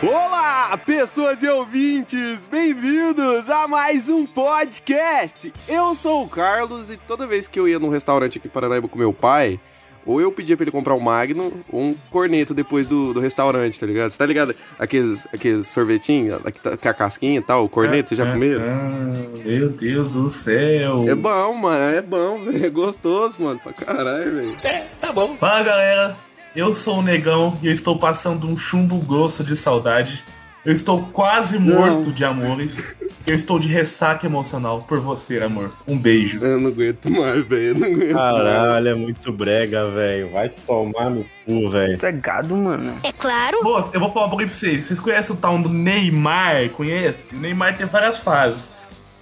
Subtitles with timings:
[0.00, 2.46] Olá, pessoas e ouvintes!
[2.46, 5.52] Bem-vindos a mais um podcast!
[5.68, 8.86] Eu sou o Carlos e toda vez que eu ia num restaurante aqui em Paranaíba
[8.86, 9.58] com meu pai,
[10.06, 13.78] ou eu pedia pra ele comprar um Magno ou um corneto depois do, do restaurante,
[13.78, 14.12] tá ligado?
[14.12, 14.54] Você tá ligado?
[14.78, 18.60] Aqueles, aqueles sorvetinhos, tá, com a casquinha e tal, o corneto, você já comeu?
[18.62, 21.08] Ah, meu Deus do céu!
[21.08, 22.64] É bom, mano, é bom, velho.
[22.66, 24.56] É gostoso, mano, pra caralho, velho.
[24.62, 25.36] É, tá bom.
[25.36, 26.16] Fala galera,
[26.58, 30.24] eu sou o Negão e eu estou passando um chumbo grosso de saudade.
[30.64, 32.12] Eu estou quase morto Não.
[32.12, 32.96] de amores.
[33.24, 35.70] Eu estou de ressaca emocional por você, amor.
[35.86, 36.44] Um beijo.
[36.44, 37.62] Eu não aguento mais, velho.
[37.62, 38.12] Eu não aguento mais.
[38.12, 40.32] Caralho, é muito brega, velho.
[40.32, 41.96] Vai tomar no cu, velho.
[41.96, 42.92] Pregado, mano.
[43.04, 43.60] É claro.
[43.62, 44.84] Pô, eu vou falar um pouquinho pra vocês.
[44.86, 46.68] Vocês conhecem o tal do Neymar?
[46.70, 47.24] Conhece?
[47.32, 48.68] O Neymar tem várias fases.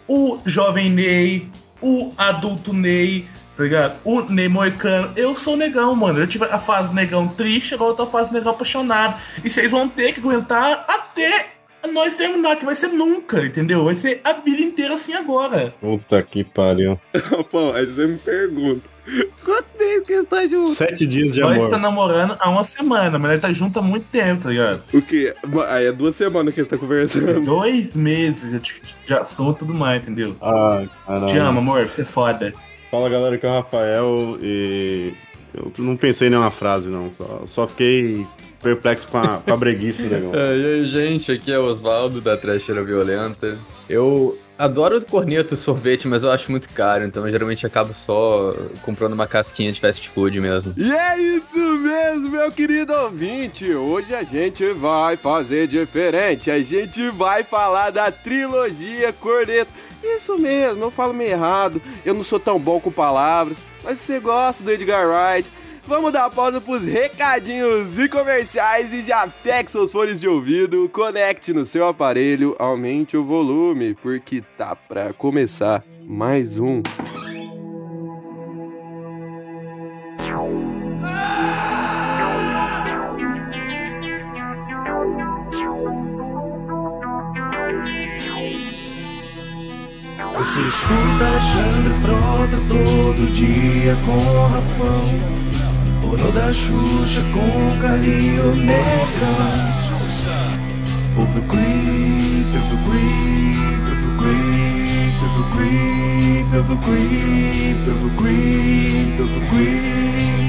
[0.08, 1.48] O jovem Ney,
[1.82, 3.96] o adulto Ney, tá ligado?
[4.04, 5.12] O Ney Moicano.
[5.16, 6.18] Eu sou o negão, mano.
[6.18, 9.20] Eu tive a fase negão triste, agora eu tô a fase negão apaixonado.
[9.44, 11.46] E vocês vão ter que aguentar até
[11.92, 13.84] nós terminar, que vai ser nunca, entendeu?
[13.84, 15.72] Vai ser a vida inteira assim agora.
[15.80, 16.98] Puta que pariu.
[17.50, 18.96] Pô, aí você me pergunta.
[19.44, 20.74] Quanto tempo que você tá junto?
[20.74, 21.70] Sete dias de Nós amor.
[21.70, 24.82] tá namorando há uma semana, mas nós tá junto há muito tempo, tá ligado?
[24.92, 25.32] O quê?
[25.68, 27.40] Aí é duas semanas que você tá conversando.
[27.46, 28.60] Dois meses, já,
[29.06, 30.34] já sou tudo mais, entendeu?
[30.42, 31.32] Ah, caralho.
[31.32, 32.52] Te amo, amor, você é foda.
[32.90, 35.12] Fala galera, que é o Rafael e.
[35.54, 37.10] Eu não pensei em nenhuma frase, não.
[37.14, 38.26] Só, só fiquei
[38.62, 40.36] perplexo com a, com a breguice do negócio.
[40.38, 43.56] É, e aí, gente, aqui é o Oswaldo da Trecheira Violenta.
[43.88, 48.54] Eu adoro corneto e sorvete, mas eu acho muito caro, então eu geralmente acabo só
[48.82, 50.74] comprando uma casquinha de fast food mesmo.
[50.76, 53.72] E é isso mesmo, meu querido ouvinte.
[53.72, 56.50] Hoje a gente vai fazer diferente.
[56.50, 59.72] A gente vai falar da trilogia Corneto.
[60.14, 61.80] Isso mesmo, eu falo meio errado.
[62.04, 65.50] Eu não sou tão bom com palavras, mas você gosta do Edgar Wright.
[65.86, 71.52] Vamos dar pausa pros recadinhos e comerciais e já pegue seus fones de ouvido, conecte
[71.52, 76.82] no seu aparelho, aumente o volume, porque tá pra começar mais um.
[90.46, 95.04] Você escuta Alexandre Frota todo dia com o Rafão.
[96.00, 99.26] Porno da Xuxa com Carlinho Neca
[101.18, 103.56] Ouve o creep, ouve o creep,
[103.90, 110.45] ouve o creep, ouve o creep, ouve o creep, ouve o creep, ouve o creep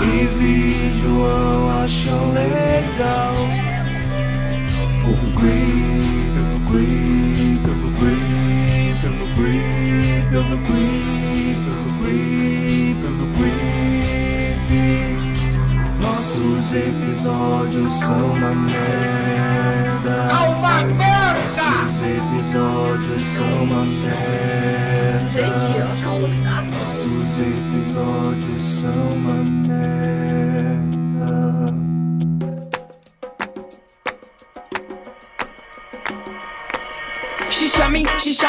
[0.02, 3.34] e vi João acham legal.
[5.08, 11.62] Ouve o creep, ouve o creep, ouve o creep, ouve o creep, ouve o creep,
[11.70, 15.15] ouve o creep, ouve o creep.
[16.00, 20.29] Nossos episódios são uma merda.
[21.41, 24.11] Nossos episódios são uma merda.
[26.72, 30.94] Nossos episódios são uma merda.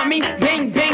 [0.04, 0.22] Bem,
[0.68, 0.86] bem.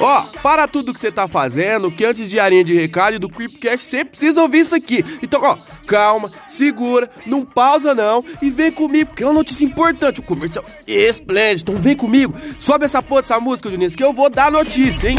[0.00, 3.28] Ó, para tudo que você tá fazendo, que antes de arinha de recado e do
[3.28, 5.04] Creepcast, você precisa ouvir isso aqui.
[5.22, 5.56] Então, ó,
[5.86, 10.64] calma, segura, não pausa não e vem comigo, porque é uma notícia importante, um comercial
[10.86, 11.72] esplêndido.
[11.72, 15.16] Então vem comigo, sobe essa porra dessa música, Dionísio, que eu vou dar notícia, hein?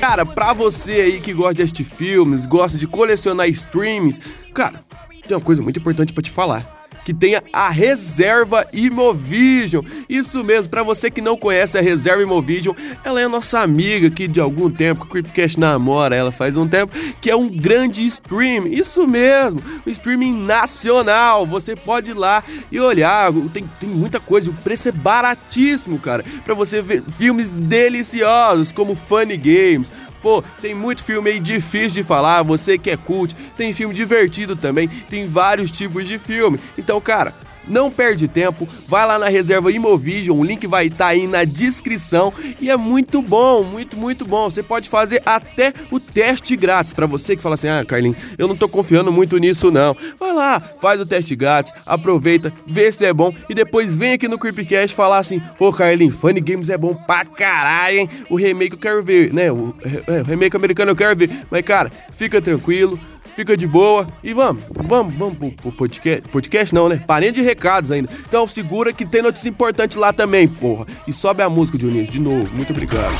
[0.00, 4.20] Cara, pra você aí que gosta de assistir filmes, gosta de colecionar streams,
[4.54, 4.82] cara,
[5.26, 6.75] tem uma coisa muito importante pra te falar.
[7.06, 9.84] Que tenha a reserva Imovision.
[10.08, 12.74] Isso mesmo, pra você que não conhece a reserva Imovision,
[13.04, 16.66] ela é nossa amiga que de algum tempo, que o Creepcast namora ela faz um
[16.66, 18.66] tempo, que é um grande stream.
[18.66, 21.46] Isso mesmo, o streaming nacional.
[21.46, 26.24] Você pode ir lá e olhar, tem, tem muita coisa, o preço é baratíssimo, cara.
[26.44, 29.92] Pra você ver filmes deliciosos como Funny Games,
[30.26, 34.56] Pô, tem muito filme aí difícil de falar, você que é cult, tem filme divertido
[34.56, 36.58] também, tem vários tipos de filme.
[36.76, 37.32] Então, cara,
[37.66, 42.32] não perde tempo, vai lá na reserva Imovision, o link vai estar aí na descrição
[42.60, 44.48] e é muito bom, muito, muito bom.
[44.48, 48.48] Você pode fazer até o teste grátis para você que fala assim: "Ah, Carlinhos, eu
[48.48, 49.96] não tô confiando muito nisso não".
[50.18, 54.28] Vai lá, faz o teste grátis, aproveita, vê se é bom e depois vem aqui
[54.28, 58.10] no Creepcast falar assim: "Ô, Carlinhos, Funny Games é bom pra caralho, hein?
[58.30, 59.50] O remake eu quero ver, né?
[59.50, 59.74] O,
[60.06, 61.30] é, o remake americano eu quero ver".
[61.50, 62.98] Mas cara, fica tranquilo,
[63.36, 66.22] fica de boa e vamos, vamos, vamos pro, pro podcast.
[66.28, 67.00] Podcast não, né?
[67.06, 68.08] Parente de recados ainda.
[68.26, 70.86] Então segura que tem notícia importante lá também, porra.
[71.06, 72.48] E sobe a música, Dionísio, de novo.
[72.54, 73.14] Muito obrigado.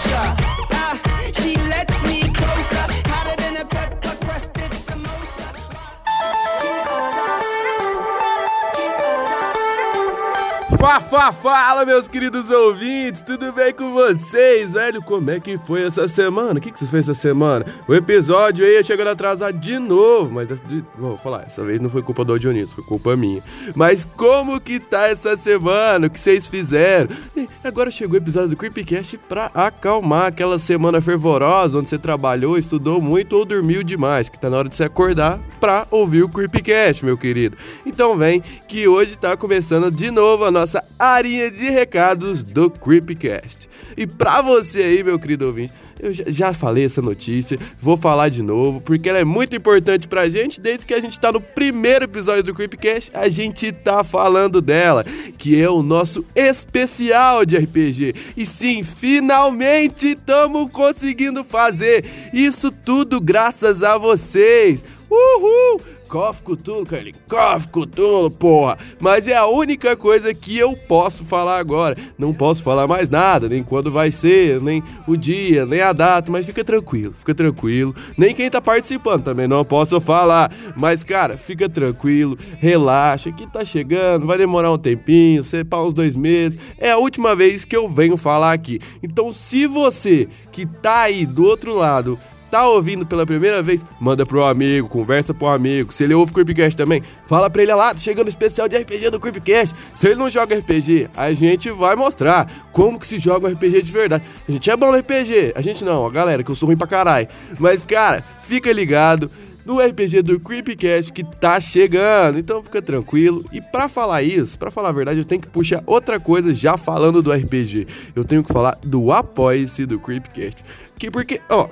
[10.86, 15.02] Fá, fá, fala, meus queridos ouvintes, tudo bem com vocês, velho?
[15.02, 16.60] Como é que foi essa semana?
[16.60, 17.66] O que, que você fez essa semana?
[17.88, 20.48] O episódio aí chegando atrasado de novo, mas
[20.96, 23.42] vou falar, essa vez não foi culpa do Dionísio, foi culpa minha.
[23.74, 26.06] Mas como que tá essa semana?
[26.06, 27.10] O que vocês fizeram?
[27.36, 32.56] E agora chegou o episódio do Creepcast pra acalmar aquela semana fervorosa onde você trabalhou,
[32.56, 36.28] estudou muito ou dormiu demais, que tá na hora de se acordar pra ouvir o
[36.28, 37.56] Creepcast, meu querido.
[37.84, 43.68] Então vem que hoje tá começando de novo a nossa arinha de recados do Creepcast.
[43.96, 48.28] E pra você aí, meu querido ouvinte, eu já, já falei essa notícia, vou falar
[48.28, 50.60] de novo, porque ela é muito importante pra gente.
[50.60, 55.04] Desde que a gente tá no primeiro episódio do Creepcast, a gente tá falando dela,
[55.38, 58.14] que é o nosso especial de RPG.
[58.36, 64.84] E sim, finalmente estamos conseguindo fazer isso tudo graças a vocês.
[65.08, 65.95] Uhul!
[66.16, 67.14] Cof Cthulhu, Carly.
[67.28, 68.78] Cof Cthulhu, porra.
[68.98, 71.94] Mas é a única coisa que eu posso falar agora.
[72.16, 76.32] Não posso falar mais nada, nem quando vai ser, nem o dia, nem a data.
[76.32, 77.94] Mas fica tranquilo, fica tranquilo.
[78.16, 80.50] Nem quem tá participando também não posso falar.
[80.74, 85.92] Mas, cara, fica tranquilo, relaxa, que tá chegando, vai demorar um tempinho, sei para uns
[85.92, 86.58] dois meses.
[86.78, 88.80] É a última vez que eu venho falar aqui.
[89.02, 92.18] Então, se você que tá aí do outro lado
[92.56, 95.92] tá ouvindo pela primeira vez, manda pro amigo, conversa pro amigo.
[95.92, 98.78] Se ele ouve o Creepcast também, fala pra ele lá, tá chegando o especial de
[98.78, 99.76] RPG do Creepcast.
[99.94, 103.82] Se ele não joga RPG, a gente vai mostrar como que se joga um RPG
[103.82, 104.24] de verdade.
[104.48, 106.78] A gente é bom no RPG, a gente não, a galera, que eu sou ruim
[106.78, 107.28] pra caralho.
[107.58, 109.30] Mas, cara, fica ligado
[109.66, 112.38] no RPG do Creepcast que tá chegando.
[112.38, 113.44] Então fica tranquilo.
[113.52, 116.78] E para falar isso, para falar a verdade, eu tenho que puxar outra coisa já
[116.78, 117.86] falando do RPG.
[118.14, 120.64] Eu tenho que falar do apoia-se do Creepcast.
[120.98, 121.68] Que porque, ó,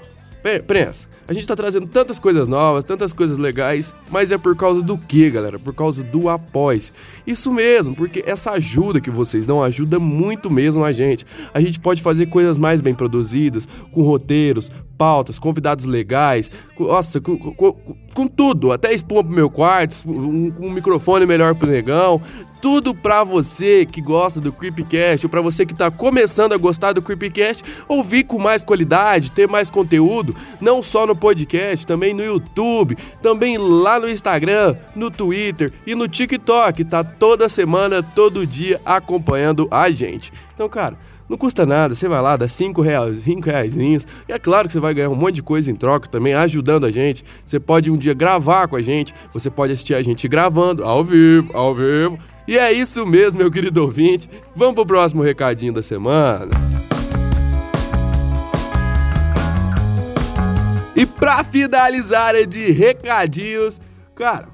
[0.66, 4.82] Prensa, a gente tá trazendo tantas coisas novas, tantas coisas legais, mas é por causa
[4.82, 5.58] do que, galera?
[5.58, 6.82] Por causa do apoio.
[7.26, 11.24] Isso mesmo, porque essa ajuda que vocês dão ajuda muito mesmo a gente.
[11.54, 17.20] A gente pode fazer coisas mais bem produzidas, com roteiros, pautas, convidados legais, com, nossa,
[17.20, 17.72] com, com,
[18.14, 22.20] com, tudo, até espuma pro meu quarto, um, um microfone melhor pro negão,
[22.64, 26.92] tudo pra você que gosta do Creepcast, ou pra você que tá começando a gostar
[26.92, 32.24] do Creepcast, ouvir com mais qualidade, ter mais conteúdo, não só no podcast, também no
[32.24, 38.80] YouTube, também lá no Instagram, no Twitter e no TikTok, tá toda semana, todo dia
[38.82, 40.32] acompanhando a gente.
[40.54, 40.96] Então, cara,
[41.28, 43.76] não custa nada, você vai lá, dá 5 reais, 5 reais.
[43.76, 46.84] E é claro que você vai ganhar um monte de coisa em troca também, ajudando
[46.84, 47.24] a gente.
[47.44, 51.02] Você pode um dia gravar com a gente, você pode assistir a gente gravando, ao
[51.02, 52.18] vivo, ao vivo.
[52.46, 54.28] E é isso mesmo, meu querido ouvinte.
[54.54, 56.50] Vamos pro próximo recadinho da semana.
[60.94, 63.80] E pra finalizar de recadinhos,
[64.14, 64.48] cara,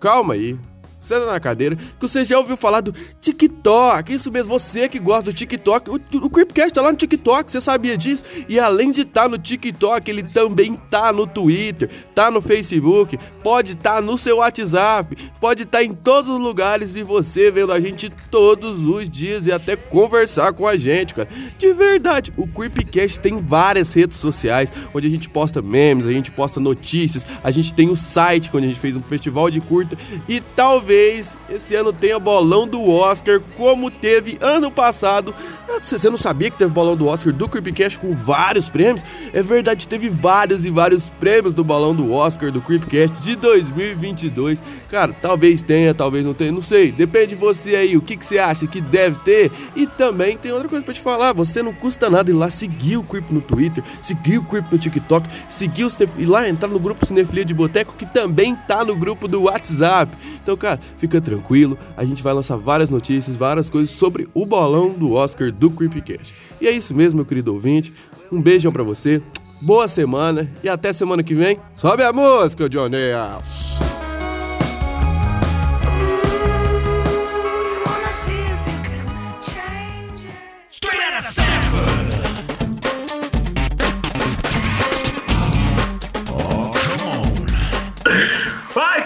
[0.00, 0.58] calma aí
[1.04, 4.12] senta na cadeira, que você já ouviu falar do TikTok.
[4.12, 5.90] Isso mesmo, você que gosta do TikTok.
[5.90, 8.24] O, o Creepcast tá lá no TikTok, você sabia disso?
[8.48, 13.18] E além de estar tá no TikTok, ele também tá no Twitter, tá no Facebook,
[13.42, 17.50] pode estar tá no seu WhatsApp, pode estar tá em todos os lugares e você
[17.50, 21.28] vendo a gente todos os dias e até conversar com a gente, cara.
[21.58, 26.32] De verdade, o Creepcast tem várias redes sociais onde a gente posta memes, a gente
[26.32, 29.96] posta notícias, a gente tem o site onde a gente fez um festival de curta
[30.28, 35.34] e talvez talvez esse ano tenha bolão do Oscar, como teve ano passado.
[35.68, 39.04] Ah, você não sabia que teve bolão do Oscar do Creepcast com vários prêmios?
[39.32, 44.62] É verdade, teve vários e vários prêmios do bolão do Oscar do Creepcast de 2022.
[44.90, 46.92] Cara, talvez tenha, talvez não tenha, não sei.
[46.92, 49.50] Depende de você aí, o que, que você acha que deve ter.
[49.74, 52.98] E também tem outra coisa pra te falar: você não custa nada ir lá seguir
[52.98, 56.78] o Creep no Twitter, seguir o Creep no TikTok, seguir os e lá entrar no
[56.78, 60.12] grupo Cinefilia de Boteco, que também tá no grupo do WhatsApp.
[60.42, 64.90] Então, cara, fica tranquilo, a gente vai lançar várias notícias, várias coisas sobre o bolão
[64.90, 66.34] do Oscar do Creepcast.
[66.60, 67.92] E é isso mesmo, meu querido ouvinte.
[68.30, 69.22] Um beijão para você,
[69.60, 71.58] boa semana e até semana que vem.
[71.76, 72.96] Sobe a música, Johnny!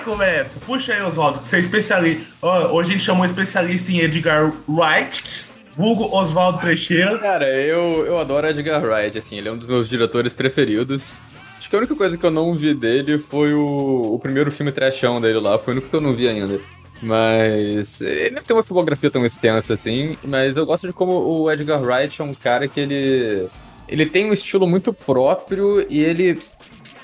[0.08, 0.58] Começa.
[0.60, 2.26] Puxa aí, Oswaldo, que você é especialista.
[2.72, 7.18] hoje a gente chamou um especialista em Edgar Wright, vulgo Oswaldo Trecheira.
[7.18, 11.12] Cara, eu, eu adoro Edgar Wright, assim, ele é um dos meus diretores preferidos.
[11.58, 14.72] Acho que a única coisa que eu não vi dele foi o, o primeiro filme
[14.72, 16.58] trashão dele lá, foi o único que eu não vi ainda.
[17.02, 21.50] Mas ele não tem uma filmografia tão extensa assim, mas eu gosto de como o
[21.50, 23.46] Edgar Wright é um cara que ele
[23.86, 26.38] ele tem um estilo muito próprio e ele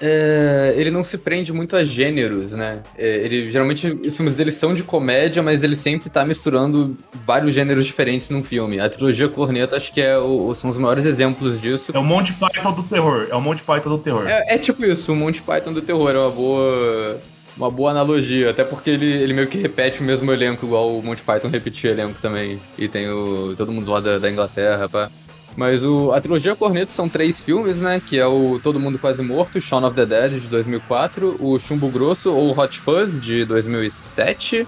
[0.06, 2.80] é, ele não se prende muito a gêneros, né?
[2.98, 6.94] É, ele geralmente os filmes dele são de comédia, mas ele sempre tá misturando
[7.24, 8.78] vários gêneros diferentes num filme.
[8.78, 11.90] A trilogia Corneta acho que é o, são os maiores exemplos disso.
[11.94, 13.28] É o Monty Python do terror.
[13.30, 14.28] É o Monty Python do terror.
[14.28, 17.20] É, é tipo isso, o Monty Python do terror é uma boa
[17.56, 21.02] uma boa analogia, até porque ele, ele meio que repete o mesmo elenco, igual o
[21.02, 22.58] Monty Python repetia elenco também.
[22.76, 25.10] E tem o todo mundo lá da, da Inglaterra, pá.
[25.56, 28.02] Mas o, a trilogia Corneto são três filmes, né?
[28.04, 31.88] Que é o Todo Mundo Quase Morto, Shaun of the Dead, de 2004, o Chumbo
[31.88, 34.66] Grosso, ou Hot Fuzz, de 2007,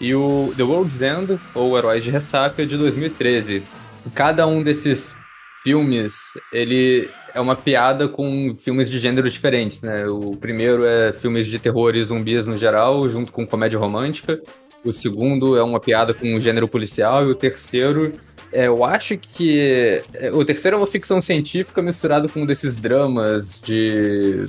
[0.00, 3.62] e o The World's End, ou Heróis de Ressaca, de 2013.
[4.12, 5.16] Cada um desses
[5.62, 6.14] filmes,
[6.52, 10.06] ele é uma piada com filmes de gêneros diferentes, né?
[10.06, 14.40] O primeiro é filmes de terror e zumbis no geral, junto com comédia romântica.
[14.84, 17.26] O segundo é uma piada com gênero policial.
[17.26, 18.12] E o terceiro,
[18.54, 20.00] é, eu acho que.
[20.14, 24.46] É, o terceiro é uma ficção científica misturado com um desses dramas de.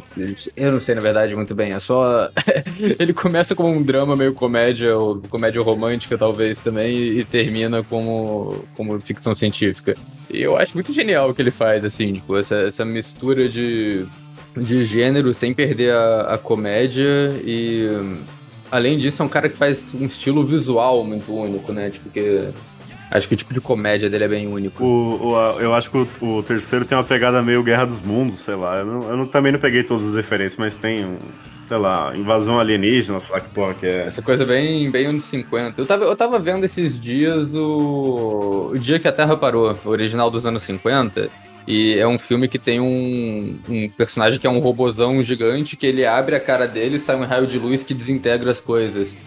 [0.56, 1.74] Eu não sei, na verdade, muito bem.
[1.74, 2.30] É só.
[3.00, 8.64] Ele começa como um drama meio comédia, ou comédia romântica, talvez também, e termina como,
[8.76, 9.98] como ficção científica.
[10.30, 14.06] E eu acho muito genial o que ele faz, assim, tipo, essa, essa mistura de,
[14.56, 17.90] de gênero sem perder a, a comédia e.
[18.72, 21.90] Além disso, é um cara que faz um estilo visual muito único, né?
[21.90, 22.50] Tipo, que.
[23.12, 24.84] Acho que o tipo de comédia dele é bem único.
[24.84, 28.42] O, o eu acho que o, o, terceiro tem uma pegada meio Guerra dos Mundos,
[28.42, 28.80] sei lá.
[28.80, 31.18] Eu, não, eu não, também não peguei todas as referências, mas tem um,
[31.66, 34.08] sei lá, invasão alienígena, sei lá que porra que é.
[34.08, 35.82] Essa coisa bem, bem anos 50.
[35.82, 39.90] Eu tava, eu tava vendo esses dias o, o Dia que a Terra Parou, o
[39.90, 41.30] original dos anos 50.
[41.68, 45.88] E é um filme que tem um, um personagem que é um robozão gigante que
[45.88, 49.18] ele abre a cara dele e sai um raio de luz que desintegra as coisas.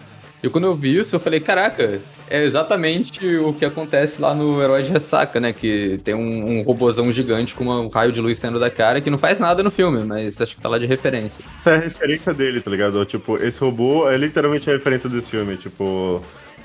[0.41, 4.61] E quando eu vi isso, eu falei, caraca, é exatamente o que acontece lá no
[4.61, 5.51] Herói de Ressaca, né?
[5.51, 9.09] Que tem um, um robozão gigante com um raio de luz saindo da cara que
[9.09, 11.43] não faz nada no filme, mas acho que tá lá de referência.
[11.57, 13.03] Essa é a referência dele, tá ligado?
[13.05, 16.21] Tipo, esse robô é literalmente a referência desse filme, tipo...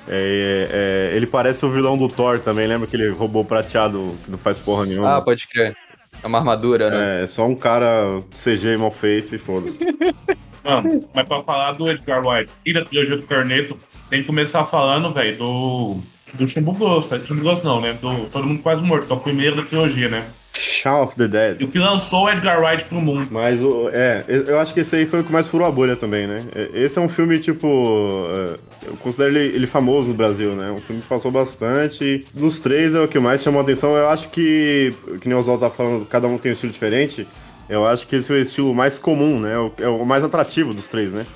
[0.06, 4.36] É, é, ele parece o vilão do Thor também, lembra aquele robô prateado que não
[4.36, 5.16] faz porra nenhuma?
[5.16, 5.74] Ah, pode crer.
[6.22, 7.22] É uma armadura, né?
[7.22, 9.84] É, só um cara CG mal feito e foda-se.
[10.64, 13.78] Mano, mas pra falar do Edgar White e da trilogia do Corneto,
[14.08, 15.96] tem que começar falando, velho, do.
[16.32, 17.26] Do Chumbo Grosso.
[17.26, 17.92] Chumbo Grosso não, né?
[17.92, 20.26] Do Todo Mundo Quase Morto, que é o primeiro da trilogia, né?
[20.58, 21.60] Shaun of the Dead.
[21.60, 23.28] E o que lançou o Edgar Wright pro mundo.
[23.30, 25.96] Mas, o, é, eu acho que esse aí foi o que mais furou a bolha
[25.96, 26.44] também, né?
[26.72, 28.26] Esse é um filme, tipo.
[28.30, 30.70] É, eu considero ele, ele famoso no Brasil, né?
[30.70, 32.26] Um filme que passou bastante.
[32.32, 33.96] Dos três é o que mais chamou a atenção.
[33.96, 37.26] Eu acho que, que nem o Oswaldo tá falando, cada um tem um estilo diferente.
[37.68, 39.54] Eu acho que esse é o estilo mais comum, né?
[39.78, 41.26] É o mais atrativo dos três, né?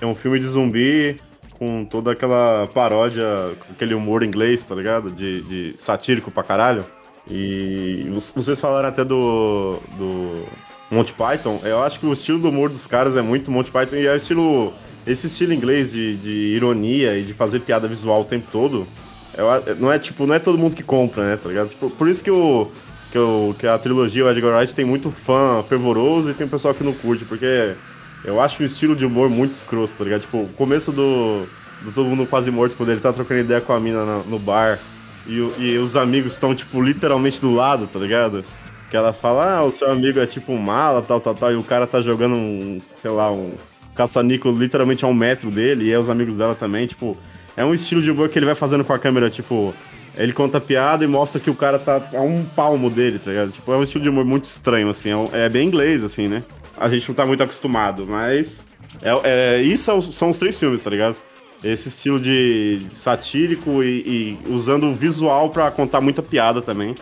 [0.00, 1.20] É um filme de zumbi
[1.58, 3.24] com toda aquela paródia,
[3.70, 5.10] aquele humor inglês, tá ligado?
[5.10, 6.84] De, de satírico pra caralho.
[7.28, 10.44] E vocês falaram até do, do
[10.90, 11.60] Monty Python.
[11.64, 14.12] Eu acho que o estilo do humor dos caras é muito Monty Python e é
[14.12, 14.72] o estilo.
[15.06, 18.86] Esse estilo inglês de, de ironia e de fazer piada visual o tempo todo.
[19.36, 21.36] Eu, não é tipo, não é todo mundo que compra, né?
[21.36, 21.68] Tá ligado?
[21.68, 22.68] Tipo, por isso que o
[23.16, 26.74] que, o, que a trilogia, o Edgar Wright, tem muito fã fervoroso e tem pessoal
[26.74, 27.74] que não curte, porque
[28.22, 30.20] eu acho o estilo de humor muito escroto, tá ligado?
[30.20, 31.46] Tipo, o começo do,
[31.80, 34.38] do Todo Mundo Quase Morto, quando ele tá trocando ideia com a mina no, no
[34.38, 34.78] bar
[35.26, 38.44] e, e os amigos estão, tipo, literalmente do lado, tá ligado?
[38.90, 41.56] Que ela fala, ah, o seu amigo é tipo um mala, tal, tal, tal, e
[41.56, 43.54] o cara tá jogando um, sei lá, um
[43.94, 47.16] caça-nico literalmente a um metro dele, e é os amigos dela também, tipo,
[47.56, 49.74] é um estilo de humor que ele vai fazendo com a câmera, tipo,
[50.16, 53.52] ele conta piada e mostra que o cara tá a um palmo dele, tá ligado?
[53.52, 55.10] Tipo, é um estilo de humor muito estranho, assim.
[55.32, 56.42] É, é bem inglês, assim, né?
[56.76, 58.64] A gente não tá muito acostumado, mas.
[59.02, 61.16] É, é isso é são os três filmes, tá ligado?
[61.62, 66.94] Esse estilo de satírico e, e usando o visual para contar muita piada também.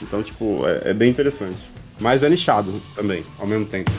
[0.00, 1.58] Então, tipo, é, é bem interessante.
[2.00, 3.90] Mas é nichado também, ao mesmo tempo.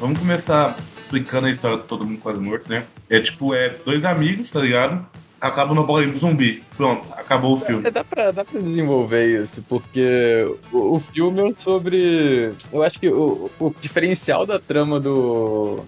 [0.00, 0.76] Vamos começar
[1.16, 2.84] explicando a história de todo mundo quase morto, né?
[3.08, 5.06] É tipo, é dois amigos, tá ligado?
[5.40, 6.62] Acabam no bolinho zumbi.
[6.76, 7.86] Pronto, acabou o filme.
[7.86, 12.52] É, dá, pra, dá pra desenvolver isso, porque o, o filme é sobre.
[12.72, 15.84] Eu acho que o, o diferencial da trama do,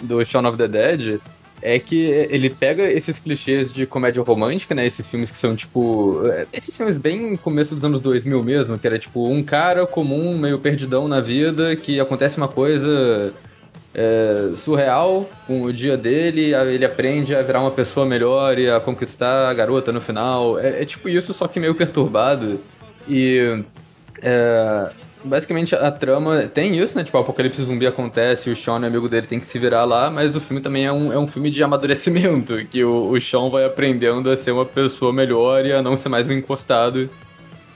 [0.00, 1.20] do Shaun of the Dead
[1.62, 4.86] é que ele pega esses clichês de comédia romântica, né?
[4.86, 6.22] Esses filmes que são tipo.
[6.52, 10.58] Esses filmes bem começo dos anos 2000 mesmo, que era tipo um cara comum, meio
[10.58, 13.34] perdidão na vida, que acontece uma coisa
[13.98, 18.78] é, surreal com o dia dele, ele aprende a virar uma pessoa melhor e a
[18.78, 20.58] conquistar a garota no final.
[20.58, 22.60] É, é tipo isso, só que meio perturbado.
[23.08, 23.62] E.
[24.22, 24.90] É,
[25.24, 27.04] basicamente a trama tem isso, né?
[27.04, 30.36] Tipo, o apocalipse zumbi acontece, o Sean, amigo dele, tem que se virar lá, mas
[30.36, 33.64] o filme também é um, é um filme de amadurecimento, que o, o Sean vai
[33.64, 37.08] aprendendo a ser uma pessoa melhor e a não ser mais um encostado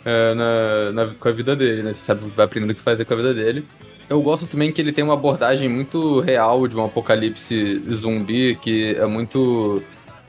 [0.04, 1.92] é, na, na- com a vida dele, né?
[1.94, 3.64] Sabe, vai aprendendo o que fazer com a vida dele.
[4.10, 8.96] Eu gosto também que ele tem uma abordagem muito real de um apocalipse zumbi, que
[8.96, 9.84] é muito.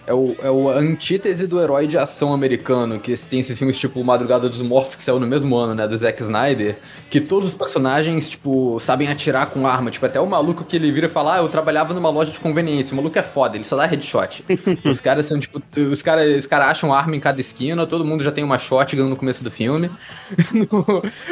[0.08, 4.04] É o, é o antítese do herói de ação americano, que tem esses filmes tipo
[4.04, 6.78] Madrugada dos Mortos, que saiu no mesmo ano, né, do Zack Snyder,
[7.10, 9.92] que todos os personagens, tipo, sabem atirar com arma.
[9.92, 12.40] Tipo, até o maluco que ele vira e fala, ah, eu trabalhava numa loja de
[12.40, 12.94] conveniência.
[12.94, 14.44] O maluco é foda, ele só dá headshot.
[14.86, 18.24] os caras são, tipo, os caras os cara acham arma em cada esquina, todo mundo
[18.24, 19.90] já tem uma shotgun no começo do filme.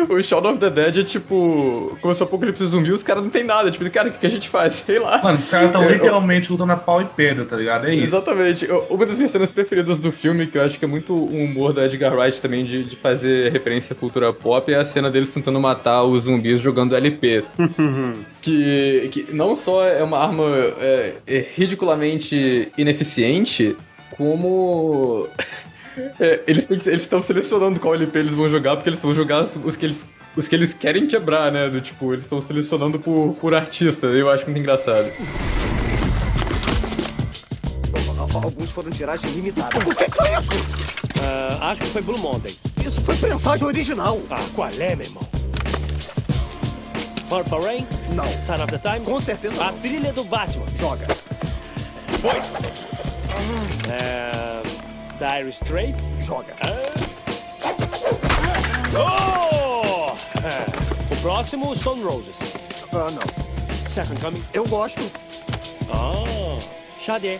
[0.09, 1.97] O Shaun of the Dead é tipo.
[2.01, 3.71] Começou o apocalipse zumbi, os caras não tem nada.
[3.71, 4.73] Tipo, cara, o que, que a gente faz?
[4.85, 5.21] Sei lá.
[5.21, 7.87] Mano, os caras estão Eu- eu- literalmente lutando a pau e pedra, tá ligado?
[7.87, 8.05] É isso.
[8.05, 8.65] Exatamente.
[8.89, 11.73] Uma das minhas cenas preferidas do filme, que eu acho que é muito um humor
[11.73, 15.31] do Edgar Wright também, de, de fazer referência à cultura pop, é a cena deles
[15.31, 17.43] tentando matar os zumbis jogando LP.
[18.41, 20.45] que, que não só é uma arma
[20.79, 23.75] é, é ridiculamente ineficiente,
[24.11, 25.27] como.
[26.19, 29.75] é, eles estão selecionando qual LP eles vão jogar, porque eles vão jogar os- os
[29.77, 30.05] que eles.
[30.37, 31.67] Os que eles querem quebrar, né?
[31.69, 34.05] Do tipo, eles estão selecionando por, por artista.
[34.07, 35.11] Eu acho muito engraçado.
[38.59, 39.77] Alguns foram tiragem limitada.
[39.77, 40.51] O que foi isso?
[41.23, 42.53] Ah, acho que foi Blue Monday.
[42.85, 44.19] Isso foi prensagem original.
[44.29, 45.23] Ah, qual é, meu irmão?
[47.29, 47.87] Purple Rain?
[48.13, 48.25] Não.
[48.43, 49.05] Sign of the Time?
[49.05, 49.79] Com certeza A não.
[49.79, 50.65] trilha do Batman.
[50.77, 51.07] Joga.
[52.19, 52.31] Foi.
[53.89, 54.61] É,
[55.17, 56.17] Dire Straits?
[56.25, 56.53] Joga.
[58.93, 60.11] Oh!
[60.45, 62.35] É, O próximo, Stone Roses.
[62.91, 63.89] Ah, não.
[63.89, 64.43] Second Coming?
[64.53, 65.09] Eu gosto.
[65.89, 66.59] Ah,
[67.01, 67.39] Xadê.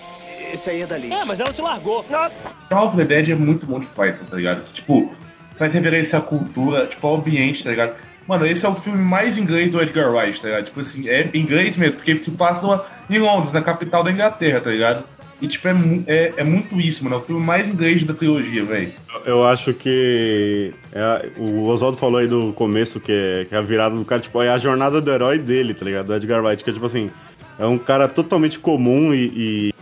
[0.53, 1.11] Esse aí é da Liz.
[1.11, 2.05] É, mas ela te largou.
[2.11, 2.29] Ah,
[2.69, 4.63] Shaun of the Dead é muito bom de Python, tá ligado?
[4.73, 5.13] Tipo,
[5.57, 7.93] faz referência à cultura, tipo, ao ambiente, tá ligado?
[8.27, 10.65] Mano, esse é o filme mais inglês do Edgar Wright, tá ligado?
[10.65, 14.61] Tipo assim, é inglês mesmo, porque se passa numa- em Londres, na capital da Inglaterra,
[14.61, 15.03] tá ligado?
[15.41, 15.71] E, tipo, é,
[16.05, 17.15] é, é muito isso, mano.
[17.15, 18.91] É o filme mais inglês da trilogia, velho.
[19.25, 20.73] Eu acho que.
[20.91, 24.21] é, o Oswaldo falou aí do começo, que é, que é a virada do cara,
[24.21, 26.07] tipo, é a jornada do herói dele, tá ligado?
[26.07, 27.09] Do Edgar Wright, que é tipo assim,
[27.57, 29.73] é um cara totalmente comum e, e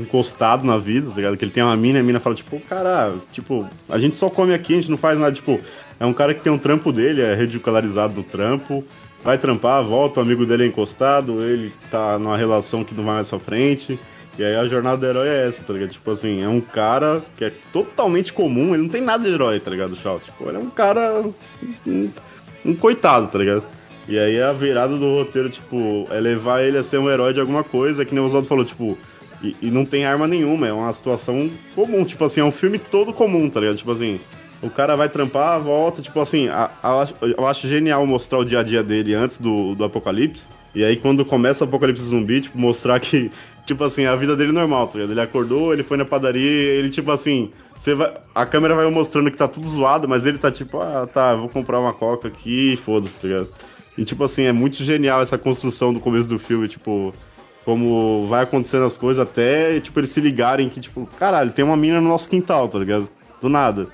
[0.00, 1.36] encostado na vida, tá ligado?
[1.36, 4.30] Que ele tem uma mina e a mina fala, tipo, cara, tipo, a gente só
[4.30, 5.60] come aqui, a gente não faz nada, tipo,
[5.98, 8.84] é um cara que tem um trampo dele, é ridicularizado no trampo,
[9.22, 13.16] vai trampar, volta, o amigo dele é encostado, ele tá numa relação que não vai
[13.16, 13.98] mais pra frente.
[14.36, 15.90] E aí a jornada do herói é essa, tá ligado?
[15.90, 19.60] Tipo assim, é um cara que é totalmente comum, ele não tem nada de herói,
[19.60, 20.18] tá ligado, Shaw?
[20.18, 21.24] Tipo, ele é um cara.
[21.86, 22.10] Um,
[22.64, 23.62] um coitado, tá ligado?
[24.08, 27.40] E aí a virada do roteiro, tipo, é levar ele a ser um herói de
[27.40, 28.98] alguma coisa, que nem o Oswaldo falou, tipo,
[29.44, 32.78] e, e não tem arma nenhuma, é uma situação comum, tipo assim, é um filme
[32.78, 33.76] todo comum, tá ligado?
[33.76, 34.20] Tipo assim,
[34.62, 38.60] o cara vai trampar, volta, tipo assim, a- a- eu acho- genial mostrar o dia
[38.60, 40.46] a dia dele antes do, do apocalipse.
[40.74, 43.30] E aí quando começa o apocalipse zumbi, tipo, mostrar que,
[43.66, 45.10] tipo assim, a vida dele é normal, tá ligado?
[45.12, 48.12] Ele acordou, ele foi na padaria, ele, tipo assim, você vai.
[48.34, 51.48] A câmera vai mostrando que tá tudo zoado, mas ele tá tipo, ah, tá, vou
[51.48, 53.48] comprar uma coca aqui foda-se, tá ligado?
[53.96, 57.12] E tipo assim, é muito genial essa construção do começo do filme, tipo,
[57.64, 61.76] como vai acontecendo as coisas até, tipo, eles se ligarem que, tipo, caralho, tem uma
[61.76, 63.08] mina no nosso quintal, tá ligado?
[63.40, 63.88] Do nada.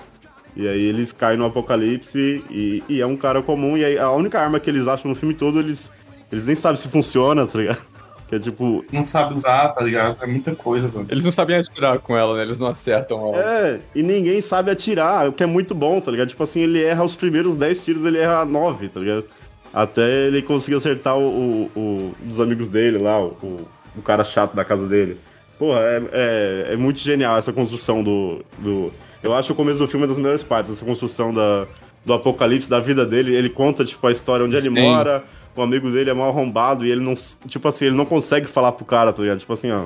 [0.55, 4.11] E aí eles caem no apocalipse e, e é um cara comum, e aí a
[4.11, 5.91] única arma que eles acham no filme todo, eles,
[6.31, 7.81] eles nem sabem se funciona, tá ligado?
[8.27, 10.15] Que é tipo, Não sabe usar, tá ligado?
[10.23, 11.05] É muita coisa, mano.
[11.09, 12.43] Eles não sabem atirar com ela, né?
[12.43, 13.43] Eles não acertam ela.
[13.43, 16.29] É, e ninguém sabe atirar, o que é muito bom, tá ligado?
[16.29, 19.25] Tipo assim, ele erra os primeiros 10 tiros, ele erra 9, tá ligado?
[19.73, 24.53] Até ele conseguir acertar o, o, o- dos amigos dele lá, o, o, cara chato
[24.53, 25.17] da casa dele.
[25.57, 28.91] Porra, é, é, é muito genial essa construção do, do.
[29.23, 31.65] Eu acho o começo do filme uma das melhores partes, essa construção da,
[32.05, 33.35] do apocalipse, da vida dele.
[33.35, 34.81] Ele conta, tipo, a história onde ele Sim.
[34.81, 35.23] mora,
[35.55, 37.13] o amigo dele é mal arrombado e ele não.
[37.47, 39.39] Tipo assim, ele não consegue falar pro cara, tá ligado?
[39.39, 39.83] Tipo assim, ó.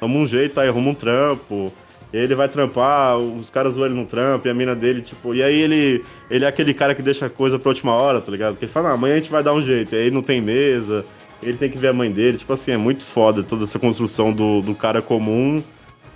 [0.00, 1.72] Toma um jeito aí, arruma um trampo.
[2.12, 5.34] Ele vai trampar, os caras zoam ele no trampo, e a mina dele, tipo.
[5.34, 8.30] E aí ele, ele é aquele cara que deixa a coisa pra última hora, tá
[8.30, 8.56] ligado?
[8.56, 9.94] Que ele fala, não, amanhã a gente vai dar um jeito.
[9.94, 11.06] E aí não tem mesa,
[11.42, 12.36] ele tem que ver a mãe dele.
[12.36, 15.62] Tipo assim, é muito foda toda essa construção do, do cara comum,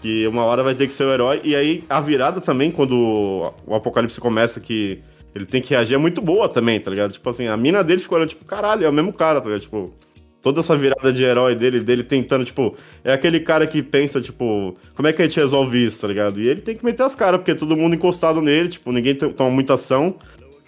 [0.02, 1.40] que uma hora vai ter que ser o herói.
[1.42, 5.00] E aí a virada também, quando o apocalipse começa, que
[5.34, 7.12] ele tem que reagir, é muito boa também, tá ligado?
[7.12, 9.62] Tipo assim, a mina dele ficou olhando, tipo, caralho, é o mesmo cara, tá ligado?
[9.62, 9.94] Tipo
[10.46, 14.76] toda essa virada de herói dele, dele tentando, tipo, é aquele cara que pensa, tipo,
[14.94, 16.40] como é que a gente resolve isso, tá ligado?
[16.40, 19.30] E ele tem que meter as caras, porque todo mundo encostado nele, tipo, ninguém to-
[19.30, 20.14] toma muita ação.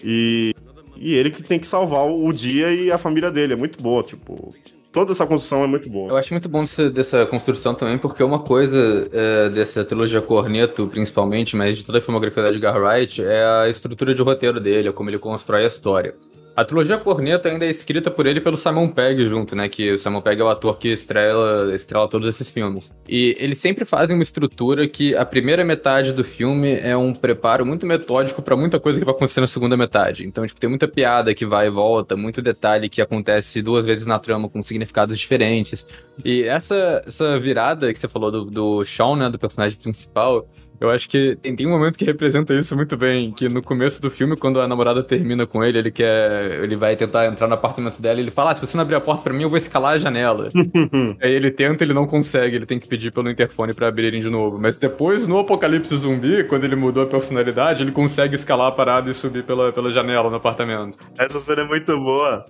[0.03, 0.53] E,
[0.97, 3.53] e ele que tem que salvar o dia e a família dele.
[3.53, 4.53] É muito boa, tipo.
[4.91, 6.11] Toda essa construção é muito boa.
[6.11, 11.55] Eu acho muito bom dessa construção também, porque uma coisa é, dessa trilogia Corneto, principalmente,
[11.55, 14.93] mas de toda a filmografia da Edgar Wright, é a estrutura de roteiro dele, é
[14.93, 16.17] como ele constrói a história.
[16.59, 19.69] A trilogia Corneto ainda é escrita por ele pelo Simon Pegg junto, né?
[19.69, 22.93] Que o Simon Pegg é o ator que estrela, estrela todos esses filmes.
[23.09, 27.65] E eles sempre fazem uma estrutura que a primeira metade do filme é um preparo
[27.65, 30.27] muito metódico para muita coisa que vai acontecer na segunda metade.
[30.27, 34.05] Então, tipo, tem muita piada que vai e volta, muito detalhe que acontece duas vezes
[34.05, 35.87] na trama com significados diferentes.
[36.25, 39.31] E essa, essa virada que você falou do, do Sean, né?
[39.31, 40.45] Do personagem principal
[40.81, 44.01] eu acho que tem, tem, um momento que representa isso muito bem, que no começo
[44.01, 46.63] do filme, quando a namorada termina com ele, ele quer.
[46.63, 48.95] ele vai tentar entrar no apartamento dela e ele fala: ah, se você não abrir
[48.95, 50.49] a porta para mim, eu vou escalar a janela.
[51.21, 54.31] Aí ele tenta, ele não consegue, ele tem que pedir pelo interfone para abrirem de
[54.31, 54.59] novo.
[54.61, 59.11] Mas depois, no Apocalipse Zumbi, quando ele mudou a personalidade, ele consegue escalar a parada
[59.11, 60.97] e subir pela, pela janela no apartamento.
[61.19, 62.45] Essa cena é muito boa.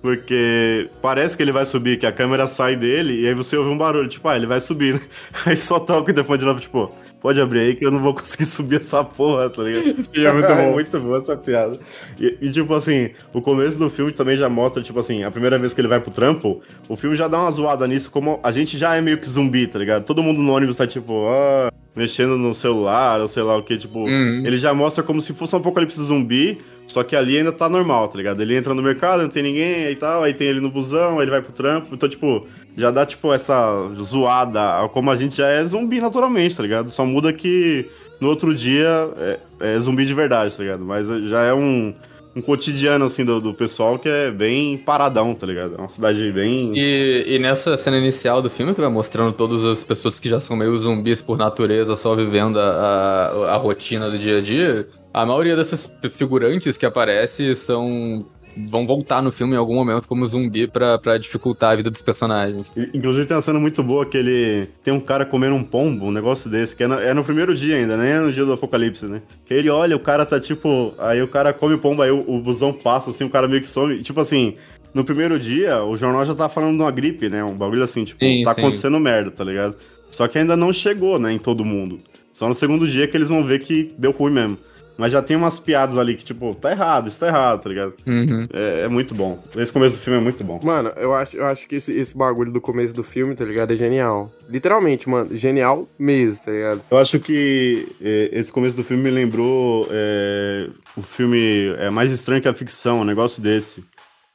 [0.00, 3.70] Porque parece que ele vai subir, que a câmera sai dele, e aí você ouve
[3.70, 5.00] um barulho, tipo, ah, ele vai subir, né?
[5.44, 8.14] Aí só toca o telefone de novo, tipo, pode abrir aí que eu não vou
[8.14, 10.02] conseguir subir essa porra, tá ligado?
[10.02, 10.54] Sim, é muito bom.
[10.54, 11.78] é muito boa essa piada.
[12.20, 15.58] E, e, tipo assim, o começo do filme também já mostra, tipo assim, a primeira
[15.58, 18.52] vez que ele vai pro trampo, o filme já dá uma zoada nisso, como a
[18.52, 20.04] gente já é meio que zumbi, tá ligado?
[20.04, 23.76] Todo mundo no ônibus tá tipo, ah, mexendo no celular, ou sei lá o que,
[23.76, 24.42] tipo, uhum.
[24.46, 28.08] ele já mostra como se fosse um apocalipse zumbi, só que ali ainda tá normal,
[28.08, 28.40] tá ligado?
[28.40, 31.24] Ele entra no mercado, não tem ninguém e tal, aí tem ele no busão, aí
[31.24, 31.88] ele vai pro trampo.
[31.92, 32.46] Então, tipo,
[32.78, 36.90] já dá, tipo, essa zoada, como a gente já é zumbi naturalmente, tá ligado?
[36.90, 40.84] Só muda que no outro dia é, é zumbi de verdade, tá ligado?
[40.84, 41.92] Mas já é um,
[42.36, 45.74] um cotidiano, assim, do, do, pessoal que é bem paradão, tá ligado?
[45.74, 46.72] É uma cidade bem.
[46.76, 50.38] E, e nessa cena inicial do filme, que vai mostrando todas as pessoas que já
[50.38, 54.88] são meio zumbis por natureza, só vivendo a, a, a rotina do dia a dia
[55.12, 58.24] a maioria dessas figurantes que aparecem são
[58.56, 62.72] vão voltar no filme em algum momento como zumbi para dificultar a vida dos personagens.
[62.94, 66.10] Inclusive tem uma cena muito boa que ele tem um cara comendo um pombo, um
[66.10, 68.52] negócio desse, que é no, é no primeiro dia ainda, nem é no dia do
[68.52, 69.22] apocalipse, né?
[69.44, 70.94] Que ele olha, o cara tá tipo.
[70.98, 73.60] Aí o cara come o pombo, aí o, o busão passa, assim, o cara meio
[73.60, 74.00] que some.
[74.00, 74.54] Tipo assim,
[74.92, 77.44] no primeiro dia, o jornal já tá falando de uma gripe, né?
[77.44, 78.60] Um bagulho assim, tipo, sim, tá sim.
[78.60, 79.76] acontecendo merda, tá ligado?
[80.10, 81.98] Só que ainda não chegou, né, em todo mundo.
[82.32, 84.58] Só no segundo dia que eles vão ver que deu ruim mesmo.
[84.98, 87.94] Mas já tem umas piadas ali que, tipo, tá errado, isso tá errado, tá ligado?
[88.04, 88.48] Uhum.
[88.52, 89.40] É, é, muito bom.
[89.56, 90.58] Esse começo do filme é muito bom.
[90.60, 93.72] Mano, eu acho, eu acho que esse, esse bagulho do começo do filme, tá ligado?
[93.72, 94.32] É genial.
[94.48, 96.82] Literalmente, mano, genial mesmo, tá ligado?
[96.90, 102.10] Eu acho que é, esse começo do filme me lembrou é, o filme é mais
[102.10, 103.84] estranho que a ficção, um negócio desse.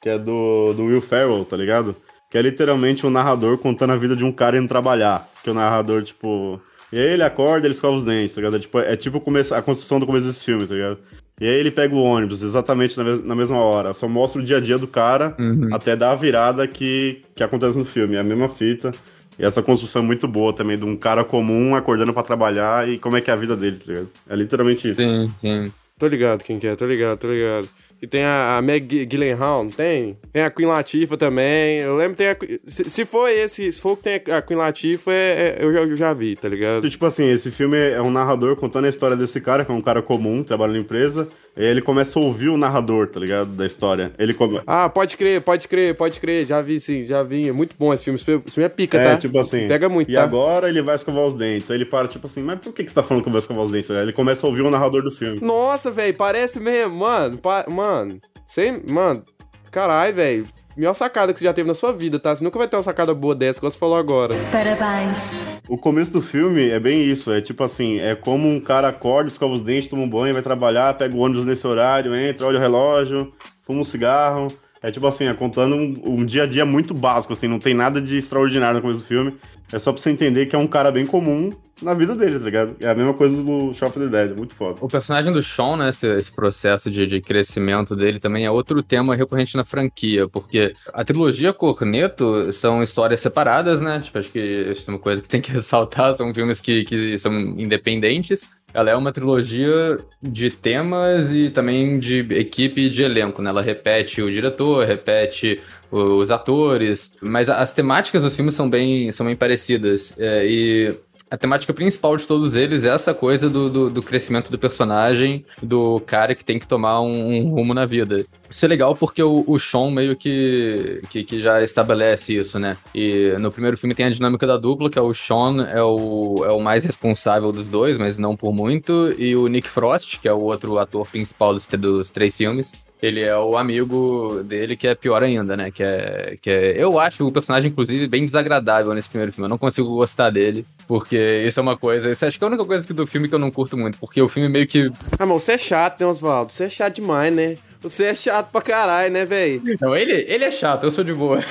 [0.02, 1.94] Que é do, do Will Ferrell, tá ligado?
[2.32, 5.30] Que é literalmente um narrador contando a vida de um cara indo trabalhar.
[5.44, 6.62] Que o narrador, tipo
[6.94, 8.58] e aí ele acorda, ele escova os dentes, tá ligado?
[8.58, 9.24] É tipo, é tipo
[9.56, 11.00] a construção do começo desse filme, tá ligado?
[11.42, 13.94] E aí ele pega o ônibus exatamente na, na mesma hora.
[13.94, 15.74] Só mostra o dia a dia do cara uhum.
[15.74, 18.16] até dar a virada que, que acontece no filme.
[18.16, 18.92] É a mesma fita.
[19.40, 23.00] E essa construção é muito boa também, de um cara comum acordando para trabalhar e
[23.00, 24.10] como é que é a vida dele, tá ligado?
[24.30, 25.02] É literalmente isso.
[25.02, 25.72] Sim, sim.
[25.98, 27.68] Tô ligado quem que é, tô ligado, tô ligado.
[28.04, 30.18] E tem a, a Meg Gyllenhaal, não tem?
[30.34, 31.80] Tem a Queen Latifah também.
[31.80, 32.60] Eu lembro que tem a...
[32.68, 35.80] Se, se for esse, se for que tem a Queen Latifah, é, é, eu, já,
[35.80, 36.90] eu já vi, tá ligado?
[36.90, 39.80] Tipo assim, esse filme é um narrador contando a história desse cara, que é um
[39.80, 41.30] cara comum, trabalha na empresa.
[41.56, 43.56] Ele começa a ouvir o narrador, tá ligado?
[43.56, 44.12] Da história.
[44.18, 44.60] Ele come...
[44.66, 46.48] Ah, pode crer, pode crer, pode crer.
[46.48, 47.50] Já vi, sim, já vi.
[47.50, 48.20] É muito bom esse filme.
[48.20, 49.12] Esse filme é pica, é, tá?
[49.12, 49.68] É, tipo assim.
[49.68, 50.24] Pega muito, E tá?
[50.24, 51.70] agora ele vai escovar os dentes.
[51.70, 53.40] Aí ele para, tipo assim, mas por que, que você tá falando que eu vou
[53.40, 53.92] escovar os dentes?
[53.92, 55.40] Aí ele começa a ouvir o narrador do filme.
[55.42, 56.96] Nossa, velho, parece mesmo.
[56.96, 57.66] Mano, pa...
[57.70, 58.20] mano.
[58.48, 59.24] Sem, mano,
[59.72, 60.48] caralho, velho.
[60.76, 62.36] Melhor sacada que você já teve na sua vida, tá?
[62.36, 64.36] Você nunca vai ter uma sacada boa dessa, como você falou agora.
[64.52, 65.62] Parabéns.
[65.70, 67.32] O começo do filme é bem isso.
[67.32, 70.42] É tipo assim, é como um cara acorda, escova os dentes, toma um banho, vai
[70.42, 73.30] trabalhar, pega o ônibus nesse horário, entra, olha o relógio,
[73.62, 74.48] fuma um cigarro.
[74.82, 77.74] É tipo assim, é contando um, um dia a dia muito básico, assim, não tem
[77.74, 79.34] nada de extraordinário no começo do filme.
[79.74, 82.46] É só pra você entender que é um cara bem comum na vida dele, tá
[82.46, 82.76] ligado?
[82.80, 84.78] É a mesma coisa do Shaun of the Dead, muito foda.
[84.80, 88.84] O personagem do Sean, né, esse, esse processo de, de, crescimento dele também é outro
[88.84, 94.00] tema recorrente na franquia, porque a trilogia Corneto são histórias separadas, né?
[94.00, 97.18] Tipo, acho que isso é uma coisa que tem que ressaltar, são filmes que, que
[97.18, 103.42] são independentes, ela é uma trilogia de temas e também de equipe e de elenco,
[103.42, 103.50] né?
[103.50, 109.26] Ela repete o diretor, repete os atores, mas as temáticas dos filmes são bem, são
[109.26, 110.18] bem parecidas.
[110.20, 110.98] É, e
[111.34, 115.44] a temática principal de todos eles é essa coisa do, do, do, crescimento do personagem,
[115.64, 118.24] do cara que tem que tomar um, um rumo na vida.
[118.52, 122.78] Isso é legal porque o, o Sean meio que, que, que, já estabelece isso, né?
[122.94, 126.46] E no primeiro filme tem a dinâmica da dupla, que é o Sean é o,
[126.46, 130.28] é o mais responsável dos dois, mas não por muito, e o Nick Frost, que
[130.28, 132.74] é o outro ator principal dos, dos três filmes,
[133.06, 135.70] ele é o amigo dele que é pior ainda, né?
[135.72, 136.82] Que é, que é.
[136.84, 139.46] Eu acho o personagem, inclusive, bem desagradável nesse primeiro filme.
[139.46, 140.66] Eu não consigo gostar dele.
[140.88, 142.12] Porque isso é uma coisa.
[142.12, 143.98] Isso acho que é a única coisa do filme que eu não curto muito.
[144.00, 144.92] Porque o filme meio que.
[145.20, 146.52] Ah, mas você é chato, né, Oswaldo?
[146.54, 147.56] Você é chato demais, né?
[147.82, 149.62] Você é chato pra caralho, né, velho?
[149.82, 151.42] Não, ele, ele é chato, eu sou de boa.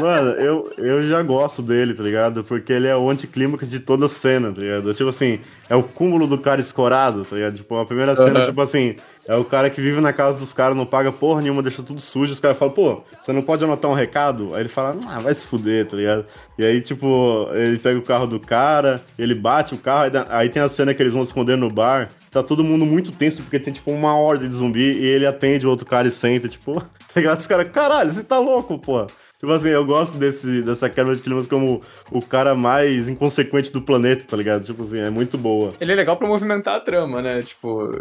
[0.00, 2.44] Mano, eu, eu já gosto dele, tá ligado?
[2.44, 4.94] Porque ele é o anticlímax de toda a cena, tá ligado?
[4.94, 7.56] Tipo assim, é o cúmulo do cara escorado, tá ligado?
[7.56, 8.46] Tipo, a primeira cena, Uhum.
[8.46, 8.94] tipo assim,
[9.28, 12.00] é o cara que vive na casa dos caras, não paga porra nenhuma, deixa tudo
[12.00, 12.32] sujo.
[12.32, 14.54] Os caras falam, pô, você não pode anotar um recado?
[14.54, 16.24] Aí ele fala, ah, vai se fuder, tá ligado?
[16.56, 20.62] E aí, tipo, ele pega o carro do cara, ele bate o carro, aí, tem
[20.62, 22.08] a cena que eles vão esconder no bar.
[22.30, 25.66] Tá todo mundo muito tenso, porque tem, tipo, uma ordem de zumbi, e ele atende
[25.66, 26.80] o outro cara e senta, tipo,
[27.12, 27.38] tá ligado?
[27.38, 29.06] Os caras, caralho, você tá louco, pô.
[29.38, 33.80] Tipo assim, eu gosto desse, dessa quebra de climas como o cara mais inconsequente do
[33.80, 34.64] planeta, tá ligado?
[34.64, 35.72] Tipo assim, é muito boa.
[35.80, 37.40] Ele é legal pra movimentar a trama, né?
[37.42, 37.92] Tipo.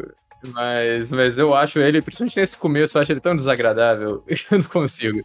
[0.53, 4.23] Mas, mas eu acho ele, principalmente nesse começo, eu acho ele tão desagradável.
[4.51, 5.21] Eu não consigo.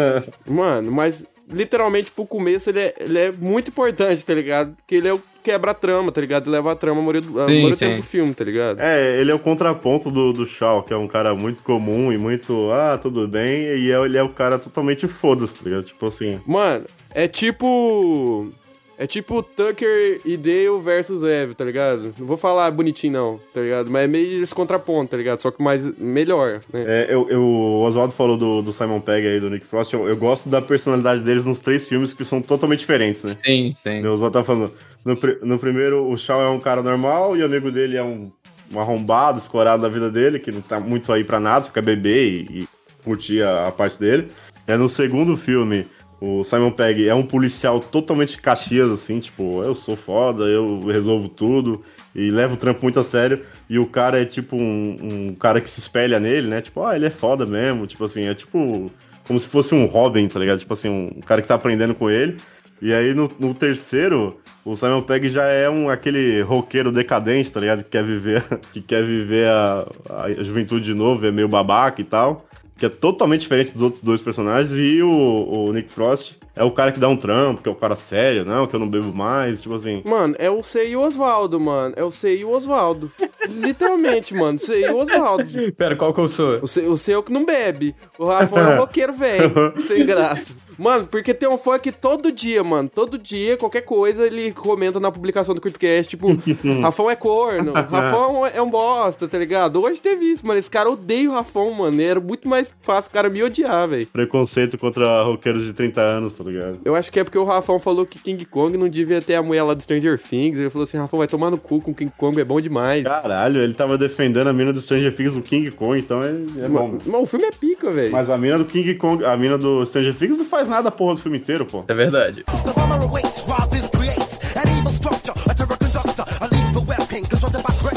[0.46, 4.74] Mano, mas literalmente pro começo ele é, ele é muito importante, tá ligado?
[4.74, 6.50] Porque ele é o quebra-trama, tá ligado?
[6.50, 7.84] Leva a trama a maioria do, a Sim, maioria sim.
[7.86, 8.80] tempo do filme, tá ligado?
[8.80, 12.18] É, ele é o contraponto do, do Shaw, que é um cara muito comum e
[12.18, 15.84] muito, ah, tudo bem, e é- ele é o cara totalmente foda-se, tá ligado?
[15.84, 16.40] Tipo assim.
[16.44, 16.84] Mano,
[17.14, 18.52] é tipo.
[18.98, 22.14] É tipo Tucker e Dale versus Eve, tá ligado?
[22.18, 23.90] Não vou falar bonitinho, não, tá ligado?
[23.90, 25.40] Mas é meio esse contraponto, tá ligado?
[25.40, 26.84] Só que mais melhor, né?
[26.86, 29.92] É, eu, eu- o Oswaldo falou do, do Simon Pegg aí, do Nick Frost.
[29.92, 33.34] Eu, eu gosto da personalidade deles nos três filmes que são totalmente diferentes, né?
[33.44, 34.02] Sim, sim.
[34.06, 34.72] O Oswaldo tá falando.
[35.04, 38.32] No, no primeiro, o Shaw é um cara normal e o amigo dele é um,
[38.72, 41.82] um arrombado, escorado da vida dele, que não tá muito aí pra nada, só quer
[41.82, 42.68] beber e, e
[43.04, 44.28] curtir a, a parte dele.
[44.66, 45.86] É no segundo filme,
[46.20, 51.28] o Simon Pegg é um policial totalmente caxias, assim, tipo, eu sou foda, eu resolvo
[51.28, 51.82] tudo
[52.14, 53.42] e levo o trampo muito a sério.
[53.68, 54.98] E o cara é tipo um,
[55.30, 56.62] um cara que se espelha nele, né?
[56.62, 58.90] Tipo, ah, ele é foda mesmo, tipo assim, é tipo
[59.26, 60.58] como se fosse um Robin, tá ligado?
[60.58, 62.36] Tipo assim, um cara que tá aprendendo com ele.
[62.80, 67.60] E aí no, no terceiro, o Simon Pegg já é um aquele roqueiro decadente, tá
[67.60, 67.82] ligado?
[67.82, 72.04] Que quer viver, que quer viver a, a juventude de novo, é meio babaca e
[72.04, 72.45] tal.
[72.76, 74.72] Que é totalmente diferente dos outros dois personagens.
[74.78, 77.74] E o, o Nick Frost é o cara que dá um trampo, que é o
[77.74, 80.02] cara sério, não, que eu não bebo mais, tipo assim.
[80.04, 81.94] Mano, é o C e o Osvaldo, mano.
[81.96, 83.10] É o C e o Osvaldo.
[83.48, 84.58] Literalmente, mano.
[84.58, 85.44] C e o Osvaldo.
[85.76, 86.58] Pera, qual que eu sou?
[86.62, 87.94] O seu, o seu que não bebe.
[88.18, 89.52] O Rafa é um roqueiro velho.
[89.82, 90.52] sem graça.
[90.78, 95.00] Mano, porque tem um fã que todo dia, mano, todo dia, qualquer coisa, ele comenta
[95.00, 96.28] na publicação do Creepcast, tipo,
[96.82, 99.82] Rafão é corno, Rafão é um bosta, tá ligado?
[99.82, 103.08] Hoje teve isso, mano, esse cara odeia o Rafão, mano, e era muito mais fácil
[103.10, 104.06] o cara me odiar, velho.
[104.06, 106.78] Preconceito contra roqueiros de 30 anos, tá ligado?
[106.84, 109.42] Eu acho que é porque o Rafão falou que King Kong não devia ter a
[109.42, 112.12] mulher lá do Stranger Things, ele falou assim, Rafão, vai tomar no cu com King
[112.16, 113.04] Kong, é bom demais.
[113.04, 116.30] Caralho, ele tava defendendo a mina do Stranger Things do King Kong, então é,
[116.64, 116.98] é bom.
[117.04, 118.12] Mas o filme é pica, velho.
[118.12, 120.92] Mas a mina do King Kong, a mina do Stranger Things não faz nada a
[120.92, 121.84] porra do filme inteiro, pô.
[121.88, 122.44] É verdade.
[122.44, 122.76] The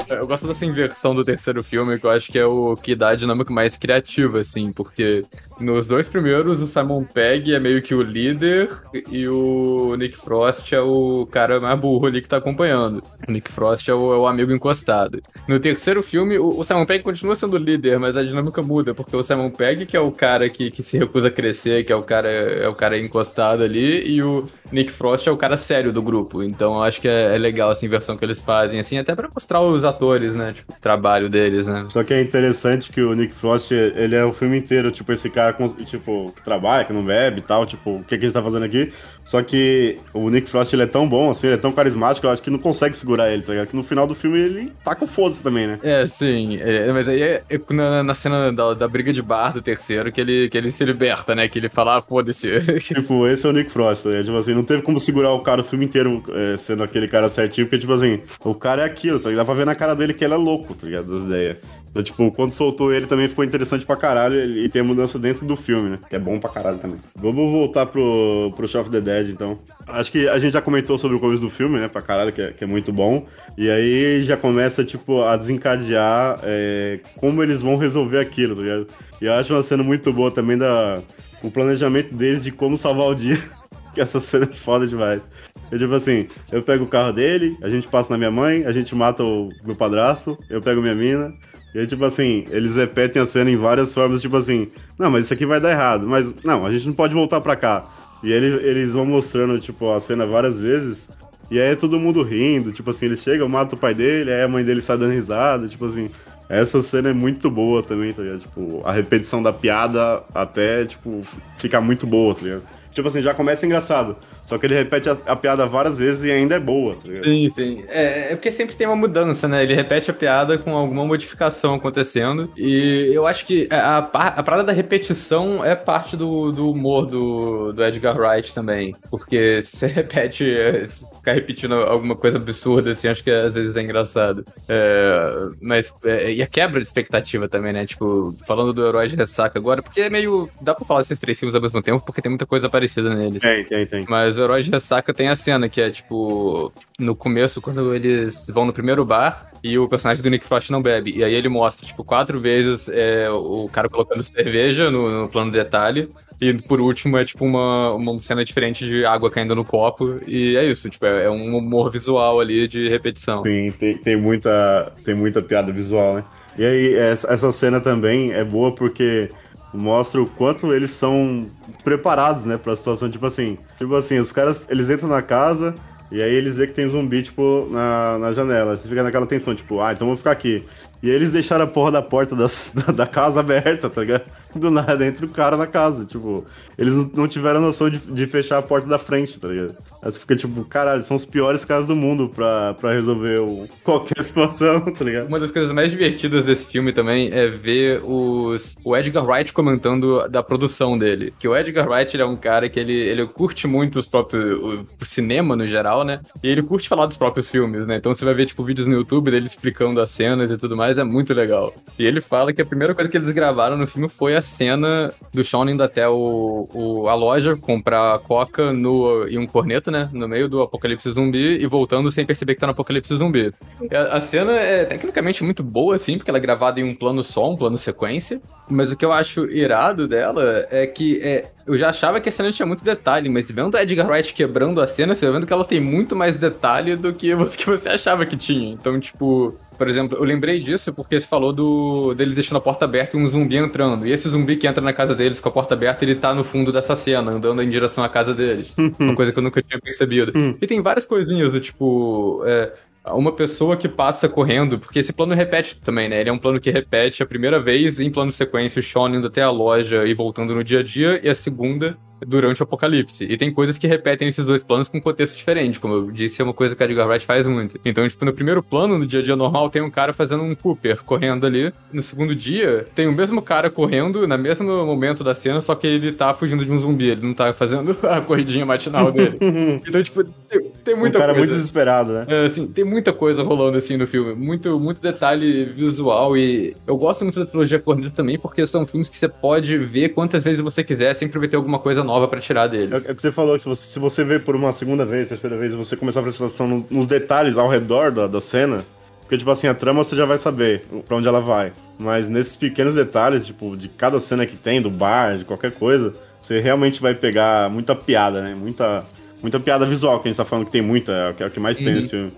[0.10, 3.10] Eu gosto dessa inversão do terceiro filme, que eu acho que é o que dá
[3.10, 5.24] a dinâmica mais criativa, assim, porque
[5.60, 8.69] nos dois primeiros o Simon Pegg é meio que o líder
[9.12, 13.04] e o Nick Frost é o cara mais burro ali que tá acompanhando.
[13.28, 15.22] O Nick Frost é o, é o amigo encostado.
[15.48, 18.93] No terceiro filme, o, o Simon Pegg continua sendo o líder, mas a dinâmica muda,
[18.93, 21.91] porque o Simon Pegg, que é o cara que, que se recusa a crescer, que
[21.91, 25.58] é o cara é o cara encostado ali, e o Nick Frost é o cara
[25.58, 26.43] sério do grupo.
[26.43, 29.30] Então eu acho que é, é legal essa inversão que eles fazem, assim, até pra
[29.34, 29.99] mostrar os atores,
[30.36, 30.54] né?
[30.54, 31.86] Tipo, o trabalho deles, né?
[31.90, 35.30] Só que é interessante que o Nick Frost, ele é o filme inteiro, tipo, esse
[35.30, 38.34] cara, tipo, que trabalha, que não bebe e tal, tipo, o que, que a gente
[38.34, 38.92] tá fazendo aqui?
[39.30, 42.32] Só que o Nick Frost, ele é tão bom, assim, ele é tão carismático, eu
[42.32, 43.68] acho que não consegue segurar ele, tá ligado?
[43.68, 45.80] Que no final do filme ele tá com foda-se também, né?
[45.84, 46.58] É, sim.
[46.60, 50.12] é, mas aí é, é na, na cena da, da briga de bar do terceiro
[50.12, 51.48] que ele, que ele se liberta, né?
[51.48, 52.50] Que ele fala, ah, foda-se.
[52.82, 54.24] Tipo, esse é o Nick Frost, né?
[54.24, 57.30] Tipo assim, não teve como segurar o cara o filme inteiro é, sendo aquele cara
[57.30, 59.46] certinho, porque, tipo assim, o cara é aquilo, tá ligado?
[59.46, 61.12] Dá pra ver na cara dele que ele é louco, tá ligado?
[61.12, 61.58] Das ideias.
[61.89, 65.17] Então, tipo, quando soltou ele também ficou interessante pra caralho e e tem a mudança
[65.17, 65.99] dentro do filme, né?
[66.08, 66.97] Que é bom pra caralho também.
[67.15, 69.58] Vamos voltar pro, pro Shaun of the Dead, então.
[69.88, 71.88] Acho que a gente já comentou sobre o começo do filme, né?
[71.88, 73.25] Pra caralho, que é, que é muito bom.
[73.58, 78.88] E aí já começa, tipo, a desencadear é, como eles vão resolver aquilo, tá ligado?
[79.19, 81.02] E eu acho uma cena muito boa também da...
[81.41, 83.41] O planejamento deles de como salvar o dia.
[83.93, 85.30] que essa cena é foda demais.
[85.71, 88.71] Eu, tipo assim, eu pego o carro dele, a gente passa na minha mãe, a
[88.71, 91.32] gente mata o meu padrasto, eu pego minha mina.
[91.73, 95.25] E aí, tipo assim, eles repetem a cena em várias formas, tipo assim, não, mas
[95.25, 97.86] isso aqui vai dar errado, mas não, a gente não pode voltar pra cá.
[98.23, 101.10] E ele, eles vão mostrando, tipo, a cena várias vezes,
[101.51, 104.43] e aí é todo mundo rindo, tipo assim, ele chega, mata o pai dele, aí
[104.43, 106.10] a mãe dele sai dando risada, tipo assim.
[106.47, 108.39] Essa cena é muito boa também, tá ligado?
[108.39, 111.21] Tipo, a repetição da piada até, tipo,
[111.60, 112.63] ficar muito boa, tá ligado?
[113.00, 114.18] Tipo assim, já começa engraçado.
[114.46, 117.26] Só que ele repete a, a piada várias vezes e ainda é boa, tá ligado?
[117.26, 117.84] Sim, sim.
[117.90, 119.62] É, é porque sempre tem uma mudança, né?
[119.64, 122.50] Ele repete a piada com alguma modificação acontecendo.
[122.56, 126.72] E eu acho que a, a, par- a parada da repetição é parte do, do
[126.72, 128.96] humor do, do Edgar Wright também.
[129.10, 130.88] Porque se repete, é,
[131.30, 134.44] ficar repetindo alguma coisa absurda, assim, acho que às vezes é engraçado.
[134.68, 137.86] É, mas, é, e a quebra de expectativa também, né?
[137.86, 140.50] Tipo, falando do Herói de Ressaca agora, porque é meio.
[140.62, 143.42] Dá pra falar esses três filmes ao mesmo tempo, porque tem muita coisa parecida neles.
[143.42, 144.06] Tem, tem, tem.
[144.08, 148.48] Mas o Herói de Ressaca tem a cena que é, tipo, no começo, quando eles
[148.48, 151.12] vão no primeiro bar e o personagem do Nick Frost não bebe.
[151.15, 155.52] E aí ele mostra, tipo, quatro vezes é, o cara colocando cerveja no, no plano
[155.52, 156.10] de detalhe.
[156.39, 160.19] E por último é, tipo, uma, uma cena diferente de água caindo no copo.
[160.26, 163.43] E é isso, tipo, é, é um humor visual ali de repetição.
[163.43, 166.24] Sim, tem, tem, muita, tem muita piada visual, né?
[166.58, 169.30] E aí, essa, essa cena também é boa porque
[169.74, 174.65] mostra o quanto eles são despreparados, né, pra situação, tipo assim, tipo assim, os caras,
[174.67, 175.76] eles entram na casa
[176.12, 179.54] e aí eles veem que tem zumbi, tipo, na, na janela, você fica naquela tensão,
[179.54, 180.63] tipo, ah, então vamos ficar aqui.
[181.02, 184.24] E aí eles deixaram a porra da porta das- da, da casa aberta, tá ligado?
[184.56, 186.44] Do nada entra o cara na casa, tipo,
[186.78, 189.76] eles não- tiveram noção de, de fechar a porta da frente, tá ligado?
[190.02, 193.68] Aí você fica tipo, caralho, são os piores caras do mundo pra, pra resolver o-
[193.84, 195.28] qualquer situação, tá ligado?
[195.28, 200.28] Uma das coisas mais divertidas desse filme também é ver os, o Edgar Wright comentando
[200.30, 201.32] da produção dele.
[201.38, 204.58] Que o Edgar Wright ele é um cara que ele, ele curte muito os próprios,
[204.58, 206.22] o, o cinema no geral, né?
[206.44, 207.98] E ele curte falar dos próprios filmes, né?
[207.98, 210.98] Então você vai ver, tipo, vídeos no YouTube dele explicando as cenas e tudo mais,
[210.98, 211.74] é muito legal.
[212.00, 215.13] E ele fala que a primeira coisa que eles gravaram no filme foi a cena
[215.34, 220.10] do Sean indo até o, o- a loja comprar coca no, e um corneto, né?
[220.12, 223.52] No meio do apocalipse zumbi e voltando sem perceber que tá no apocalipse zumbi.
[223.91, 227.23] A, a cena é tecnicamente muito boa, assim, porque ela é gravada em um plano
[227.23, 228.41] só, um plano sequência.
[228.69, 232.32] Mas o que eu acho irado dela é que é, eu já achava que a
[232.32, 235.45] cena tinha muito detalhe, mas vendo a Edgar Wright quebrando a cena, você vai vendo
[235.45, 238.73] que ela tem muito mais detalhe do que você, que você achava que tinha.
[238.73, 242.86] Então, tipo, por exemplo, eu lembrei disso porque você falou do deles deixando a porta
[242.86, 244.08] aberta e um zumbi entrando.
[244.08, 246.43] E esse zumbi que entra na casa deles com a porta aberta, ele tá no
[246.43, 248.75] fundo dessa cena, andando em direção à casa deles.
[248.99, 250.34] Uma coisa que eu nunca tinha percebido.
[250.60, 252.43] E tem várias coisinhas do tipo.
[252.47, 252.73] é,
[253.13, 256.19] uma pessoa que passa correndo, porque esse plano repete também, né?
[256.19, 259.28] Ele é um plano que repete a primeira vez em plano sequência, o Sean indo
[259.28, 263.25] até a loja e voltando no dia a dia, e a segunda durante o apocalipse.
[263.25, 266.45] E tem coisas que repetem esses dois planos com contexto diferente, como eu disse, é
[266.45, 267.79] uma coisa que a Edgar Wright faz muito.
[267.86, 270.55] Então, tipo, no primeiro plano, no dia a dia normal, tem um cara fazendo um
[270.55, 271.73] Cooper correndo ali.
[271.91, 275.88] No segundo dia, tem o mesmo cara correndo no mesmo momento da cena, só que
[275.88, 279.38] ele tá fugindo de um zumbi, ele não tá fazendo a corridinha matinal dele.
[279.88, 281.47] então, tipo, tem, tem Um muita cara coisa.
[281.47, 282.25] muito desesperado, né?
[282.27, 286.97] É, assim, tem muita coisa rolando assim no filme, muito, muito detalhe visual e eu
[286.97, 290.62] gosto muito da trilogia Cornetto também porque são filmes que você pode ver quantas vezes
[290.62, 293.06] você quiser, sempre vai ter alguma coisa nova pra tirar É, deles.
[293.06, 295.30] é o que você falou, que se você, se você ver por uma segunda vez,
[295.30, 298.84] terceira vez, você começar a prestar atenção no- nos detalhes ao redor da, da cena,
[299.22, 301.72] porque, tipo assim, a trama você já vai saber pra onde ela vai.
[302.00, 306.13] Mas nesses pequenos detalhes, tipo, de cada cena que tem, do bar, de qualquer coisa,
[306.41, 308.56] você realmente vai pegar muita piada, né?
[308.60, 309.04] Muita,
[309.41, 311.45] muita piada visual, que a gente tá falando que tem muita, é o que, é
[311.45, 312.34] o que mais tem nesse filme.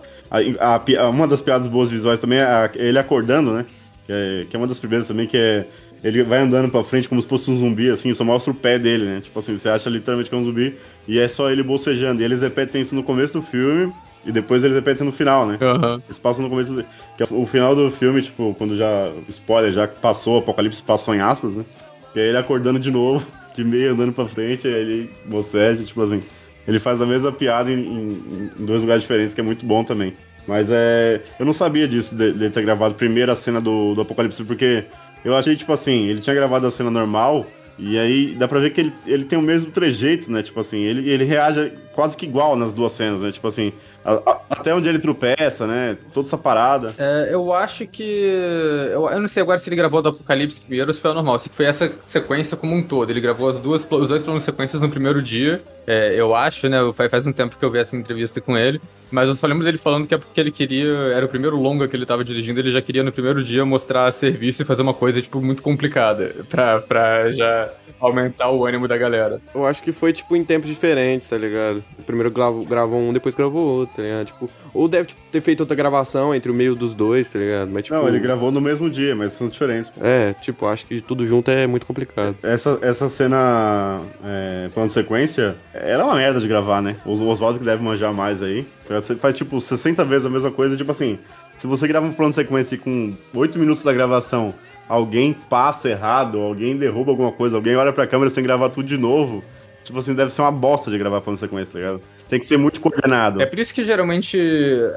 [0.60, 3.65] A- a a- uma das piadas boas visuais também é a- ele acordando, né?
[4.05, 5.65] Que é, que é uma das primeiras também, que é.
[6.03, 8.79] Ele vai andando pra frente como se fosse um zumbi, assim, só mostra o pé
[8.79, 9.21] dele, né?
[9.21, 10.75] Tipo assim, você acha literalmente que é um zumbi
[11.07, 12.21] e é só ele bocejando.
[12.21, 13.93] E eles repetem isso no começo do filme
[14.25, 15.57] e depois eles repetem no final, né?
[15.61, 16.01] Aham.
[16.07, 16.73] Eles passam no começo.
[16.73, 16.83] Do...
[17.17, 19.11] Que é o final do filme, tipo, quando já.
[19.29, 21.63] Spoiler, já passou, o apocalipse passou em aspas, né?
[22.15, 23.23] E aí ele acordando de novo,
[23.55, 26.23] de meio andando pra frente, aí ele boceja, tipo assim.
[26.67, 29.83] Ele faz a mesma piada em, em- em dois lugares diferentes, que é muito bom
[29.83, 30.13] também.
[30.47, 31.21] Mas é.
[31.39, 34.83] Eu não sabia disso, de- dele ter gravado primeiro a cena do, do Apocalipse, porque
[35.23, 37.45] eu achei, tipo assim, ele tinha gravado a cena normal,
[37.77, 40.43] e aí dá pra ver que ele, ele tem o mesmo trejeito, né?
[40.43, 43.31] Tipo assim, ele, ele reage quase que igual nas duas cenas, né?
[43.31, 45.97] Tipo assim, a- a- até onde ele tropeça, né?
[46.13, 46.93] Toda essa parada.
[46.97, 48.03] É, eu acho que.
[48.91, 51.37] Eu, eu não sei agora se ele gravou do Apocalipse primeiro ou se foi normal.
[51.39, 53.09] Se foi essa sequência como um todo.
[53.09, 55.61] Ele gravou as duas, os dois planos sequências no primeiro dia.
[55.87, 56.77] É, eu acho, né?
[56.93, 58.81] Faz, faz um tempo que eu vi essa entrevista com ele.
[59.11, 60.87] Mas eu só lembro dele falando que é porque ele queria.
[61.13, 62.59] Era o primeiro longa que ele tava dirigindo.
[62.59, 66.31] Ele já queria no primeiro dia mostrar serviço e fazer uma coisa, tipo, muito complicada.
[66.49, 67.69] Pra, pra já
[68.02, 69.39] aumentar o ânimo da galera.
[69.54, 71.84] Eu acho que foi, tipo, em tempos diferentes, tá ligado?
[72.06, 74.26] Primeiro gravou, gravou um, depois gravou outro, tá ligado?
[74.26, 77.70] Tipo, ou deve tipo, ter feito outra gravação entre o meio dos dois, tá ligado?
[77.72, 77.95] Mas, tipo...
[77.95, 79.89] Não, ele gravou no mesmo dia, mas são diferentes.
[79.89, 80.02] pô.
[80.04, 82.36] É, tipo, acho que tudo junto é muito complicado.
[82.41, 86.95] Essa, essa cena, é, plano de sequência, ela é uma merda de gravar, né?
[87.06, 88.66] O Oswaldo que deve manjar mais aí.
[88.84, 91.20] Você faz, tipo, 60 vezes a mesma coisa, tipo assim,
[91.58, 94.54] se você grava um plano de sequência e com 8 minutos da gravação,
[94.91, 98.97] alguém passa errado, alguém derruba alguma coisa, alguém olha pra câmera sem gravar tudo de
[98.97, 99.41] novo,
[99.85, 102.01] tipo assim, deve ser uma bosta de gravar plano sequência, tá ligado?
[102.27, 103.41] Tem que ser muito coordenado.
[103.41, 104.37] É por isso que geralmente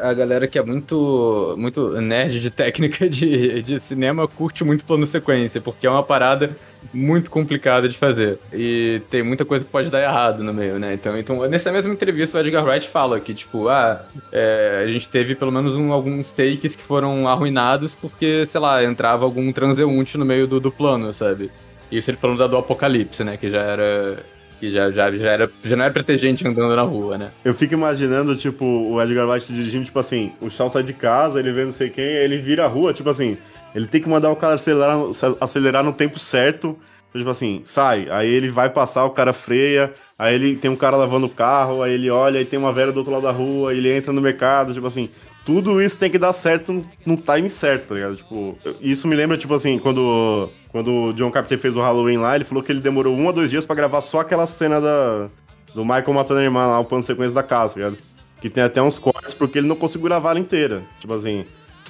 [0.02, 5.06] a galera que é muito, muito nerd de técnica de, de cinema curte muito plano
[5.06, 6.56] sequência, porque é uma parada
[6.94, 8.38] muito complicada de fazer.
[8.52, 10.94] E tem muita coisa que pode dar errado no meio, né?
[10.94, 15.08] Então, então nessa mesma entrevista, o Edgar Wright fala que, tipo, ah, é, a gente
[15.08, 20.16] teve pelo menos um, alguns takes que foram arruinados porque, sei lá, entrava algum transeunte
[20.16, 21.50] no meio do, do plano, sabe?
[21.90, 23.36] Isso ele falando da do Apocalipse, né?
[23.36, 24.18] Que já era.
[24.60, 27.30] Que já, já, já, era, já não era pra ter gente andando na rua, né?
[27.44, 31.40] Eu fico imaginando, tipo, o Edgar Wright dirigindo, tipo assim, o Shaw sai de casa,
[31.40, 33.36] ele vê não sei quem, aí ele vira a rua, tipo assim,
[33.74, 34.96] ele tem que mandar o cara acelerar,
[35.40, 36.78] acelerar no tempo certo,
[37.12, 40.96] tipo assim, sai, aí ele vai passar, o cara freia, aí ele tem um cara
[40.96, 43.72] lavando o carro, aí ele olha, aí tem uma velha do outro lado da rua,
[43.72, 45.08] ele entra no mercado, tipo assim,
[45.44, 48.16] tudo isso tem que dar certo no- time certo, tá ligado?
[48.16, 52.34] Tipo, isso me lembra, tipo assim, quando, quando o John Carpenter fez o Halloween lá,
[52.34, 55.28] ele falou que ele demorou um a dois dias pra gravar só aquela cena da,
[55.74, 58.02] do Michael matando a irmã lá, o plano de sequência da casa, tá ligado?
[58.40, 60.82] Que tem até uns cortes, porque ele não conseguiu gravar ela inteira.
[60.98, 61.44] Tipo assim,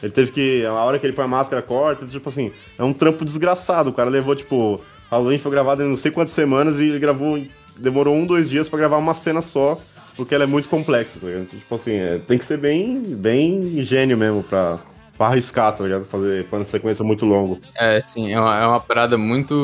[0.05, 0.65] ele teve que.
[0.67, 3.89] A hora que ele põe a máscara, corta, tipo assim, é um trampo desgraçado.
[3.89, 4.79] O cara levou, tipo,
[5.11, 7.43] Halloween foi gravado em não sei quantas semanas e ele gravou.
[7.79, 9.81] Demorou um, dois dias pra gravar uma cena só,
[10.15, 11.47] porque ela é muito complexa, tá ligado?
[11.47, 14.79] Tipo assim, é, tem que ser bem, bem gênio mesmo pra,
[15.17, 16.05] pra arriscar, tá ligado?
[16.05, 17.59] Fazer plano de sequência muito longo.
[17.75, 19.55] É, sim, é uma, é uma parada muito,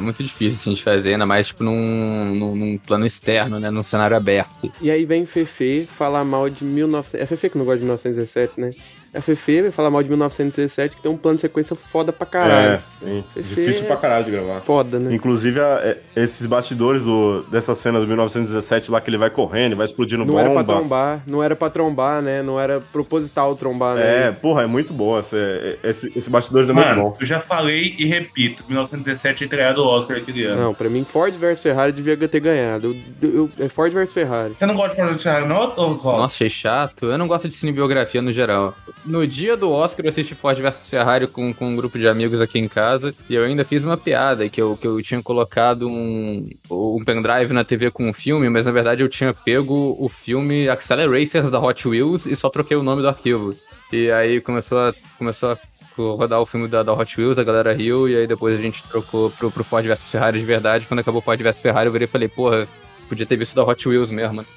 [0.00, 3.70] muito difícil assim, de fazer, ainda mais tipo num, num, num plano externo, né?
[3.70, 4.70] Num cenário aberto.
[4.80, 7.20] E aí vem Fefe falar mal de 1900.
[7.20, 8.72] É Fefe que não gosta de 1917, né?
[9.14, 12.26] É Fefe vai falar mal de 1917, que tem um plano de sequência foda pra
[12.26, 12.72] caralho.
[12.74, 13.24] É, sim.
[13.34, 14.60] Fefe difícil é- pra caralho de gravar.
[14.60, 15.14] Foda, né?
[15.14, 19.76] Inclusive, a- é, esses bastidores do, dessa cena do 1917 lá que ele vai correndo,
[19.76, 20.40] vai explodindo Não bomba.
[20.42, 22.42] era pra trombar, não era pra trombar, né?
[22.42, 24.26] Não era proposital trombar, né?
[24.28, 25.20] É, porra, é muito boa.
[25.20, 27.16] Esse, esse, esse bastidores é muito Mano, bom.
[27.20, 30.60] eu já falei e repito, 1917 é ganhado o Oscar aquele ano.
[30.60, 32.94] Não, pra mim Ford versus Ferrari devia ter ganhado.
[33.22, 34.54] Eu, eu- é Ford versus Ferrari.
[34.60, 35.74] Eu não gosto de falar de Ferrari, não?
[35.76, 37.06] Nossa, achei chato.
[37.06, 38.74] Eu não gosto de cinebiografia no geral.
[39.08, 42.42] No dia do Oscar, eu assisti Ford vs Ferrari com, com um grupo de amigos
[42.42, 43.14] aqui em casa.
[43.26, 47.54] E eu ainda fiz uma piada que eu, que eu tinha colocado um, um pendrive
[47.54, 51.58] na TV com um filme, mas na verdade eu tinha pego o filme Acceleracers da
[51.58, 53.54] Hot Wheels e só troquei o nome do arquivo.
[53.90, 55.58] E aí começou a, começou a
[55.96, 58.84] rodar o filme da, da Hot Wheels, a galera riu, e aí depois a gente
[58.84, 60.86] trocou pro, pro Ford vs Ferrari de verdade.
[60.86, 62.68] Quando acabou Ford vs Ferrari, eu virei e falei, porra,
[63.08, 64.44] podia ter visto da Hot Wheels mesmo.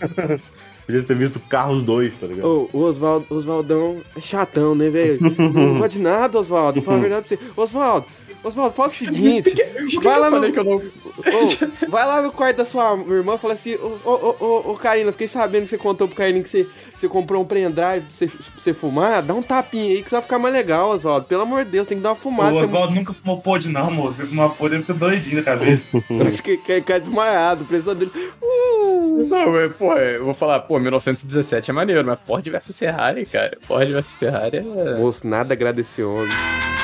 [0.91, 2.45] Podia ter visto Carros 2, tá ligado?
[2.45, 5.19] Ô, o Oswaldo, Oswaldão é chatão, né, velho?
[5.21, 6.81] Não gosta de nada, Oswaldo.
[6.81, 7.51] Fala a verdade pra você.
[7.55, 8.07] Oswaldo,
[8.43, 9.55] Oswaldo, faz o seguinte.
[10.01, 10.37] vai lá no.
[10.37, 14.71] Ô, vai lá no quarto da sua irmã e fala assim: Ô, ô, ô, ô,
[14.71, 18.01] ô, Karina, fiquei sabendo que você contou pro Karina que você, você comprou um pendrive
[18.01, 19.21] pra você, pra você fumar.
[19.21, 21.25] Dá um tapinha aí que você vai ficar mais legal, Oswaldo.
[21.27, 22.53] Pelo amor de Deus, tem que dar uma O fumada.
[22.53, 24.21] Você Oswaldo nunca fumou podre, não, moço.
[24.21, 25.83] Ele fumou podre, ele fica doidinho na cabeça.
[26.07, 28.11] Parece que quer ficar desmaiado, precisando dele.
[28.41, 29.27] Uh.
[29.27, 33.57] Não, mas, pô, eu vou falar, pô, 1917 é maneiro, mas Ford vs Ferrari, cara.
[33.67, 34.99] Ford vs Ferrari é.
[34.99, 36.80] Moço, nada agradeceu homem.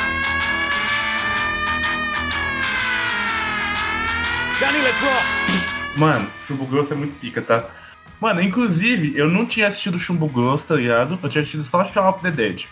[5.96, 7.64] Mano, Chumbo Grosso é muito pica, tá?
[8.22, 11.20] Mano, inclusive, eu não tinha assistido Chumbo Grosso, tá ligado?
[11.22, 12.66] Eu tinha assistido só Shaun of the Dead.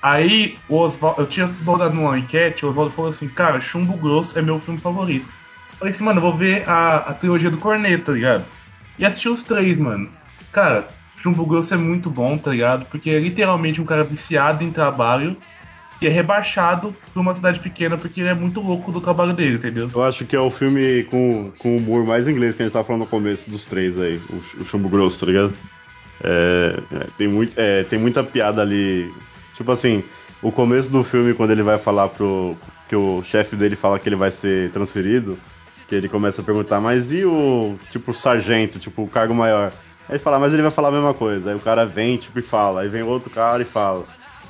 [0.00, 4.38] Aí, o Oswaldo, eu tinha mandado numa enquete, o Oswaldo falou assim, cara, Chumbo Grosso
[4.38, 5.26] é meu filme favorito.
[5.26, 8.44] Eu falei assim, mano, eu vou ver a, a trilogia do Corneto, tá ligado?
[8.98, 10.08] E assisti os três, mano.
[10.52, 10.88] Cara,
[11.22, 12.86] Chumbo Grosso é muito bom, tá ligado?
[12.86, 15.36] Porque é literalmente um cara viciado em trabalho
[16.00, 19.56] e é rebaixado pra uma cidade pequena porque ele é muito louco do trabalho dele,
[19.56, 19.88] entendeu?
[19.92, 22.84] Eu acho que é o filme com, com humor mais inglês que a gente tava
[22.84, 25.52] falando no começo dos três aí, o, o Chumbo Grosso, tá ligado?
[26.22, 29.12] É, é, tem, muito, é, tem muita piada ali.
[29.56, 30.04] Tipo assim,
[30.42, 32.54] o começo do filme, quando ele vai falar pro.
[32.88, 35.38] que o chefe dele fala que ele vai ser transferido,
[35.88, 39.72] que ele começa a perguntar, mas e o tipo sargento, tipo, o cargo maior?
[40.08, 41.50] Aí ele fala, mas ele vai falar a mesma coisa.
[41.50, 42.82] Aí o cara vem, tipo, e fala.
[42.82, 44.04] Aí vem outro cara e fala.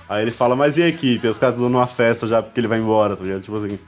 [0.09, 1.26] Aí ele fala, mas e a equipe?
[1.26, 3.42] Aí os caras estão dando uma festa já porque ele vai embora, tá ligado?
[3.42, 3.78] Tipo assim.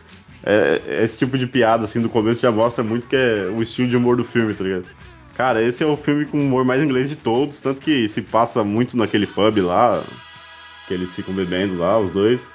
[0.42, 3.60] É, é esse tipo de piada, assim, do começo já mostra muito que é o
[3.60, 4.86] estilo de humor do filme, tá ligado?
[5.34, 8.22] Cara, esse é o filme com o humor mais inglês de todos, tanto que se
[8.22, 10.02] passa muito naquele pub lá,
[10.86, 12.52] que eles ficam bebendo lá, os dois.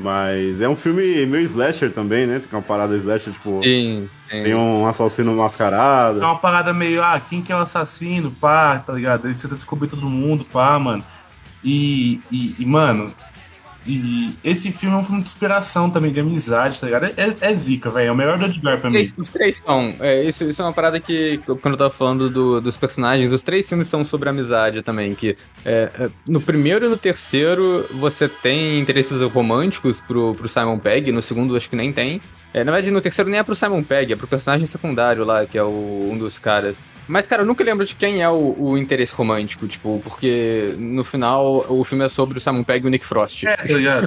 [0.00, 2.38] Mas é um filme meio slasher também, né?
[2.38, 4.42] Tem uma parada slasher, tipo, Sim, sim.
[4.44, 6.22] tem um assassino mascarado.
[6.22, 9.26] É uma parada meio, ah, quem que é o assassino, pá, tá ligado?
[9.26, 11.04] Ele tenta descobrir todo mundo, pá, mano.
[11.64, 13.12] E, e, e, mano,
[13.86, 17.06] e esse filme é um filme de inspiração também, de amizade, tá ligado?
[17.06, 18.08] É, é, é zica, velho.
[18.08, 19.08] É o melhor do Edgar pra mim.
[19.16, 19.92] Os três são.
[20.00, 23.42] É, isso, isso é uma parada que, quando eu tava falando do- dos personagens, os
[23.42, 25.14] três filmes são sobre amizade também.
[25.14, 25.34] Que
[25.64, 31.10] é, é, no primeiro e no terceiro você tem interesses românticos pro, pro Simon Pegg,
[31.10, 32.20] no segundo acho que nem tem.
[32.52, 35.46] É, na verdade, no terceiro nem é pro Simon Pegg, é pro personagem secundário lá,
[35.46, 36.84] que é o, um dos caras.
[37.08, 41.02] Mas, cara, eu nunca lembro de quem é o, o interesse romântico, tipo, porque no
[41.04, 43.44] final o filme é sobre o Simon Pegg e o Nick Frost.
[43.44, 43.56] É?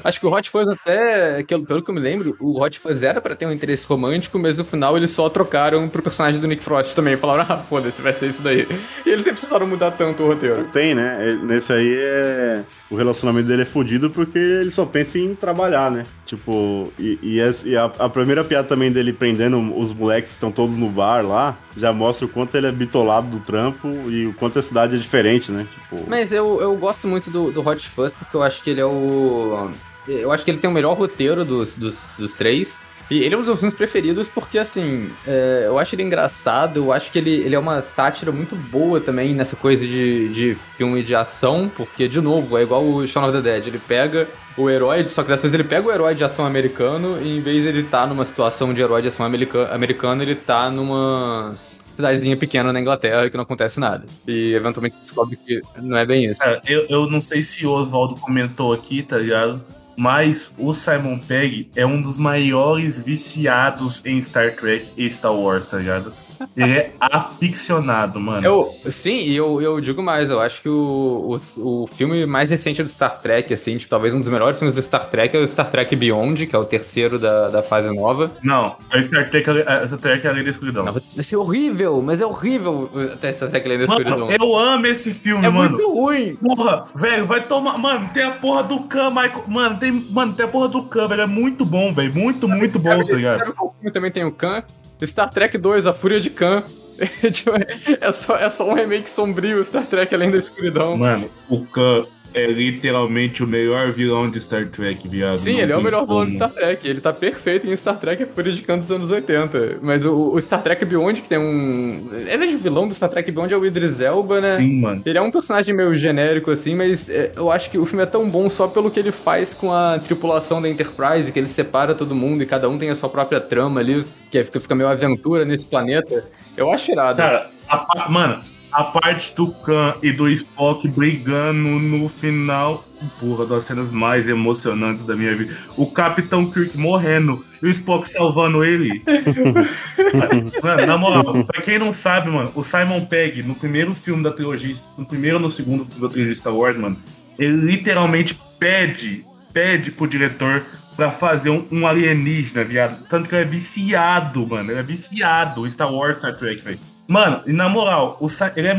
[0.03, 3.19] Acho que o Hot Fuzz até, pelo que eu me lembro, o Hot Fuzz era
[3.19, 6.63] pra ter um interesse romântico, mas no final eles só trocaram pro personagem do Nick
[6.63, 7.17] Frost também.
[7.17, 8.67] Falaram, ah, foda-se, vai ser isso daí.
[9.05, 10.65] E eles nem precisaram mudar tanto o roteiro.
[10.71, 11.39] Tem, né?
[11.43, 12.63] Nesse aí é.
[12.89, 16.03] O relacionamento dele é fodido porque ele só pensa em trabalhar, né?
[16.25, 20.35] Tipo, e, e as- e a, a primeira piada também dele prendendo os moleques que
[20.35, 24.27] estão todos no bar lá já mostra o quanto ele é bitolado do trampo e
[24.27, 25.65] o quanto a cidade é diferente, né?
[25.73, 26.03] Tipo.
[26.09, 28.85] Mas eu, eu gosto muito do, do Hot Fuzz porque eu acho que ele é
[28.85, 29.71] o.
[30.07, 32.79] Eu acho que ele tem o melhor roteiro dos, dos, dos três.
[33.09, 36.77] E ele é um dos meus filmes preferidos porque, assim, é, eu acho ele engraçado,
[36.77, 40.55] eu acho que ele, ele é uma sátira muito boa também nessa coisa de, de
[40.77, 44.29] filme de ação, porque, de novo, é igual o Shaun of the Dead, ele pega
[44.57, 47.41] o herói, só que dessa vez ele pega o herói de ação americano e em
[47.41, 51.57] vez de ele estar numa situação de herói de ação america- americano, ele tá numa
[51.91, 54.05] cidadezinha pequena na Inglaterra que não acontece nada.
[54.27, 56.39] E eventualmente descobre que não é bem isso.
[56.39, 59.61] Cara, eu, eu não sei se o Oswaldo comentou aqui, tá ligado?
[59.95, 65.65] Mas o Simon Pegg é um dos maiores viciados em Star Trek e Star Wars,
[65.65, 66.13] tá ligado?
[66.55, 68.45] Ele é aficionado, mano.
[68.45, 72.49] Eu, sim, e eu, eu digo mais, eu acho que o, o, o filme mais
[72.49, 75.39] recente do Star Trek, assim, tipo, talvez um dos melhores filmes do Star Trek é
[75.39, 78.31] o Star Trek Beyond, que é o terceiro da, da fase nova.
[78.43, 80.85] Não, a Star Trek, a Star Trek é a Lei da Escuridão.
[80.85, 84.19] Não, vai ser horrível, mas é horrível até Star Trek Além da Escuridão.
[84.19, 85.77] Mano, eu amo esse filme, É mano.
[85.77, 86.35] muito ruim.
[86.35, 87.77] Porra, velho, vai tomar.
[87.77, 89.43] Mano, tem a porra do Khan, Michael.
[89.47, 91.21] Mano, tem, mano, tem a porra do Khan, velho.
[91.21, 92.13] É muito bom, velho.
[92.13, 93.39] Muito, muito bom, tá ligado?
[93.39, 94.63] Sabe qual filme também tem o Khan?
[95.03, 96.63] Star Trek 2, A Fúria de Khan.
[97.31, 97.51] Tipo,
[97.99, 100.95] é, só, é só um remake sombrio, Star Trek Além da Escuridão.
[100.97, 105.37] Mano, o Khan é literalmente o melhor vilão de Star Trek, viado.
[105.37, 106.49] Sim, ele é o melhor vilão de como.
[106.49, 106.87] Star Trek.
[106.87, 109.79] Ele tá perfeito em Star Trek, Fúria de Khan dos anos 80.
[109.81, 112.09] Mas o, o Star Trek Beyond, que tem um.
[112.13, 114.57] Ele é o vilão do Star Trek Beyond, é o Idris Elba, né?
[114.57, 115.01] Sim, mano.
[115.05, 118.07] Ele é um personagem meio genérico, assim, mas é, eu acho que o filme é
[118.07, 121.93] tão bom só pelo que ele faz com a tripulação da Enterprise, que ele separa
[121.93, 124.75] todo mundo e cada um tem a sua própria trama ali, que é- fica, fica
[124.75, 126.25] meio aventura nesse planeta.
[126.55, 127.17] Eu acho irado.
[127.17, 132.85] Cara, a mano, a parte do Khan e do Spock brigando no final.
[133.19, 135.57] Porra, das cenas mais emocionantes da minha vida.
[135.75, 139.01] O Capitão Kirk morrendo e o Spock salvando ele.
[140.63, 144.31] mano, na moral, pra quem não sabe, mano, o Simon Pegg, no primeiro filme da
[144.31, 146.97] trilogia, no primeiro ou no segundo filme da trilogia Star Wars, mano,
[147.39, 150.63] ele literalmente pede, pede pro diretor
[150.95, 153.03] pra fazer um, um alienígena, viado.
[153.09, 154.71] Tanto que ele é viciado, mano.
[154.71, 156.79] Ele é viciado em Star Wars, Star Trek, velho.
[157.11, 158.75] Mano, e na moral, o Sa- ele é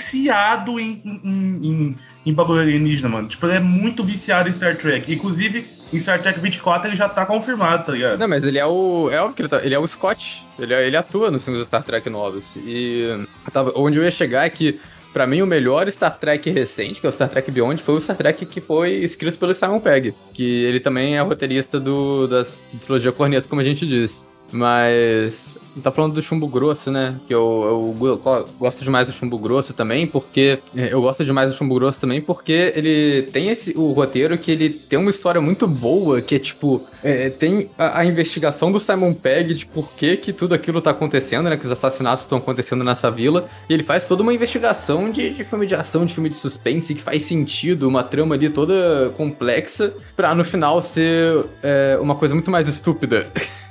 [0.00, 1.20] viciado em, em,
[1.62, 3.28] em, em bagulho alienígena, mano.
[3.28, 5.12] Tipo, ele é muito viciado em Star Trek.
[5.12, 8.18] Inclusive, em Star Trek 24 ele já tá confirmado, tá ligado?
[8.18, 9.08] Não, mas ele é o.
[9.10, 10.44] É óbvio que ele, tá, ele é o Scott.
[10.58, 12.56] Ele, é- ele atua nos filmes do Star Trek novos.
[12.56, 14.80] E tava- onde eu ia chegar é que,
[15.12, 18.00] pra mim, o melhor Star Trek recente, que é o Star Trek Beyond, foi o
[18.00, 20.12] Star Trek que foi escrito pelo Simon Pegg.
[20.34, 22.44] Que ele também é roteirista do, da
[22.82, 24.24] trilogia Corneto, como a gente disse.
[24.52, 25.56] Mas.
[25.82, 27.16] Tá falando do chumbo grosso, né?
[27.28, 30.58] Que eu, eu go- gosto demais do chumbo grosso também, porque.
[30.74, 34.50] é, Eu gosto demais do chumbo grosso também, porque ele tem esse, o roteiro que
[34.50, 36.82] ele tem uma história muito boa, que é tipo.
[37.04, 40.92] é, tem a, a investigação do Simon Pegg de por que, que tudo aquilo tá
[40.92, 41.58] acontecendo, né?
[41.58, 43.46] Que os assassinatos estão acontecendo nessa vila.
[43.68, 46.94] E ele faz toda uma investigação de, de filme de ação, de filme de suspense,
[46.94, 52.32] que faz sentido, uma trama ali toda complexa, pra no final ser é, uma coisa
[52.34, 53.26] muito mais estúpida.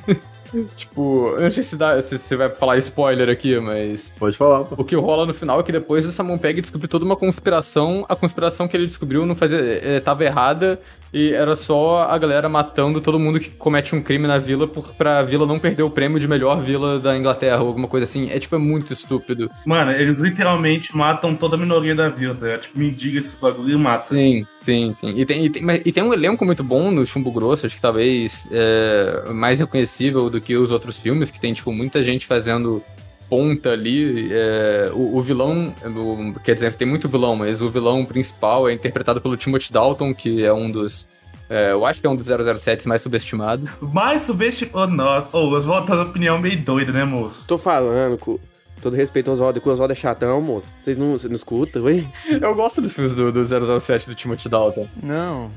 [0.76, 4.12] Tipo, eu não sei se, dá, se você vai falar spoiler aqui, mas.
[4.18, 4.76] Pode falar, pô.
[4.82, 8.06] O que rola no final é que depois o Simon Pegg descobriu toda uma conspiração.
[8.08, 9.58] A conspiração que ele descobriu não fazia.
[9.58, 10.80] eh, tava errada.
[11.14, 14.94] E era só a galera matando todo mundo que comete um crime na vila por,
[14.96, 18.30] pra vila não perder o prêmio de melhor vila da Inglaterra ou alguma coisa assim.
[18.30, 19.50] É tipo, é muito estúpido.
[19.66, 22.58] Mano, eles literalmente matam toda a minoria da vila, tá?
[22.58, 24.10] Tipo, mendiga esses bagulho e mata.
[24.10, 25.18] Sim, sim, sim.
[25.18, 27.76] E tem, e tem, mas- e tem um elenco muito bom no Chumbo Grosso, acho
[27.76, 32.26] que talvez é, mais reconhecível do que os outros filmes, que tem, tipo, muita gente
[32.26, 32.84] fazendo
[33.30, 34.30] ponta ali.
[34.32, 38.74] é, o, o vilão, o- quer dizer, tem muito vilão, mas o vilão principal é
[38.74, 41.08] interpretado pelo Timothy Dalton, que é um dos.
[41.50, 43.72] é, eu acho que é um dos 007 mais subestimados.
[43.82, 44.78] Mais subestimado.
[44.84, 45.38] Oh, nossa.
[45.38, 47.44] Ô, as voltas opinião meio doida, né, moço?
[47.48, 48.40] Tô falando, com
[48.82, 50.68] todo respeito ao Oswaldo, que o Oswaldo é chatão, moço.
[50.84, 52.06] Vocês não, vocês não escutam, ui?
[52.30, 54.88] Eu gosto dos filmes do, do 007 do Timothy Dalton.
[55.02, 55.50] Não.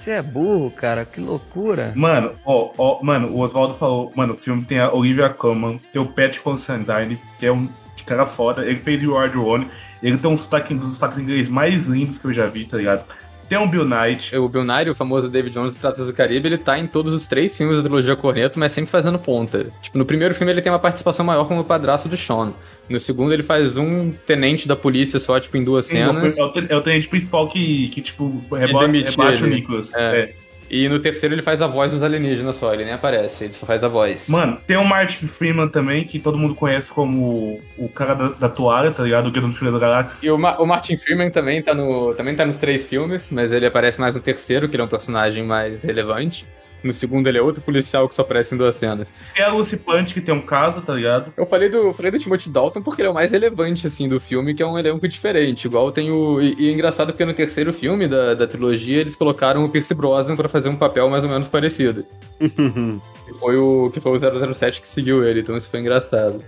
[0.00, 1.04] Você é burro, cara.
[1.04, 1.92] Que loucura.
[1.94, 6.00] Mano, ó, ó, mano, o Oswaldo falou, mano, o filme tem a Olivia Colman, tem
[6.00, 7.68] o Pat Constantine, que é um
[8.06, 9.68] cara foda, ele fez o Ward One,
[10.02, 12.78] ele tem um sotaque um dos sotaques inglês mais lindos que eu já vi, tá
[12.78, 13.04] ligado?
[13.46, 14.34] tem um Bill Knight.
[14.36, 17.12] O Bill Nye, o famoso David Jones dos Piratas do Caribe, ele tá em todos
[17.12, 19.66] os três filmes da trilogia Corneto, mas sempre fazendo ponta.
[19.82, 22.52] Tipo, no primeiro filme ele tem uma participação maior como o padrasto do Sean.
[22.90, 26.36] No segundo ele faz um tenente da polícia só, tipo, em duas cenas.
[26.36, 29.46] É o, é o tenente principal que, que tipo, demite rebate o.
[29.46, 29.94] Nicholas.
[29.94, 30.00] É.
[30.18, 30.34] É.
[30.70, 33.66] E no terceiro ele faz a voz dos alienígenas só, ele nem aparece, ele só
[33.66, 34.28] faz a voz.
[34.28, 38.48] Mano, tem o Martin Freeman também, que todo mundo conhece como o cara da, da
[38.48, 39.26] toalha, tá ligado?
[39.26, 40.28] O do Filho da Galáxia.
[40.28, 43.52] E o, Ma- o Martin Freeman também tá, no, também tá nos três filmes, mas
[43.52, 46.46] ele aparece mais no terceiro, que ele é um personagem mais relevante.
[46.82, 49.12] No segundo ele é outro policial que só aparece em duas cenas.
[49.34, 51.32] Tem a Lucy Punch, que tem um caso, tá ligado?
[51.36, 54.08] Eu falei do, eu falei do Timothy Dalton porque ele é o mais relevante, assim,
[54.08, 55.66] do filme, que é um elenco diferente.
[55.66, 56.40] Igual tem o...
[56.40, 59.94] E, e é engraçado porque no terceiro filme da, da trilogia eles colocaram o Pierce
[59.94, 62.04] Brosnan pra fazer um papel mais ou menos parecido.
[63.30, 66.42] Que foi o, que foi o 007 que seguiu ele, então isso foi engraçado.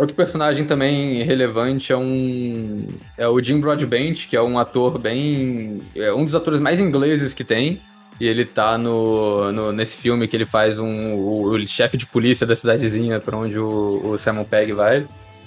[0.00, 2.88] Outro personagem também relevante é um.
[3.18, 5.82] É o Jim Broadbent, que é um ator bem.
[5.94, 7.80] É um dos atores mais ingleses que tem.
[8.20, 12.04] E ele tá no, no- nesse filme que ele faz um, o, o chefe de
[12.06, 15.06] polícia da cidadezinha pra onde o, o Simon Pegg vai.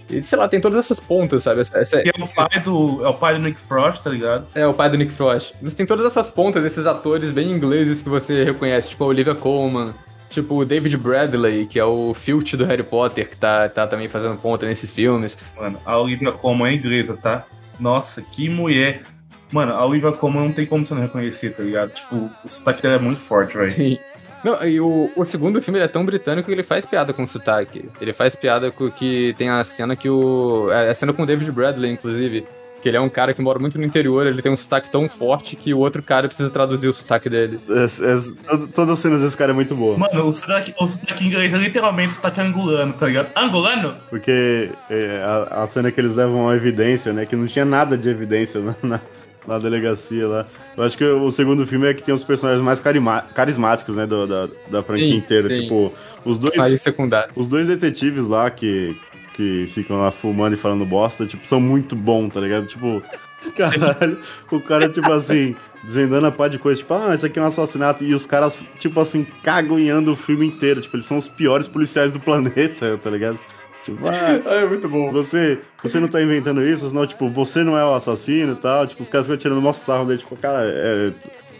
[0.09, 1.61] E sei lá, tem todas essas pontas, sabe?
[1.61, 4.47] Essa- essa- é o pai do, é o pai do Nick Frost, tá ligado?
[4.55, 5.53] é, o pai do Nick Frost.
[5.61, 9.35] Mas tem todas essas pontas desses atores bem ingleses que você reconhece, tipo a Olivia
[9.35, 9.93] Colman,
[10.29, 14.09] tipo o David Bradley, que é o Filch do Harry Potter, que tá, tá também
[14.09, 15.37] fazendo ponta nesses filmes.
[15.55, 17.45] Mano, a Olivia Colman é inglesa, tá?
[17.79, 19.03] Nossa, que mulher.
[19.53, 21.91] Mano, a Olivia Colman não tem como você não reconhecer, tá ligado?
[21.91, 23.71] Tipo, o sotaque dela é muito forte, velho.
[23.71, 23.99] Sim.
[24.43, 27.23] Não, e o, o segundo filme ele é tão britânico que ele faz piada com
[27.23, 27.87] o sotaque.
[28.01, 30.69] Ele faz piada com que tem a cena que o.
[30.71, 32.45] é A cena com o David Bradley, inclusive.
[32.81, 35.07] Que ele é um cara que mora muito no interior, ele tem um sotaque tão
[35.07, 37.55] forte que o outro cara precisa traduzir o sotaque dele.
[37.69, 39.97] É- é- todas as cenas desse cara é muito boa.
[39.97, 43.29] Mano, o sotaque, o sotaque inglês é literalmente o sotaque angolano, tá ligado?
[43.37, 43.95] Angolano?
[44.09, 47.25] Porque é, a, a cena que eles levam a evidência, né?
[47.25, 49.01] Que não tinha nada de evidência na, na,
[49.47, 50.45] na delegacia lá.
[50.75, 52.81] Eu acho que o segundo filme é que tem os personagens mais
[53.33, 54.05] carismáticos, né?
[54.05, 55.49] do- da, da franquia Sim, inteira.
[55.49, 55.61] sim.
[55.63, 55.93] Tipo,
[56.25, 56.55] os dois.
[57.35, 58.95] Os dois detetives lá que,
[59.33, 62.65] que ficam lá fumando e falando bosta, tipo, são muito bons, tá ligado?
[62.67, 63.03] Tipo,
[63.57, 64.17] caralho,
[64.51, 67.45] o cara, tipo assim, desvendando a pá de coisa, tipo, ah, isso aqui é um
[67.47, 68.03] assassinato.
[68.03, 70.79] E os caras, tipo assim, cagunhando o filme inteiro.
[70.81, 73.37] Tipo, eles são os piores policiais do planeta, tá ligado?
[73.83, 75.11] Tipo, ah, É muito bom.
[75.11, 78.87] você, você não tá inventando isso, senão, tipo, você não é o assassino e tal.
[78.87, 81.11] Tipo, os caras ficam tirando o nosso sarro dele, tipo, cara, é.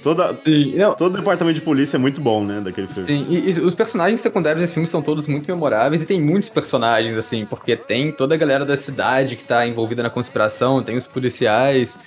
[0.02, 3.08] Toda, Sim, todo departamento de polícia é muito bom, né, daquele filme.
[3.08, 6.50] Sim, e, e os personagens secundários desse filme são todos muito memoráveis e tem muitos
[6.50, 10.98] personagens, assim, porque tem toda a galera da cidade que tá envolvida na conspiração, tem
[10.98, 11.98] os policiais,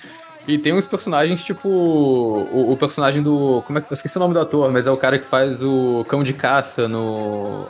[0.47, 1.67] e tem uns personagens tipo.
[1.67, 3.61] O, o personagem do.
[3.67, 3.91] Como é que.
[3.91, 6.33] Eu esqueci o nome do ator, mas é o cara que faz o cão de
[6.33, 7.65] caça no.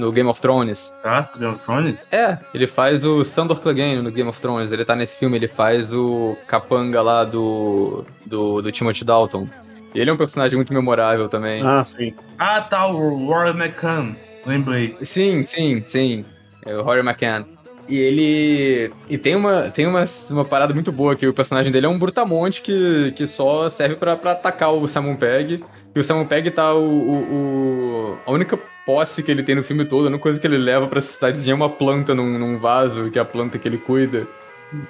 [0.00, 0.94] No Game of Thrones.
[1.02, 2.08] Caça, Game of Thrones?
[2.10, 4.72] É, ele faz o Sandor Clegane no Game of Thrones.
[4.72, 8.04] Ele tá nesse filme, ele faz o capanga lá do.
[8.24, 9.46] do, do Timothy Dalton.
[9.94, 11.62] E ele é um personagem muito memorável também.
[11.62, 12.14] Ah, sim.
[12.38, 14.14] Ah, tá, o Rory McCann.
[14.46, 14.96] Lembrei.
[15.02, 16.24] Sim, sim, sim.
[16.64, 17.44] É o Rory McCann.
[17.88, 18.92] E ele.
[19.08, 21.98] E tem uma, tem uma, uma parada muito boa que o personagem dele é um
[21.98, 25.62] brutamonte que, que só serve pra, pra atacar o Simon Pegg.
[25.94, 29.62] E o Simon Pegg tá o, o, o- A única posse que ele tem no
[29.62, 32.58] filme todo, a única coisa que ele leva pra cidadezinha é uma planta num, num
[32.58, 34.26] vaso, que é a planta que ele cuida.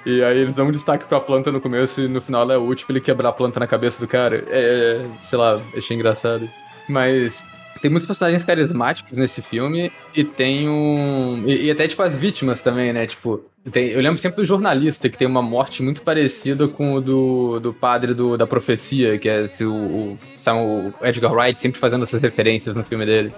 [0.05, 2.57] E aí eles dão um destaque pra planta no começo e no final ela é
[2.57, 4.43] útil pra ele quebrar a planta na cabeça do cara.
[4.47, 5.05] É.
[5.23, 6.47] sei lá, achei engraçado.
[6.87, 7.43] Mas
[7.81, 11.43] tem muitos personagens carismáticos nesse filme e tem um.
[11.47, 13.07] E, e até, tipo, as vítimas também, né?
[13.07, 17.59] Tipo, eu lembro sempre do jornalista que tem uma morte muito parecida com o do,
[17.59, 22.03] do padre do, da profecia, que é esse, o, o, o Edgar Wright sempre fazendo
[22.03, 23.31] essas referências no filme dele.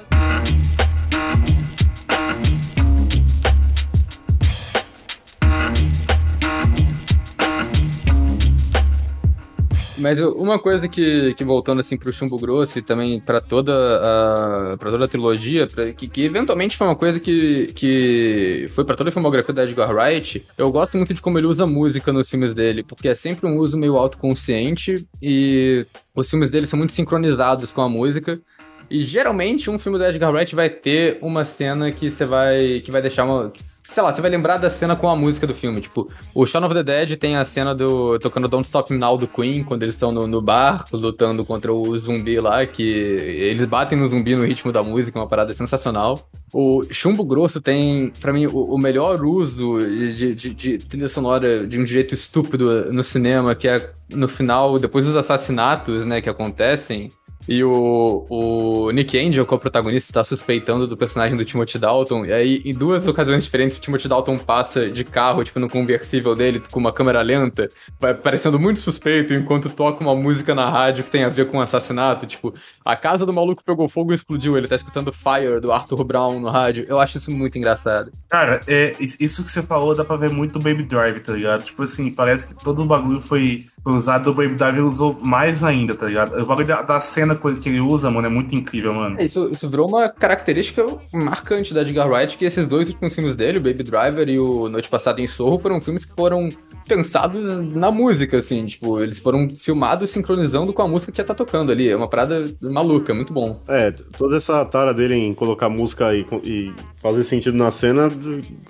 [10.04, 14.78] Mas uma coisa que, que voltando assim pro Chumbo Grosso e também pra toda a
[14.78, 18.97] para toda a trilogia, pra- que, que eventualmente foi uma coisa que, que foi pra
[18.97, 22.30] toda a filmografia da Edgar Wright, eu gosto muito de como ele usa música nos
[22.30, 26.91] filmes dele, porque é sempre um uso meio autoconsciente e os filmes dele são muito
[26.91, 28.41] sincronizados com a música.
[28.89, 32.91] E geralmente um filme do Edgar Wright vai ter uma cena que você vai que
[32.91, 33.51] vai deixar uma
[33.84, 35.81] sei lá, você vai lembrar da cena com a música do filme.
[35.81, 38.17] Tipo, o Shaun of the Dead tem a cena do.
[38.19, 41.73] tocando Don't Stop Me Now do Queen, quando eles estão no, no bar lutando contra
[41.73, 46.27] o zumbi lá, que eles batem no zumbi no ritmo da música, uma parada sensacional.
[46.51, 51.65] O Chumbo Grosso tem, pra mim, o, o melhor uso de, de, de trilha sonora
[51.65, 56.29] de um jeito estúpido no cinema, que é no final, depois dos assassinatos, né, que
[56.29, 57.11] acontecem.
[57.48, 61.78] E o, o Nick Angel, que é o protagonista, tá suspeitando do personagem do Timothy
[61.78, 62.26] Dalton.
[62.26, 66.36] E aí, em duas ocasiões diferentes, o Timothy Dalton passa de carro, tipo, no conversível
[66.36, 67.70] dele, com uma câmera lenta,
[68.00, 71.58] pa- parecendo muito suspeito, enquanto toca uma música na rádio que tem a ver com
[71.58, 72.26] um assassinato.
[72.26, 72.54] Tipo,
[72.86, 74.58] a casa do maluco pegou fogo e explodiu.
[74.58, 76.86] Ele tá escutando Fire do Arthur Brown no rádio.
[76.88, 78.12] Eu acho isso muito engraçado.
[78.30, 81.64] Cara, é, is- isso que você falou dá pra ver muito Baby Drive, tá ligado?
[81.64, 85.93] Tipo assim, parece que todo o bagulho foi usado, o Baby Drive usou mais ainda,
[85.95, 86.41] tá ligado?
[86.41, 89.19] O bagulho da, da cena que ele usa, mano, é muito incrível, mano.
[89.19, 93.36] É, Isso, isso virou uma característica marcante da Edgar Wright, que esses dois últimos filmes
[93.36, 96.49] dele, o Baby Driver e o Noite Passada em Sorro, foram filmes que foram
[96.88, 101.34] pensados na música, assim, tipo, eles foram filmados sincronizando com a música que ia tá
[101.34, 101.89] tocando ali.
[101.89, 103.59] É uma parada maluca, muito bom.
[103.67, 108.11] É, toda essa tara dele em colocar música e, e fazer sentido na cena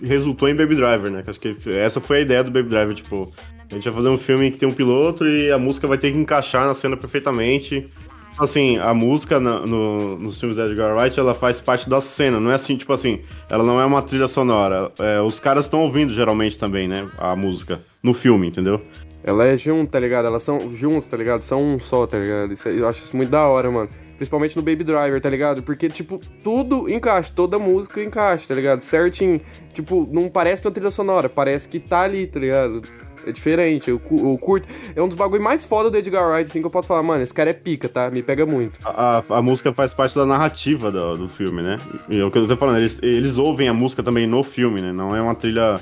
[0.01, 1.23] resultou em Baby Driver, né?
[1.23, 3.31] Que Acho que essa foi a ideia do Baby Driver, tipo,
[3.73, 6.11] a gente vai fazer um filme que tem um piloto e a música vai ter
[6.11, 7.89] que encaixar na cena perfeitamente.
[8.37, 12.39] Assim, a música na- no, nos filmes da Edgar Wright, ela faz parte da cena,
[12.39, 14.91] não é assim, tipo assim, ela não é uma trilha sonora.
[14.99, 18.81] É, os caras estão ouvindo geralmente também, né, a música, no filme, entendeu?
[19.23, 20.25] Ela é junto, tá ligado?
[20.25, 21.41] Elas são juntos, tá ligado?
[21.41, 22.51] São um só, tá ligado?
[22.53, 23.89] Isso eu acho isso muito da hora, mano.
[24.17, 25.63] Principalmente no Baby Driver, tá ligado?
[25.63, 28.81] Porque, tipo, tudo encaixa, toda música encaixa, tá ligado?
[28.81, 29.39] Certinho.
[29.73, 32.81] Tipo, não parece uma trilha sonora, parece que tá ali, tá ligado?
[33.25, 34.67] É diferente, eu, eu curto.
[34.95, 37.23] É um dos bagulho mais foda do Edgar Wright, assim, que eu posso falar, mano,
[37.23, 38.09] esse cara é pica, tá?
[38.11, 38.79] Me pega muito.
[38.83, 41.79] A, a- a música faz parte da narrativa do, do filme, né?
[42.09, 44.81] E é o que eu tô falando, eles, eles ouvem a música também no filme,
[44.81, 44.91] né?
[44.91, 45.79] Não é uma trilha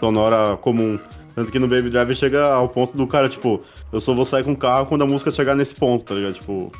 [0.00, 0.98] sonora comum.
[1.34, 4.44] Tanto que no Baby Driver chega ao ponto do cara, tipo, eu só vou sair
[4.44, 6.34] com o carro quando a música chegar nesse ponto, tá ligado?
[6.34, 6.70] Tipo,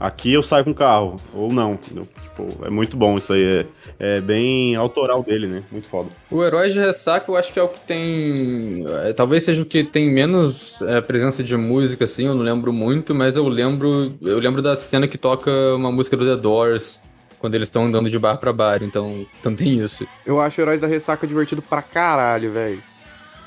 [0.00, 2.08] aqui eu saio com o carro, ou não, entendeu?
[2.22, 5.62] Tipo, é muito bom isso aí, é, é bem autoral dele, né?
[5.70, 6.08] Muito foda.
[6.30, 8.84] O Herói de Ressaca eu acho que é o que tem.
[9.04, 12.72] é, talvez seja o que tem menos é, presença de música, assim, eu não lembro
[12.72, 14.14] muito, mas eu lembro.
[14.22, 17.00] Eu lembro da cena que toca uma música do The Doors.
[17.38, 20.06] Quando eles estão andando de bar pra bar, então, então tem isso.
[20.26, 22.82] Eu acho o Heróis da Ressaca divertido pra caralho, velho.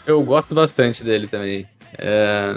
[0.06, 1.68] Eu gosto bastante dele também.
[2.00, 2.56] É,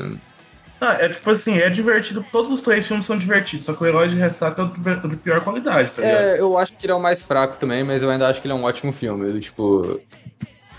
[0.80, 3.86] Ah, é tipo assim, é divertido, todos os três filmes são divertidos, só que o
[3.86, 6.20] Herói de Ressaca é o de de pior qualidade, tá ligado?
[6.20, 8.46] É, eu acho que ele é o mais fraco também, mas eu ainda acho que
[8.46, 9.28] ele é um ótimo filme.
[9.28, 10.00] Ele, tipo.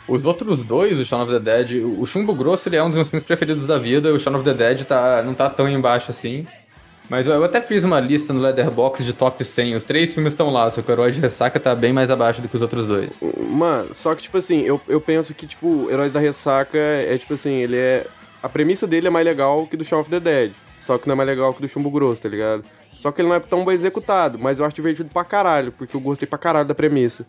[0.07, 2.95] Os outros dois, o Shaun of the Dead, o Chumbo Grosso ele é um dos
[2.95, 6.11] meus filmes preferidos da vida, o Shaun of the Dead tá, não tá tão embaixo
[6.11, 6.45] assim.
[7.09, 10.33] Mas eu, eu até fiz uma lista no Leatherbox de top 100, os três filmes
[10.33, 12.61] estão lá, só que o Herói de Ressaca tá bem mais abaixo do que os
[12.61, 13.11] outros dois.
[13.49, 17.33] Mano, só que, tipo assim, eu, eu penso que, tipo, Heróis da Ressaca é, tipo
[17.33, 18.05] assim, ele é.
[18.47, 20.53] A premissa dele é mais legal que do Shaun of the Dead.
[20.79, 22.63] Só que não é mais legal que do Chumbo Grosso, tá ligado?
[22.97, 25.93] Só que ele não é tão bem executado, mas eu acho divertido pra caralho, porque
[25.93, 27.27] eu gostei pra caralho da premissa.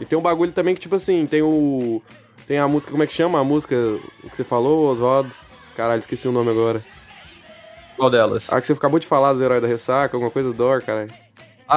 [0.00, 2.02] E tem um bagulho também que, tipo assim, tem o.
[2.44, 3.38] Tem a música, como é que chama?
[3.38, 3.76] A música
[4.24, 5.30] o que você falou, Oswaldo?
[5.76, 6.82] Caralho, esqueci o nome agora.
[7.96, 8.46] Qual delas?
[8.50, 11.14] Ah, que você acabou de falar do Herói da Ressaca, alguma coisa do Dor, caralho.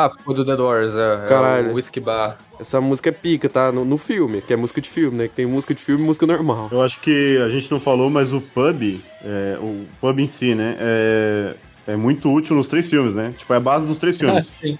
[0.06, 1.72] Ah, foi do The Doors, é, é Caralho.
[1.72, 2.38] o Whiskey Bar.
[2.60, 3.72] Essa música é pica, tá?
[3.72, 5.28] No, no filme, que é música de filme, né?
[5.28, 6.70] Que tem música de filme e música normal.
[6.72, 10.54] Eu acho que a gente não falou, mas o pub, é, o pub em si,
[10.54, 11.56] né, é,
[11.88, 13.34] é muito útil nos três filmes, né?
[13.38, 14.54] Tipo, é a base dos três filmes.
[14.62, 14.78] sim.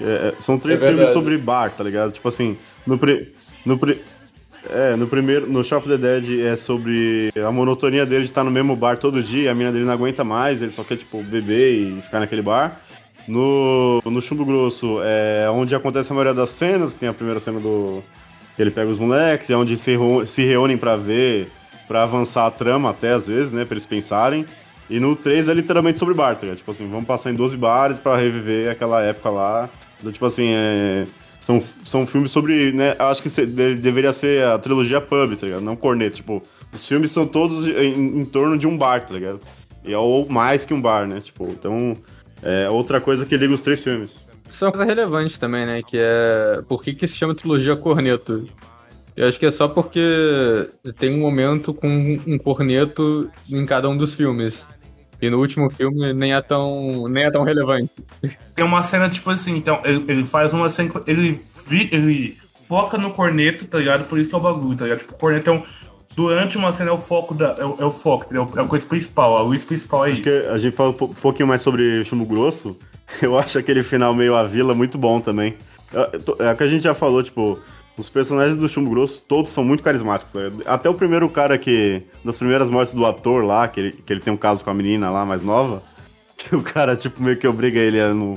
[0.00, 2.10] É, é, são três É filmes sobre bar, tá ligado?
[2.10, 3.32] Tipo assim, no, pri-
[3.64, 4.02] no, pri-
[4.68, 8.42] é, no primeiro, no Shaun of the Dead é sobre a monotonia dele de estar
[8.42, 11.22] no mesmo bar todo dia, a mina dele não aguenta mais, ele só quer, tipo,
[11.22, 12.80] beber e ficar naquele bar.
[13.26, 17.40] No, no Chumbo Grosso é onde acontece a maioria das cenas, que tem a primeira
[17.40, 18.02] cena do...
[18.54, 19.96] que ele pega os moleques, é onde se,
[20.26, 21.50] se reúnem pra ver,
[21.88, 24.44] pra avançar a trama até, às vezes, né, pra eles pensarem.
[24.90, 26.54] E no 3 é literalmente sobre bar, tá?
[26.54, 29.70] Tipo assim, vamos passar em 12 bares pra reviver aquela época lá.
[30.02, 31.06] Do, tipo assim, é...
[31.40, 32.94] São, são filmes sobre, né?
[32.98, 35.62] Acho que se- de- deveria ser a trilogia pub, tá ligado?
[35.62, 36.16] Não corneto.
[36.16, 39.40] Tipo, os filmes são todos em, em torno de um bar, tá ligado?
[39.84, 41.20] E, ou mais que um bar, né?
[41.20, 41.94] Tipo, então...
[42.44, 44.12] É outra coisa que liga os três filmes.
[44.50, 45.82] Isso é uma coisa relevante também, né?
[45.82, 46.62] Que é.
[46.68, 48.46] Por que, que se chama trilogia corneto?
[49.16, 50.68] Eu acho que é só porque
[50.98, 51.88] tem um momento com
[52.26, 54.66] um corneto em cada um dos filmes.
[55.22, 57.90] E no último filme nem é tão, nem é tão relevante.
[58.54, 60.90] Tem uma cena, tipo assim, então, ele, ele faz uma cena.
[61.06, 61.40] Ele,
[61.70, 62.36] ele
[62.68, 64.04] foca no corneto, tá ligado?
[64.04, 65.00] Por isso que é o bagulho, tá ligado?
[65.00, 65.62] Tipo, o corneto é um.
[66.14, 67.56] Durante uma cena é o foco da.
[67.58, 68.48] É o, é o foco, entendeu?
[68.56, 70.22] É a coisa principal, a luz principal é isso.
[70.22, 72.76] Acho que a gente fala um po- pouquinho mais sobre Chumbo Grosso.
[73.20, 75.56] Eu acho aquele final meio a vila muito bom também.
[75.92, 77.58] É, é o que a gente já falou, tipo,
[77.98, 80.32] os personagens do Chumbo Grosso todos são muito carismáticos.
[80.34, 80.62] ligado?
[80.66, 82.02] Até o primeiro cara que.
[82.24, 84.74] Das primeiras mortes do ator lá, que ele, que ele tem um caso com a
[84.74, 85.82] menina lá mais nova.
[86.36, 88.36] Que o cara, tipo, meio que obriga ele a não.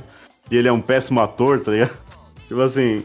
[0.50, 1.90] E ele é um péssimo ator, tá ligado?
[2.48, 3.02] Tipo assim.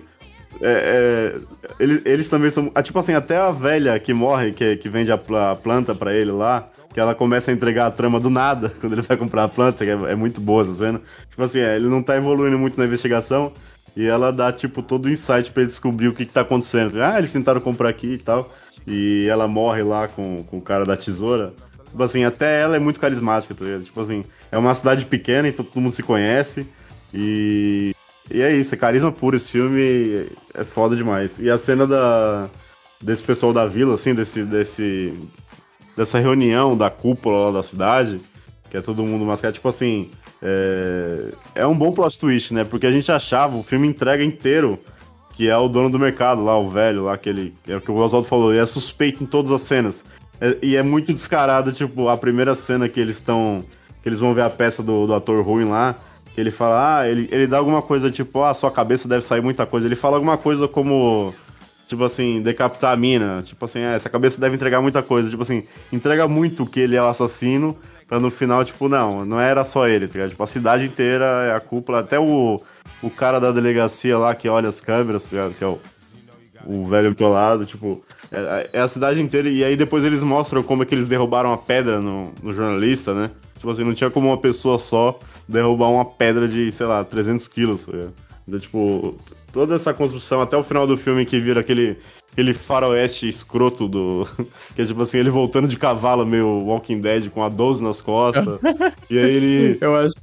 [0.66, 2.72] É, é, eles, eles também são.
[2.74, 5.16] ah, Tipo assim, até a velha que morre, que, que vende a,
[5.52, 6.70] a planta pra ele lá.
[6.94, 9.84] que ela começa a entregar a trama do nada quando ele vai comprar a planta,
[9.84, 11.02] que é, é muito boa essa cena.
[11.30, 13.52] Tipo assim, é, ele não tá evoluindo muito na investigação
[13.96, 17.02] e ela dá, tipo, todo o insight pra ele descobrir o que, que tá acontecendo.
[17.04, 18.50] Ah, eles tentaram comprar aqui e tal.
[18.88, 21.54] E ela morre lá com, com o cara da tesoura.
[21.90, 23.84] Tipo assim, até ela é muito carismática, tá ligado?
[23.84, 26.66] Tipo assim, é uma cidade pequena, então todo mundo se conhece.
[27.14, 27.94] E.
[28.32, 31.40] E é isso, é carisma puro esse filme, é foda demais.
[31.40, 32.50] E a cena da,
[33.02, 35.14] desse pessoal da vila, assim, desse, desse,
[35.96, 38.20] dessa reunião da cúpula lá da cidade,
[38.70, 40.10] que é todo mundo mascarado, tipo assim,
[40.42, 42.64] é, é um bom plot twist, né?
[42.64, 44.80] Porque a gente achava, o filme entrega inteiro,
[45.36, 47.96] que é o dono do mercado lá, o velho lá, aquele, é o que o
[47.96, 50.06] Oswaldo falou, ele é suspeito em todas as cenas.
[50.40, 53.64] É- e é muito descarado, tipo, a primeira cena que eles estão,
[54.02, 55.96] que eles vão ver a peça do, do ator ruim lá,
[56.34, 59.42] que ele fala, ah, ele, ele dá alguma coisa tipo, ah, sua cabeça deve sair
[59.42, 59.88] muita coisa.
[59.88, 61.34] Ele fala alguma coisa como,
[61.88, 63.44] tipo assim, decapitar a mina.
[63.44, 65.30] Tipo assim, ah, essa cabeça deve entregar muita coisa.
[65.30, 67.78] Tipo assim, entrega muito que ele é o assassino,
[68.08, 70.32] pra no final, tipo, não, não era só ele, tá ligado?
[70.32, 72.60] Tipo, a cidade inteira é a cúpula, até o,
[73.02, 75.54] o cara da delegacia lá que olha as câmeras, tá ligado?
[75.54, 75.80] Que é o,
[76.66, 79.48] o velho do teu lado, tipo, é, é a cidade inteira.
[79.50, 83.14] E aí depois eles mostram como é que eles derrubaram a pedra no, no jornalista,
[83.14, 83.30] né?
[83.56, 87.48] Tipo assim, não tinha como uma pessoa só derrubar uma pedra de, sei lá, 300
[87.48, 88.14] quilos, tá ligado?
[88.48, 89.16] Então, tipo,
[89.52, 91.98] toda essa construção até o final do filme que vira aquele,
[92.32, 94.28] aquele faroeste escroto do.
[94.76, 98.02] Que é tipo assim, ele voltando de cavalo, meio Walking Dead, com a 12 nas
[98.02, 98.60] costas.
[99.10, 99.78] e aí ele.
[99.80, 100.16] Eu acho.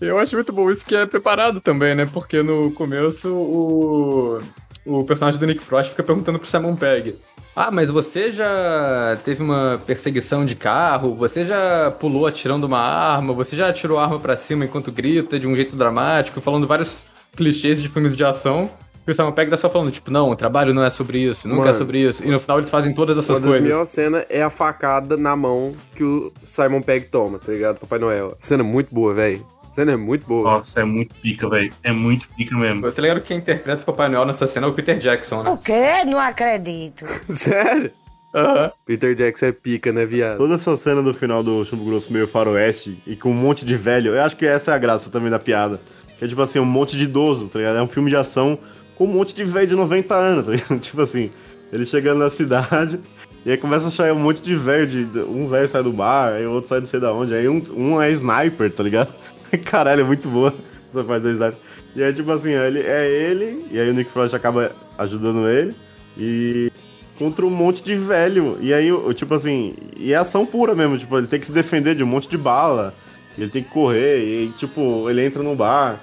[0.00, 2.06] Eu acho muito bom isso que é preparado também, né?
[2.06, 4.40] Porque no começo o.
[4.86, 7.14] O personagem do Nick Frost fica perguntando pro Simon Pegg.
[7.56, 11.14] Ah, mas você já teve uma perseguição de carro?
[11.14, 13.32] Você já pulou atirando uma arma?
[13.32, 16.98] Você já atirou a arma pra cima enquanto grita de um jeito dramático, falando vários
[17.36, 18.68] clichês de filmes de ação?
[19.06, 21.46] E o Simon Pegg tá só falando, tipo, não, o trabalho não é sobre isso,
[21.46, 21.78] nunca é Mano.
[21.78, 22.24] sobre isso.
[22.24, 23.62] E no final eles fazem todas essas coisas.
[23.62, 27.78] melhores cenas é a facada na mão que o Simon Pegg toma, tá ligado?
[27.78, 28.34] Papai Noel.
[28.40, 29.46] Cena muito boa, velho.
[29.74, 30.44] Cena é muito boa.
[30.52, 31.72] Nossa, é muito pica, velho.
[31.82, 32.86] É muito pica mesmo.
[32.86, 35.42] Eu tô ligado que quem interpreta o Papai Noel nessa cena é o Peter Jackson,
[35.42, 35.50] né?
[35.50, 36.04] O quê?
[36.06, 37.04] Não acredito.
[37.28, 37.90] Sério?
[38.32, 38.70] Aham.
[38.86, 40.38] Peter Jackson é pica, né, viado?
[40.38, 43.76] Toda essa cena do final do Chumbo Grosso meio faroeste e com um monte de
[43.76, 45.80] velho, eu acho que essa é a graça também da piada.
[46.18, 47.78] Que é tipo assim, um monte de idoso, tá ligado?
[47.78, 48.56] É um filme de ação
[48.94, 50.78] com um monte de velho de 90 anos, tá ligado?
[50.78, 51.30] Tipo assim,
[51.72, 53.00] ele chegando na cidade
[53.44, 56.32] e aí começa a sair um monte de velho, de, um velho sai do bar,
[56.32, 59.12] aí o outro sai não sei da onde, aí um, um é sniper, tá ligado?
[59.64, 60.54] Caralho, é muito boa
[60.88, 61.58] essa parte do sniper.
[61.94, 65.74] E aí, tipo assim, ele, é ele, e aí o Nick Frost acaba ajudando ele,
[66.18, 66.72] e
[67.18, 68.58] contra um monte de velho.
[68.60, 71.94] E aí, tipo assim, e é ação pura mesmo, tipo, ele tem que se defender
[71.94, 72.94] de um monte de bala,
[73.38, 75.98] ele tem que correr, e aí, tipo, ele entra no bar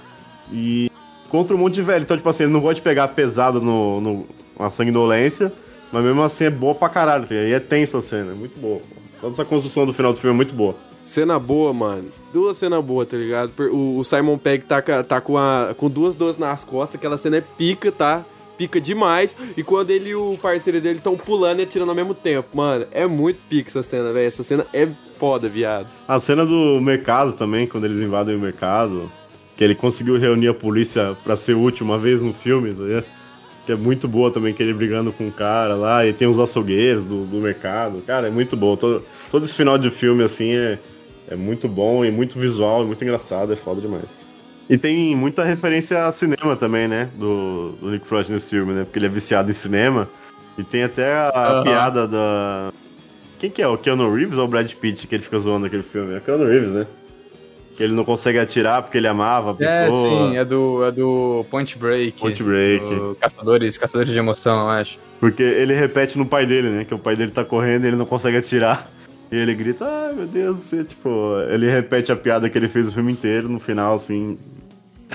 [0.51, 0.89] e
[1.29, 2.03] contra um monte de velho.
[2.03, 4.27] Então, tipo assim, ele não pode pegar pesado no, no
[4.57, 5.51] uma sanguinolência,
[5.91, 7.25] mas mesmo assim é boa pra caralho?
[7.31, 8.81] E é tensa a cena, é muito boa.
[9.19, 10.75] Toda essa construção do final do filme é muito boa.
[11.01, 12.09] Cena boa, mano.
[12.31, 13.51] Duas cenas boas, tá ligado?
[13.71, 17.37] O, o Simon Pegg tá, tá com, a, com duas dores nas costas, aquela cena
[17.37, 18.23] é pica, tá?
[18.57, 19.35] Pica demais.
[19.57, 22.55] E quando ele e o parceiro dele estão pulando e atirando ao mesmo tempo.
[22.55, 24.27] Mano, é muito pica essa cena, velho.
[24.27, 25.87] Essa cena é foda, viado.
[26.07, 29.11] A cena do mercado também, quando eles invadem o mercado,
[29.57, 33.05] que ele conseguiu reunir a polícia pra ser útil uma vez no filme, tá ligado?
[33.65, 36.39] Que é muito boa também, que ele brigando com o cara lá, e tem os
[36.39, 38.01] açougueiros do, do mercado.
[38.01, 38.75] Cara, é muito bom.
[38.75, 40.79] Todo, todo esse final de filme, assim, é,
[41.27, 44.21] é muito bom e muito visual, e muito engraçado, é foda demais.
[44.69, 47.09] E tem muita referência a cinema também, né?
[47.15, 48.83] Do, do Nick Frost nesse filme, né?
[48.83, 50.07] Porque ele é viciado em cinema.
[50.57, 52.71] E tem até a piada da.
[53.37, 53.67] Quem que é?
[53.67, 56.13] O Keanu Reeves ou o Brad Pitt que ele fica zoando aquele filme?
[56.13, 56.87] É o Keanu Reeves, né?
[57.81, 60.29] Que ele não consegue atirar porque ele amava a É, pessoa.
[60.29, 62.19] sim, é do, é do Point Break.
[62.19, 62.85] Point Break.
[62.85, 64.99] do Caçadores, Caçadores de Emoção, eu acho.
[65.19, 66.85] Porque ele repete no pai dele, né?
[66.85, 68.87] Que o pai dele tá correndo e ele não consegue atirar.
[69.31, 70.83] E ele grita, ai meu Deus do céu.
[70.85, 74.37] Tipo, ele repete a piada que ele fez o filme inteiro no final, assim.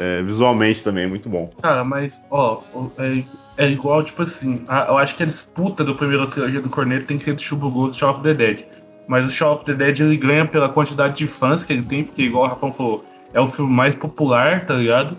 [0.00, 1.48] é, visualmente também, é muito bom.
[1.62, 2.60] Cara, mas, ó,
[2.98, 3.22] é,
[3.64, 7.06] é igual, tipo assim, a- eu acho que a disputa do primeiro trilogia do Corneto
[7.06, 8.64] tem que ser do Chubo Gold e of the Dead.
[9.06, 12.04] Mas o Shaun of the Dead ele ganha pela quantidade de fãs que ele tem,
[12.04, 15.16] porque, igual o Rafão falou, é o filme mais popular, tá ligado?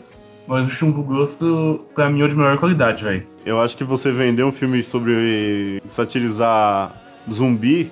[0.47, 3.25] Mas o Chumbo Grosso, pra mim, é o de melhor qualidade, velho.
[3.45, 6.93] Eu acho que você vender um filme sobre satirizar
[7.29, 7.91] zumbi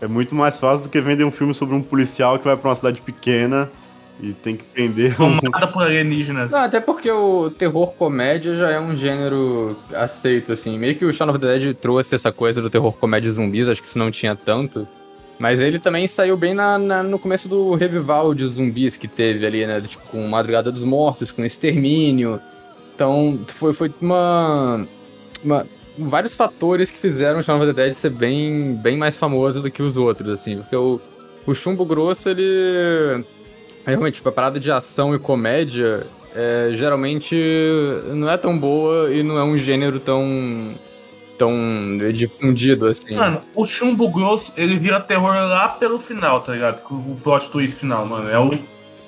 [0.00, 2.70] é muito mais fácil do que vender um filme sobre um policial que vai pra
[2.70, 3.68] uma cidade pequena
[4.20, 5.38] e tem que prender um.
[5.38, 6.50] Tomada por alienígenas.
[6.50, 10.78] Não, até porque o terror comédia já é um gênero aceito, assim.
[10.78, 13.80] Meio que o Shaun of the Dead trouxe essa coisa do terror comédia zumbis, acho
[13.80, 14.86] que isso não tinha tanto.
[15.38, 19.46] Mas ele também saiu bem na, na- no começo do revival de zumbis que teve
[19.46, 19.80] ali, né?
[19.82, 22.40] Tipo, com Madrugada dos Mortos, com Extermínio.
[22.94, 24.86] Então, foi, foi uma,
[25.44, 25.66] uma.
[25.98, 29.70] vários fatores que fizeram o Shaun of the Dead ser bem, bem mais famoso do
[29.70, 30.56] que os outros, assim.
[30.58, 30.98] Porque o,
[31.46, 33.22] o Chumbo Grosso, ele...
[33.84, 37.36] Realmente, tipo, a parada de ação e comédia é, geralmente
[38.14, 40.74] não é tão boa e não é um gênero tão
[41.36, 41.54] tão
[42.12, 43.14] difundido assim.
[43.14, 46.82] Mano, o chumbo grosso, ele vira terror lá pelo final, tá ligado?
[46.82, 48.28] Com O plot twist final, mano.
[48.28, 48.58] É o...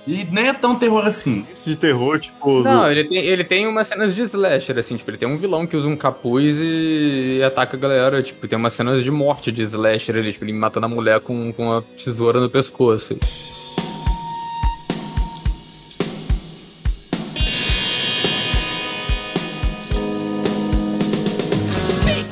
[0.06, 1.44] E nem é tão terror assim.
[1.52, 2.62] Esse de terror, tipo.
[2.62, 5.36] Não, do- ele tem, ele tem umas cenas de slasher, assim, tipo, ele tem um
[5.36, 9.10] vilão que usa um capuz e, e ataca a galera, tipo, tem umas cenas de
[9.10, 13.18] morte de slasher ali, tipo, ele matando a mulher com, com uma tesoura no pescoço.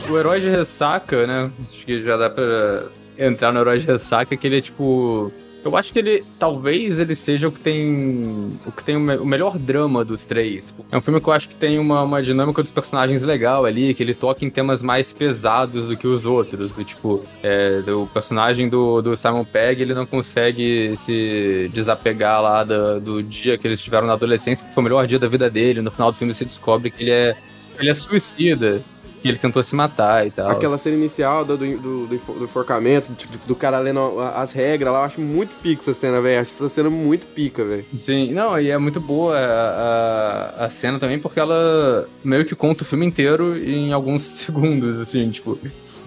[0.08, 1.50] O herói de ressaca, né?
[1.72, 2.84] Acho que já dá pra
[3.18, 5.32] entrar no herói de ressaca, que ele é tipo.
[5.64, 6.22] Eu acho que ele.
[6.38, 8.52] Talvez ele seja o que tem.
[8.64, 10.72] O que tem o, me- o melhor drama dos três.
[10.92, 13.92] É um filme que eu acho que tem uma, uma dinâmica dos personagens legal ali,
[13.92, 16.70] que ele toca em temas mais pesados do que os outros.
[16.70, 17.82] Do tipo, é,
[18.14, 23.66] personagem do, do Simon Pegg, ele não consegue se desapegar lá do, do dia que
[23.66, 25.82] eles estiveram na adolescência, que foi o melhor dia da vida dele.
[25.82, 27.36] No final do filme se descobre que ele é.
[27.78, 28.80] Ele é suicida.
[29.26, 30.50] Que ele tentou se matar e tal.
[30.50, 34.52] Aquela cena inicial do, do, do, do enfo- do enforcamento, tipo, do cara lendo as
[34.52, 36.40] regras lá, eu acho muito pica essa cena, velho.
[36.40, 37.84] Acho essa cena muito pica, velho.
[37.96, 42.54] Sim, não, e é muito boa a, a, a cena também, porque ela meio que
[42.54, 45.58] conta o filme inteiro em alguns segundos, assim, tipo.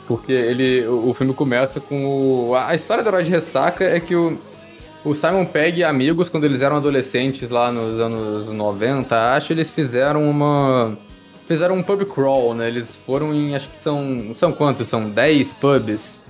[0.08, 0.88] Porque ele.
[0.88, 2.06] O, o filme começa com
[2.50, 2.56] o.
[2.56, 4.38] A, a história do herói de ressaca é que o.
[5.06, 9.70] O Simon Pegg e amigos, quando eles eram adolescentes lá nos anos 90, acho eles
[9.70, 10.98] fizeram uma.
[11.50, 12.68] Fizeram um pub crawl, né?
[12.68, 13.56] Eles foram em.
[13.56, 14.36] Acho que são.
[14.36, 14.88] São quantos?
[14.88, 16.22] São 10 pubs?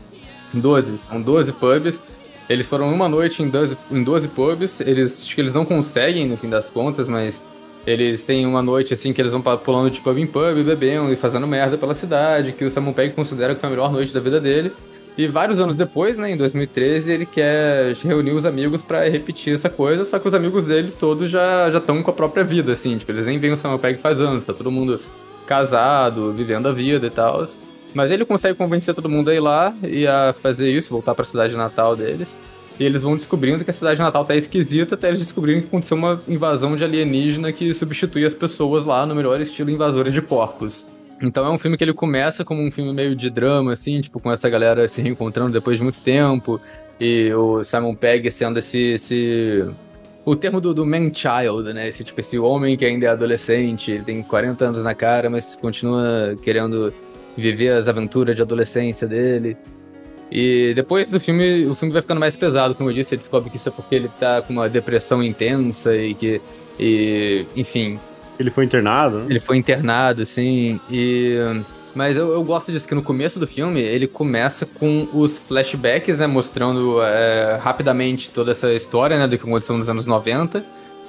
[0.53, 0.99] 12.
[0.99, 2.01] São 12 pubs.
[2.49, 4.79] Eles foram uma noite em 12, em 12 pubs.
[4.79, 7.43] Eles, acho que eles não conseguem, no fim das contas, mas
[7.85, 11.17] eles têm uma noite assim que eles vão pulando de pub em pub, bebendo e
[11.17, 14.21] fazendo merda pela cidade, que o Simon Pegg considera que foi a melhor noite da
[14.21, 14.71] vida dele.
[15.19, 19.69] E vários anos depois, né, em 2013, ele quer reunir os amigos pra repetir essa
[19.69, 23.11] coisa, só que os amigos deles todos já estão com a própria vida, assim, tipo,
[23.11, 24.97] eles nem veem o Simon Pegg faz anos, tá todo mundo
[25.45, 27.45] casado, vivendo a vida e tal.
[27.93, 31.25] Mas ele consegue convencer todo mundo a ir lá e a fazer isso, voltar pra
[31.25, 32.37] cidade natal deles.
[32.79, 35.97] E eles vão descobrindo que a cidade natal tá esquisita até eles descobrirem que aconteceu
[35.97, 40.85] uma invasão de alienígena que substitui as pessoas lá no melhor estilo invasores de corpos.
[41.21, 44.19] Então é um filme que ele começa como um filme meio de drama, assim, tipo,
[44.19, 46.59] com essa galera se reencontrando depois de muito tempo.
[46.99, 48.93] E o Simon Pegg sendo esse.
[48.93, 49.65] esse...
[50.25, 51.87] O termo do, do man child, né?
[51.87, 55.55] Esse tipo, esse homem que ainda é adolescente, ele tem 40 anos na cara, mas
[55.55, 56.93] continua querendo
[57.35, 59.57] viver as aventuras de adolescência dele.
[60.31, 63.49] E depois do filme, o filme vai ficando mais pesado, como eu disse, ele descobre
[63.49, 66.41] que isso é porque ele tá com uma depressão intensa e que.
[66.79, 67.99] E, enfim,
[68.39, 69.25] Ele foi internado, né?
[69.29, 71.37] ele foi internado, assim, e.
[71.95, 76.17] Mas eu, eu gosto disso, que no começo do filme ele começa com os flashbacks,
[76.17, 76.27] né?
[76.27, 79.27] Mostrando é, rapidamente toda essa história, né?
[79.27, 80.63] Do que aconteceu nos anos 90.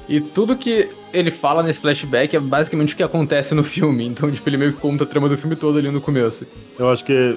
[0.09, 4.07] E tudo que ele fala nesse flashback é basicamente o que acontece no filme.
[4.07, 6.47] Então, tipo, ele meio que conta a trama do filme todo ali no começo.
[6.79, 7.37] Eu acho que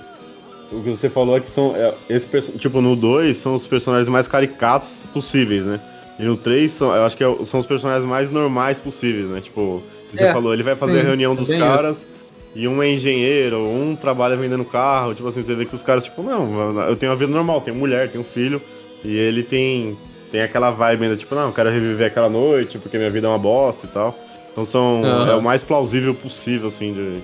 [0.71, 1.75] o que você falou é que são.
[1.75, 2.27] É, esse,
[2.57, 5.79] tipo, no 2 são os personagens mais caricatos possíveis, né?
[6.19, 9.41] E no 3 são, eu acho que é são os personagens mais normais possíveis, né?
[9.41, 9.81] Tipo,
[10.13, 12.07] você É, falou, ele vai fazer sim, a reunião dos tem caras
[12.55, 15.15] e um é engenheiro, um trabalha vendendo carro.
[15.15, 17.75] Tipo assim, você vê que os caras, tipo, não, eu tenho uma vida normal, tenho
[17.75, 18.61] mulher, tenho filho.
[19.03, 19.97] E ele tem,
[20.31, 23.29] tem aquela vibe ainda, tipo, não, eu quero reviver aquela noite porque minha vida é
[23.29, 24.17] uma bosta e tal.
[24.51, 25.03] Então são.
[25.03, 25.31] Aham.
[25.31, 27.17] É o mais plausível possível, assim, de,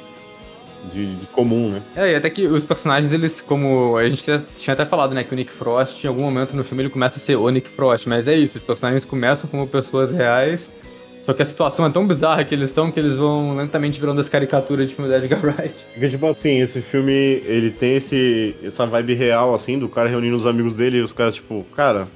[0.93, 1.81] de, de comum, né?
[1.95, 5.33] É, e até que os personagens, eles, como a gente tinha- até falado, né, que
[5.33, 8.07] o Nick Frost, em algum momento no filme, ele começa a ser o Nick Frost,
[8.07, 10.69] mas é isso, os personagens começam como pessoas reais,
[11.21, 14.19] só que a situação é tão bizarra que eles estão que eles vão lentamente virando
[14.21, 15.75] as caricaturas de filme da Edgar Wright.
[15.93, 17.11] Porque, tipo assim, esse filme,
[17.45, 21.13] ele tem esse, essa vibe real, assim, do cara reunindo os amigos dele e os
[21.13, 22.07] caras, tipo, cara,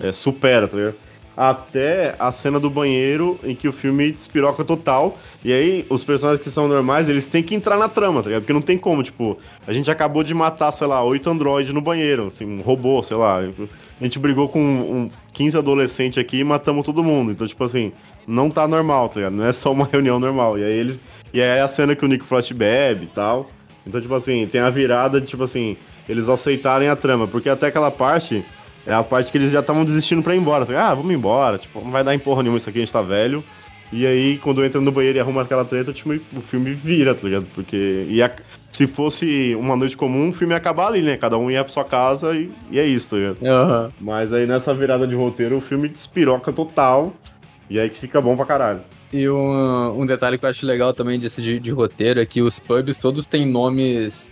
[0.00, 0.94] é, supera, tá ligado?
[1.36, 5.18] Até a cena do banheiro em que o filme despiroca total.
[5.42, 8.42] E aí, os personagens que são normais, eles têm que entrar na trama, tá ligado?
[8.42, 11.80] Porque não tem como, tipo, a gente acabou de matar, sei lá, oito androides no
[11.80, 13.38] banheiro, assim, um robô, sei lá.
[13.38, 17.32] A gente brigou com um, 15 adolescentes aqui e matamos todo mundo.
[17.32, 17.92] Então, tipo assim,
[18.26, 19.34] não tá normal, tá ligado?
[19.34, 20.58] Não é só uma reunião normal.
[20.58, 20.98] E aí eles.
[21.32, 23.50] E aí é a cena que o Nick Frost bebe e tal.
[23.86, 25.76] Então, tipo assim, tem a virada de, tipo assim,
[26.08, 27.26] eles aceitarem a trama.
[27.26, 28.44] Porque até aquela parte
[28.86, 30.66] é a parte que eles já estavam desistindo pra ir embora.
[30.78, 31.58] Ah, vamos embora.
[31.58, 33.44] Tipo, não vai dar em porra nenhuma isso aqui, a gente tá velho.
[33.92, 37.22] E aí, quando entra no banheiro e arruma aquela treta, tipo, o filme vira, tá
[37.24, 37.46] ligado?
[37.54, 38.34] Porque ia,
[38.72, 41.16] se fosse uma noite comum, o filme ia acabar ali, né?
[41.18, 43.36] Cada um ia pra sua casa e, e é isso, tá ligado?
[44.00, 47.12] Mas aí nessa virada de roteiro, o filme despiroca total.
[47.68, 48.80] E aí que fica bom pra caralho.
[49.12, 52.40] E um, um detalhe que eu acho legal também desse de, de roteiro é que
[52.40, 54.30] os pubs todos têm nomes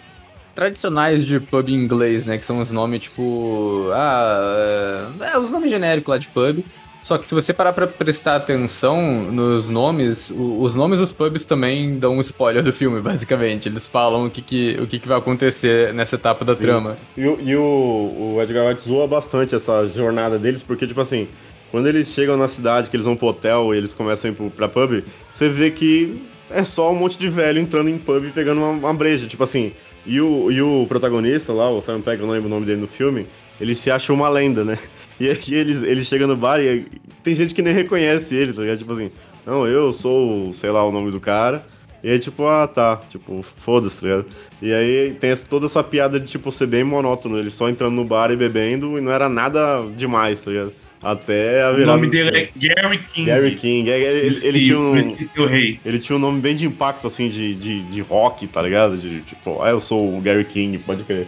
[0.55, 2.39] tradicionais de pub em inglês, né?
[2.39, 3.89] Que são os nomes tipo.
[3.93, 5.11] Ah.
[5.21, 6.65] É, é, os nomes genéricos lá de pub.
[7.03, 9.01] Só que se você parar pra prestar atenção
[9.33, 13.71] nos nomes, os nomes dos pubs também dão um spoiler do filme, basicamente.
[13.71, 16.61] Eles falam o que, que, o que, que vai acontecer nessa etapa da Sim.
[16.63, 16.97] trama.
[17.17, 21.27] E, o- e o, o Edgar Wright zoa bastante essa jornada deles, porque, tipo assim,
[21.71, 24.37] quando eles chegam na cidade, que eles vão pro hotel e eles começam a ir
[24.37, 26.21] pro- pra pub, você vê que
[26.51, 29.43] é só um monte de velho entrando em pub e pegando uma, uma breja, tipo
[29.43, 29.73] assim.
[30.07, 32.81] E o, e o protagonista lá, o Simon Pegg, eu não lembro o nome dele
[32.81, 33.27] no filme,
[33.61, 34.79] ele se acha uma lenda, né?
[35.19, 36.87] E aqui ele, ele chega no bar e
[37.23, 38.79] tem gente que nem reconhece ele, tá ligado?
[38.79, 39.11] Tipo assim,
[39.47, 41.63] não, eu sou, sei lá, o nome do cara.
[42.03, 42.97] E aí, tipo, ah, tá.
[43.11, 44.27] Tipo, foda-se, tá ligado?
[44.63, 47.39] E aí tem essa- toda essa piada de, tipo, ser bem monótono.
[47.39, 50.73] Ele só entrando no bar e bebendo e não era nada demais, tá ligado?
[51.03, 51.97] Até a O virada.
[51.97, 53.27] nome do dele é Gary King.
[53.27, 53.91] Gary King.
[53.91, 55.17] É, Ele, ele- ele tinha um.
[55.39, 55.81] o rei.
[55.85, 58.99] Ele tinha um nome bem de impacto, assim, de, de, de rock, tá ligado?
[58.99, 61.27] De tipo, ah, eu sou o Gary King, pode crer.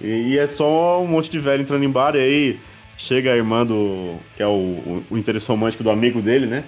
[0.00, 2.58] E, e é só um monte de velho entrando em bar, e aí
[2.98, 4.16] chega a irmã do.
[4.36, 6.64] que é o, o, o interesse romântico do amigo dele, né?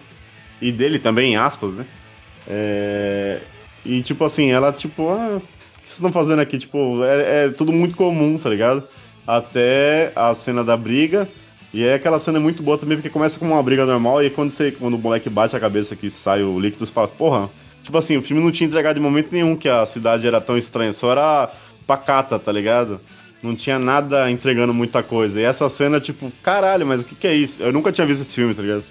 [0.62, 1.84] E dele também, em aspas, né?
[2.46, 3.40] É,
[3.84, 5.46] e tipo assim, ela, tipo, ah, o que
[5.84, 6.56] vocês estão fazendo aqui?
[6.58, 8.84] Tipo, é, é tudo muito comum, tá ligado?
[9.26, 11.28] Até a cena da briga.
[11.74, 14.30] E é aquela cena muito boa também, porque começa como uma briga normal, e aí
[14.30, 17.50] quando, você, quando o moleque bate a cabeça que sai o líquido, você fala, porra,
[17.82, 20.56] tipo assim, o filme não tinha entregado de momento nenhum que a cidade era tão
[20.56, 21.52] estranha, só era
[21.84, 23.00] pacata, tá ligado?
[23.42, 25.40] Não tinha nada entregando muita coisa.
[25.40, 27.60] E essa cena, tipo, caralho, mas o que, que é isso?
[27.60, 28.84] Eu nunca tinha visto esse filme, tá ligado?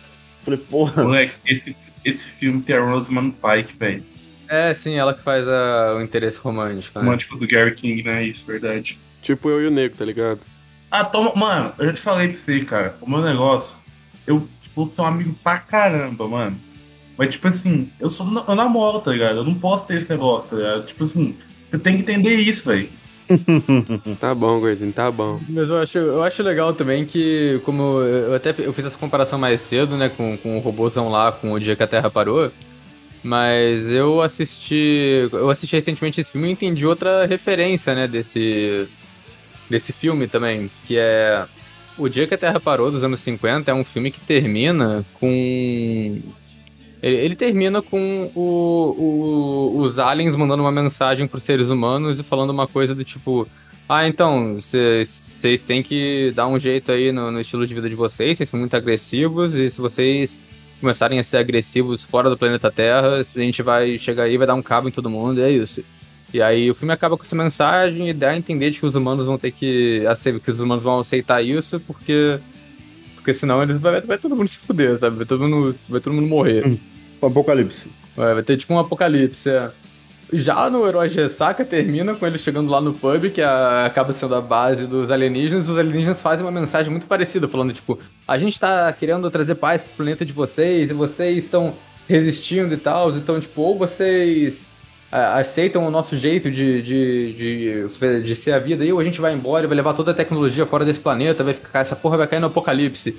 [0.43, 1.03] Falei, porra.
[1.03, 4.03] Moleque, esse, esse filme tem a Rosamund Pike, velho.
[4.49, 7.05] É, sim, ela que faz a- o interesse romântico, né?
[7.05, 8.23] Romântico do Gary King, né?
[8.25, 8.99] Isso, verdade.
[9.21, 10.41] Tipo eu e o Nego, tá ligado?
[10.93, 11.33] Ah, toma.
[11.35, 12.95] Mano, eu já te falei pra você, cara.
[13.01, 13.79] O meu negócio.
[14.27, 16.55] Eu, tipo, sou um amigo pra caramba, mano.
[17.17, 19.37] Mas, tipo assim, eu sou eu namoro, tá ligado?
[19.37, 20.85] Eu não posso ter esse negócio, tá ligado?
[20.85, 21.35] Tipo assim,
[21.71, 22.87] eu tenho que entender isso, velho.
[24.19, 25.39] Tá bom, gordinho, tá bom.
[25.49, 29.39] Mas eu acho, eu acho legal também que, como eu até eu fiz essa comparação
[29.39, 32.51] mais cedo, né, com, com o robôzão lá, com o dia que a Terra parou.
[33.23, 35.27] Mas eu assisti.
[35.31, 38.87] Eu assisti recentemente esse filme e entendi outra referência, né, desse.
[39.73, 40.69] Desse filme também.
[40.87, 41.45] Que é.
[41.97, 45.27] O Dia que a Terra Parou, dos anos 50, é um filme que termina com.
[47.01, 52.23] Ele, ele termina com o- o- os aliens mandando uma mensagem pros seres humanos e
[52.23, 53.47] falando uma coisa do tipo:
[53.87, 57.95] Ah, então, vocês têm que dar um jeito aí no, no estilo de vida de
[57.95, 60.41] vocês, vocês são muito agressivos, e se vocês
[60.79, 64.55] começarem a ser agressivos fora do planeta Terra, a gente vai chegar aí, vai dar
[64.55, 65.83] um cabo em todo mundo, e é isso.
[66.33, 68.95] E aí o filme acaba com essa mensagem e dá a entender de que os
[68.95, 72.39] humanos vão ter que aceitar, que os humanos vão aceitar isso, porque
[73.15, 75.15] porque senão eles vai, vai todo mundo se fuder, sabe?
[75.17, 76.77] Vai todo mundo, vai todo mundo morrer.
[77.21, 77.87] O apocalipse.
[78.17, 79.49] Vai, vai ter tipo um apocalipse.
[79.49, 79.69] é.
[80.33, 84.11] Já no Herói de Ressaca termina com eles chegando lá no pub, que a- acaba
[84.13, 87.99] sendo a base dos alienígenas, e os alienígenas fazem uma mensagem muito parecida, falando tipo,
[88.27, 91.75] a gente tá querendo trazer paz pro planeta de vocês, e vocês estão
[92.09, 94.72] resistindo e tal, então tipo, ou vocês
[95.13, 99.21] aceitam o nosso jeito de, de, de, de ser a vida aí, ou a gente
[99.21, 102.17] vai embora e vai levar toda a tecnologia fora desse planeta, vai ficar, essa porra
[102.17, 103.15] vai cair no apocalipse.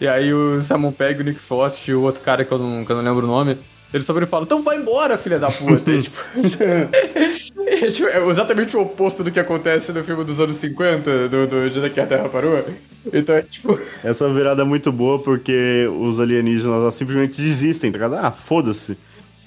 [0.00, 2.84] E aí o Simon Pegg, o Nick Frost e o outro cara que eu não,
[2.84, 3.56] que eu não lembro o nome,
[3.94, 5.90] eles só e falam, então vai embora, filha da puta.
[5.90, 6.18] E, tipo,
[6.60, 7.28] é,
[7.88, 11.70] tipo, é exatamente o oposto do que acontece no filme dos anos 50, do, do
[11.70, 12.64] Dia que a Terra Parou.
[13.12, 13.78] Então é tipo...
[14.02, 18.16] Essa virada é muito boa porque os alienígenas simplesmente desistem, tá ligado?
[18.16, 18.98] Ah, foda-se.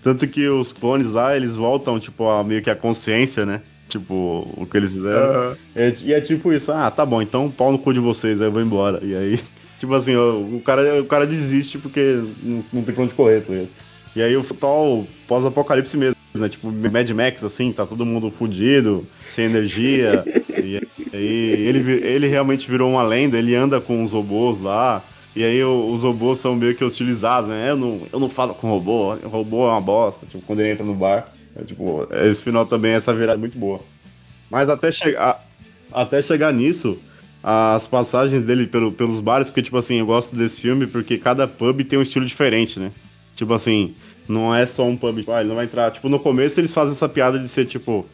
[0.01, 3.61] Tanto que os clones lá, eles voltam, tipo, a meio que a consciência, né?
[3.87, 5.17] Tipo, o que eles fizeram.
[5.17, 5.57] Aham.
[5.75, 8.47] É, e é tipo isso, ah, tá bom, então pau no cu de vocês, aí
[8.47, 8.99] eu vou embora.
[9.03, 9.39] E aí,
[9.79, 13.41] tipo assim, o, o cara, o cara desiste porque não, não tem pra onde correr,
[13.41, 13.69] tá ligado?
[14.15, 16.49] E aí o total pós-apocalipse mesmo, né?
[16.49, 20.23] Tipo, Mad Max, assim, tá todo mundo fudido, sem energia.
[20.57, 20.81] e
[21.13, 25.03] aí ele, ele realmente virou uma lenda, ele anda com os robôs lá.
[25.35, 27.69] E aí o- os robôs são meio que hostilizados, né?
[27.71, 30.85] Eu não, eu não falo com robô, robô é uma bosta, tipo, quando ele entra
[30.85, 31.27] no bar.
[31.55, 33.79] É, tipo, esse final também, essa virada é muito boa.
[34.49, 35.43] Mas até chegar,
[35.91, 36.97] até chegar nisso,
[37.43, 41.47] as passagens dele pelo- pelos bares, porque, tipo assim, eu gosto desse filme porque cada
[41.47, 42.91] pub tem um estilo diferente, né?
[43.35, 43.93] Tipo assim,
[44.27, 45.91] não é só um pub, tipo, ah, ele não vai entrar.
[45.91, 48.05] Tipo, no começo eles fazem essa piada de ser, tipo,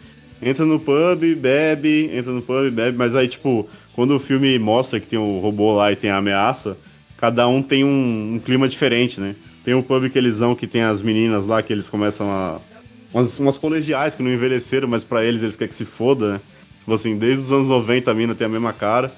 [0.41, 4.99] entra no pub, bebe, entra no pub, bebe, mas aí, tipo, quando o filme mostra
[4.99, 6.77] que tem o robô lá e tem a ameaça,
[7.17, 9.35] cada um tem um, um clima diferente, né?
[9.63, 12.59] Tem um pub que eles vão que tem as meninas lá que eles começam a.
[13.13, 16.41] Umas, umas colegiais que não envelheceram, mas pra eles eles querem que se foda, né?
[16.79, 19.11] Tipo assim, desde os anos 90 a mina tem a mesma cara.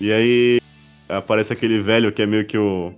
[0.00, 0.60] E aí
[1.08, 2.92] aparece aquele velho que é meio que o.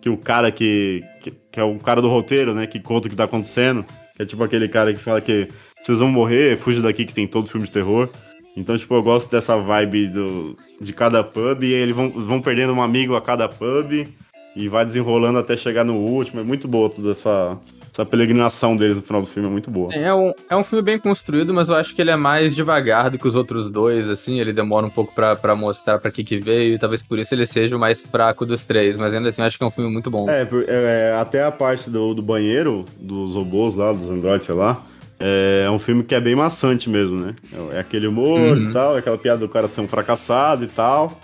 [0.00, 3.10] que o cara que, que, que é o cara do roteiro, né, que conta o
[3.10, 3.84] que tá acontecendo,
[4.16, 5.48] que é tipo aquele cara que fala que
[5.82, 8.10] vocês vão morrer, fuja daqui que tem todo filme de terror.
[8.56, 12.72] Então, tipo, eu gosto dessa vibe do, de cada pub, e eles vão, vão perdendo
[12.72, 14.06] um amigo a cada pub,
[14.54, 16.40] e vai desenrolando até chegar no último.
[16.40, 17.58] É muito boa toda essa,
[17.90, 19.90] essa peregrinação deles no final do filme, é muito boa.
[19.94, 23.08] É um, é um filme bem construído, mas eu acho que ele é mais devagar
[23.08, 26.22] do que os outros dois, assim, ele demora um pouco pra, pra mostrar pra que
[26.22, 29.30] que veio, e talvez por isso ele seja o mais fraco dos três, mas ainda
[29.30, 30.28] assim eu acho que é um filme muito bom.
[30.28, 34.54] É, por- é, até a parte do, do banheiro, dos robôs lá, dos androides, sei
[34.54, 34.82] lá,
[35.24, 37.34] é, um filme que é bem maçante mesmo, né?
[37.72, 38.70] É, é aquele humor Uhum.
[38.70, 41.20] e tal, aquela piada do cara ser um fracassado e tal.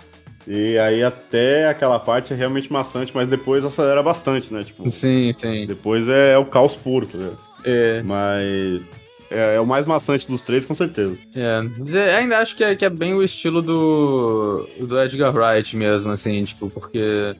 [0.47, 4.63] E aí até aquela parte é realmente maçante, mas depois acelera bastante, né?
[4.63, 5.67] Tipo, Sim, sim.
[5.67, 7.37] depois é, o caos puro, tá ligado?
[7.65, 8.01] É.
[8.03, 8.81] Mas
[9.29, 11.21] é, é o mais maçante dos três, com certeza.
[11.35, 11.61] É,
[11.93, 16.09] é, ainda acho que é, que é bem o estilo do, do Edgar Wright mesmo,
[16.11, 17.35] assim, tipo, porque.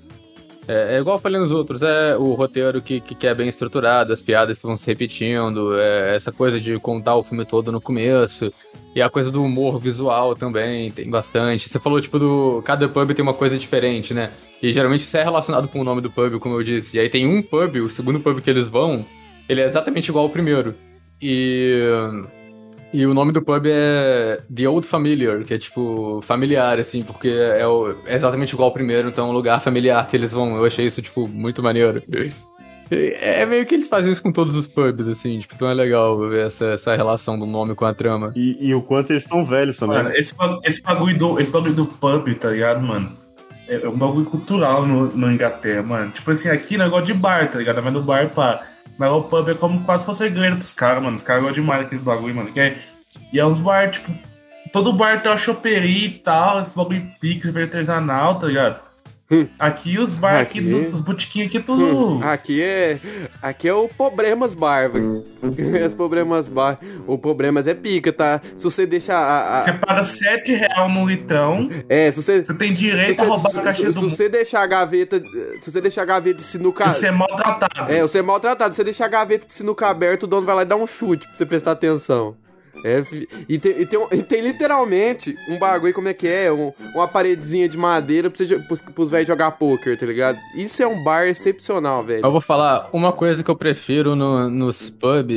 [0.69, 3.49] É, é igual eu falei nos outros, é o roteiro que, que, que é bem
[3.49, 7.81] estruturado, as piadas vão se repetindo, é essa coisa de contar o filme todo no
[7.81, 8.53] começo,
[8.95, 11.67] e a coisa do humor visual também tem bastante.
[11.67, 12.61] Você falou, tipo, do.
[12.63, 14.31] Cada pub tem uma coisa diferente, né?
[14.61, 16.97] E geralmente isso é relacionado com o nome do pub, como eu disse.
[16.97, 19.03] E aí tem um pub, o segundo pub que eles vão,
[19.47, 20.75] ele é exatamente igual ao primeiro.
[21.19, 21.79] E.
[22.91, 27.27] E o nome do pub é The Old Familiar, que é tipo familiar, assim, porque
[27.29, 30.57] é, o- é exatamente igual ao primeiro, então é um lugar familiar que eles vão.
[30.57, 32.01] Eu achei isso, tipo, muito maneiro.
[32.91, 35.73] É é meio que eles fazem isso com todos os pubs, assim, tipo, então é
[35.75, 38.33] legal ver essa, essa relação do nome com a trama.
[38.35, 39.97] E, e o quanto eles estão velhos também.
[40.01, 43.11] Mano, esse, bagu- esse, bagulho do, esse bagulho do pub, tá ligado, mano?
[43.67, 46.09] É, é um bagulho cultural no, no Inglaterra, mano.
[46.11, 47.79] Tipo assim, aqui negócio de bar, tá ligado?
[47.83, 48.63] Vai no bar pra.
[48.97, 51.15] Mas o pub é como quase se fosse ganho pros caras, mano.
[51.15, 52.51] Os caras gostam demais daquele bagulho, mano.
[52.51, 52.77] Que é,
[53.31, 54.11] e é uns bar, tipo.
[54.71, 58.88] Todo bar tem uma choperia e tal, esse bagulho pique, artesanal, tá ligado?
[59.59, 60.89] Aqui os bar, aqui, Aqui?
[60.91, 62.19] os botiquinhos aqui é tudo.
[62.25, 62.99] Aqui é.
[63.43, 65.23] Aqui é o Problemas Bar, velho.
[65.85, 66.79] Os Problemas Bar.
[67.05, 68.41] O Problemas é pica, tá?
[68.57, 69.59] Se você deixar a.
[69.59, 71.69] a- Você paga 7 reais no litrão.
[71.87, 72.43] É, se você.
[72.43, 74.61] Você tem direito se a você- roubar se- a caixa se- do se você deixar
[74.63, 75.21] a gaveta.
[75.61, 76.91] Se você deixar a gaveta de sinuca.
[76.91, 77.91] Você é maltratado.
[77.91, 78.73] É, você é maltratado.
[78.73, 80.87] Se você deixar a gaveta de sinuca aberta, o dono vai lá e dá um
[80.87, 82.35] chute pra você prestar atenção.
[82.83, 83.03] É,
[83.49, 86.51] e, tem, e, tem, um- e tem literalmente um bagulho, como é que é?
[86.51, 90.37] Um- uma paredezinha de madeira pra você, pros, pros velhos jogar poker, tá ligado?
[90.55, 92.25] Isso é um bar excepcional, velho.
[92.25, 95.29] Eu vou falar uma coisa que eu prefiro no, nos pub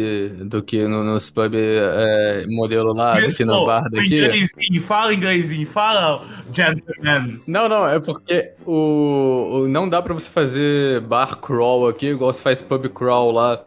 [0.44, 4.24] do que no- nos pub é, modelo lá, do que no bar daqui.
[4.24, 6.22] Inglesinho, fala inglesinho, fala
[6.52, 7.38] gentleman.
[7.46, 12.32] Não, não, é porque o, o- não dá pra você fazer bar crawl aqui igual
[12.32, 13.64] você faz pub crawl lá,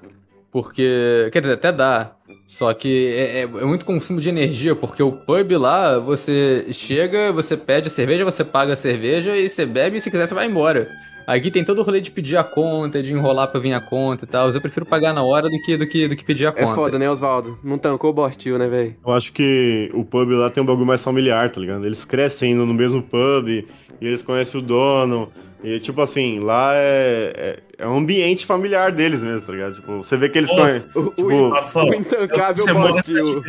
[0.52, 2.12] porque quer dizer até dá,
[2.46, 7.32] só que é, é- é muito consumo de energia, porque o pub lá você chega,
[7.32, 10.34] você pede a cerveja, você paga a cerveja e você bebe e se quiser você
[10.36, 10.88] vai embora.
[11.28, 14.26] Aqui tem todo o rolê de pedir a conta, de enrolar pra vir a conta
[14.26, 14.48] e tal.
[14.52, 16.76] Eu prefiro pagar na hora do que do que, do que pedir a É conta.
[16.76, 17.58] foda, né, Oswaldo?
[17.64, 18.96] Não tancou o Bostil, né, velho?
[19.04, 21.84] Eu acho que o pub lá tem um bagulho mais familiar, tá ligado?
[21.84, 23.66] Eles crescem indo no mesmo pub,
[24.02, 25.32] e eles conhecem o dono.
[25.64, 29.76] E, tipo assim, lá é, é, é um ambiente familiar deles mesmo, tá ligado?
[29.76, 30.92] Tipo, você vê que eles conhecem.
[30.94, 33.44] O, Tipo, Rafael, o intancável Bostil.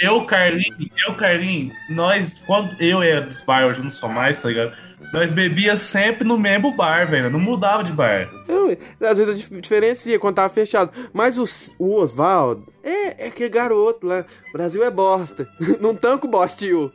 [0.00, 4.40] Eu, Carlinhos, eu, Carlinhos, nós, quando eu era dos bar, hoje eu não sou mais,
[4.42, 4.72] tá ligado?
[5.12, 7.30] Nós bebia sempre no mesmo bar, velho.
[7.30, 8.28] Não mudava de bar.
[8.46, 8.76] Não,
[9.08, 10.90] às vezes dif- diferencia quando tava fechado.
[11.14, 11.44] Mas o,
[11.78, 14.26] o Oswaldo é, é aquele garoto lá.
[14.52, 15.48] Brasil é bosta.
[15.80, 16.92] Não tanco o Bostil.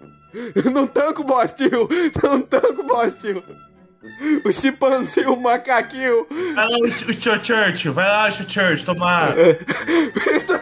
[0.73, 1.87] Não tanco o Bostil.
[2.21, 3.43] Não tanco o Bostil.
[4.45, 6.27] O chimpanzé, o macaquinho.
[6.53, 9.33] Vai lá, o, Ch- o Ch- Church, vai lá, o Church, tomar.
[10.35, 10.53] Isso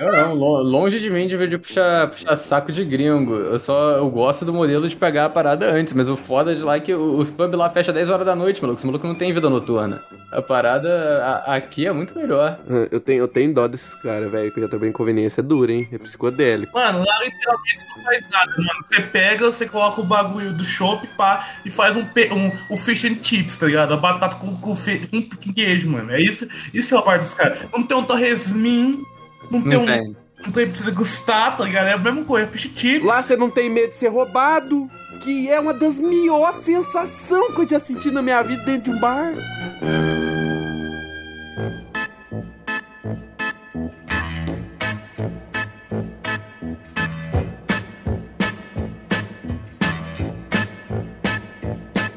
[0.00, 3.34] Não, não, lo- longe de mim de ver de puxar, puxar saco de gringo.
[3.34, 6.62] Eu só eu gosto do modelo de pegar a parada antes, mas o foda de
[6.62, 8.78] lá é que o- os pubs lá fecham 10 horas da noite, maluco.
[8.78, 10.02] Esse maluco não tem vida noturna.
[10.30, 12.58] A parada a- aqui é muito melhor.
[12.90, 15.88] Eu tenho, eu tenho dó desses caras, velho, que eu já também inconveniência dura, hein?
[15.90, 16.72] É psicodélico.
[16.76, 18.84] Mano, lá literalmente você não faz nada, mano.
[18.88, 23.04] Você pega, você coloca o bagulho do chopp, pá, e faz um, um, um fish
[23.04, 23.94] and chips, tá ligado?
[23.94, 26.12] A batata com, com, com queijo, mano.
[26.12, 27.58] É isso, isso que é a parte dos caras.
[27.72, 29.02] Não tem um torresmin,
[29.50, 29.86] não tem Não um.
[29.86, 30.16] tem.
[30.44, 31.86] Não tem precisa gostar, tá ligado?
[31.88, 33.04] É a mesma coisa, é fish chips.
[33.04, 34.88] Lá você não tem medo de ser roubado,
[35.20, 38.96] que é uma das melhores sensações que eu já senti na minha vida dentro de
[38.96, 39.32] um bar.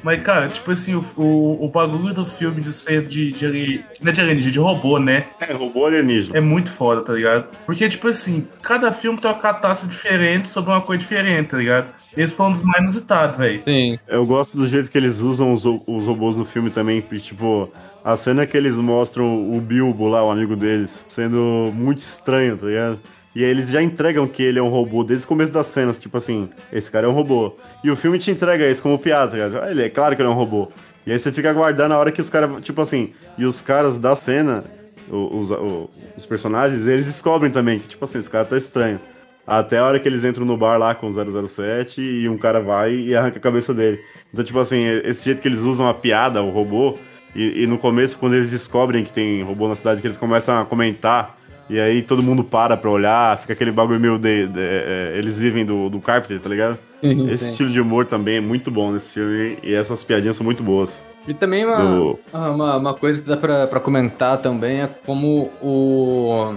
[0.04, 3.86] Mas, cara, tipo assim, o, o, o bagulho do filme de ser de, de, ali-
[4.02, 5.26] Não é de alienígena, de robô, né?
[5.40, 6.38] é robô alienígena.
[6.38, 7.46] É muito foda, tá ligado?
[7.66, 11.88] Porque, tipo assim, cada filme tem uma catástrofe diferente sobre uma coisa diferente, tá ligado?
[12.18, 13.62] Esse foi um dos mais inusitados, velho.
[13.66, 13.98] Sim.
[14.08, 17.72] Eu gosto do jeito que eles usam os, os robôs no filme também, tipo,
[18.04, 22.66] a cena que eles mostram o Bilbo lá, o amigo deles, sendo muito estranho, tá
[22.66, 23.00] ligado?
[23.36, 25.98] E aí eles já entregam que ele é um robô desde o começo das cenas,
[25.98, 27.56] tipo assim, esse cara é um robô.
[27.84, 29.58] E o filme te entrega isso como piada, ligado?
[29.62, 30.70] Ah, ele é claro que ele é um robô.
[31.06, 33.98] E aí você fica aguardando a hora que os caras, tipo assim, e os caras
[33.98, 34.66] da cena,
[35.10, 39.00] os, o- os personagens, eles descobrem também que, tipo assim, esse cara tá estranho.
[39.48, 42.60] Até a hora que eles entram no bar lá com o 007 e um cara
[42.62, 44.00] vai e arranca a cabeça dele.
[44.32, 46.96] Então, tipo assim, esse jeito que eles usam a piada, o robô,
[47.36, 50.62] e, e no começo, quando eles descobrem que tem robô na cidade, que eles começam
[50.62, 51.38] a comentar,
[51.72, 54.48] e aí todo mundo para pra olhar, fica aquele bagulho meio de.
[54.48, 56.78] de- é, eles vivem do, do Carpenter, tá ligado?
[57.02, 57.52] Uhum, Esse sim.
[57.52, 61.06] estilo de humor também é muito bom nesse filme, e essas piadinhas são muito boas.
[61.28, 65.50] E também uma, Do- uma, uma coisa que dá pra, pra comentar também é como
[65.62, 66.56] o,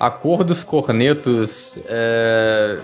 [0.00, 2.78] a cor dos cornetos é,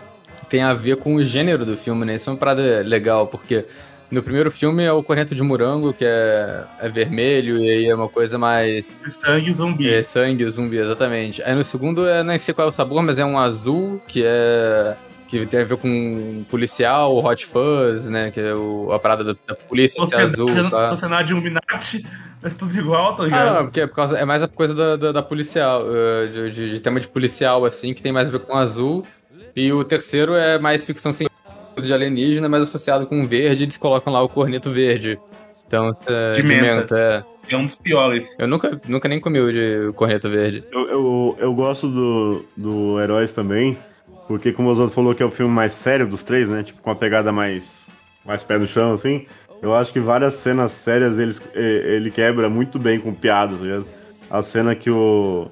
[0.49, 2.15] tem a ver com o gênero do filme, né?
[2.17, 3.65] Isso é uma parada legal, porque
[4.11, 7.95] no primeiro filme é o corneto de morango, que é, é vermelho, e aí é
[7.95, 8.87] uma coisa mais.
[9.23, 9.93] Sangue zumbi.
[9.93, 11.43] É sangue, zumbi, exatamente.
[11.43, 14.23] Aí no segundo, é, não sei qual é o sabor, mas é um azul, que
[14.25, 14.97] é.
[15.29, 18.31] que tem a ver com policial, Hot Fuzz, né?
[18.31, 20.51] Que é o, a parada da, da polícia ser azul.
[20.71, 20.89] Tá?
[20.89, 22.07] Sociedade Illuminati,
[22.43, 23.55] é tudo igual, tá Ah, ligado?
[23.57, 26.51] não, porque é, por causa, é mais a coisa da, da, da policial, eh, de,
[26.51, 29.05] de- de tema de policial, assim, que tem mais a ver com azul.
[29.55, 31.38] E o terceiro é mais ficção científica
[31.87, 35.19] de alienígena, mas associado com verde, eles colocam lá o corneto verde.
[35.67, 36.77] Então, é, De de, menta.
[36.77, 36.99] menta.
[37.25, 37.39] é.
[37.51, 38.37] É um dos piores.
[38.39, 40.65] Eu nunca, nunca nem comi o de corneto verde.
[40.71, 43.79] Eu, eu, eu gosto do, do Heróis também,
[44.27, 46.63] porque como o Oswaldo falou que é o filme mais sério dos três, né?
[46.63, 47.87] Tipo, com uma pegada mais,
[48.25, 49.25] mais pé no chão, assim.
[49.63, 53.63] Eu acho que várias cenas sérias eles, eh, ele quebra muito bem com piada, tá
[53.63, 53.87] ligado?
[54.31, 55.49] A cena que o,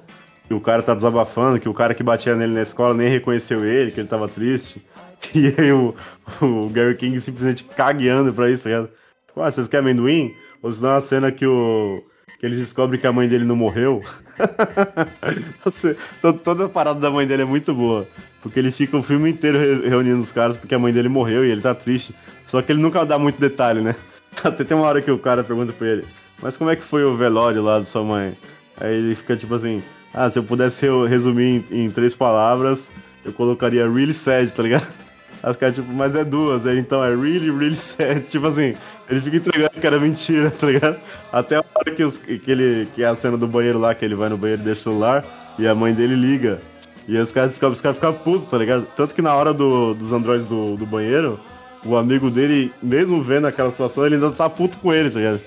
[0.47, 3.65] que o cara tá desabafando, que o cara que batia nele na escola nem reconheceu
[3.65, 4.85] ele, que ele tava triste.
[5.35, 5.93] E aí o,
[6.41, 8.89] o Gary King simplesmente cagueando pra isso, tá ligado?
[9.27, 10.33] Tipo, ah, vocês querem amendoim?
[10.61, 12.03] Ou senão a cena que o.
[12.39, 14.03] Que eles descobrem que a mãe dele não morreu.
[16.43, 18.07] Toda a parada da mãe dele é muito boa.
[18.41, 21.45] Porque ele fica o filme inteiro re- reunindo os caras porque a mãe dele morreu
[21.45, 22.13] e ele tá triste.
[22.45, 23.95] Só que ele nunca dá muito detalhe, né?
[24.43, 26.05] Até tem uma hora que o cara pergunta pra ele:
[26.41, 28.37] Mas como é que foi o velório lá de sua mãe?
[28.79, 29.81] Aí ele fica tipo assim:
[30.13, 32.91] Ah, se eu pudesse re- resumir em, em três palavras,
[33.25, 34.87] eu colocaria really sad, tá ligado?
[35.41, 36.65] Aí os caras, tipo, mas é duas.
[36.65, 38.21] Aí então é really, really sad.
[38.21, 38.75] Tipo assim,
[39.09, 40.97] ele fica entregando que era mentira, tá ligado?
[41.31, 44.03] Até a hora que, os, que, ele, que é a cena do banheiro lá, que
[44.03, 45.23] ele vai no banheiro e deixa o celular,
[45.57, 46.59] e a mãe dele liga.
[47.07, 48.85] E os caras descobrem, os caras ficam putos, tá ligado?
[48.95, 51.39] Tanto que na hora do, dos androides do, do banheiro,
[51.85, 55.41] o amigo dele, mesmo vendo aquela situação, ele ainda tá puto com ele, tá ligado?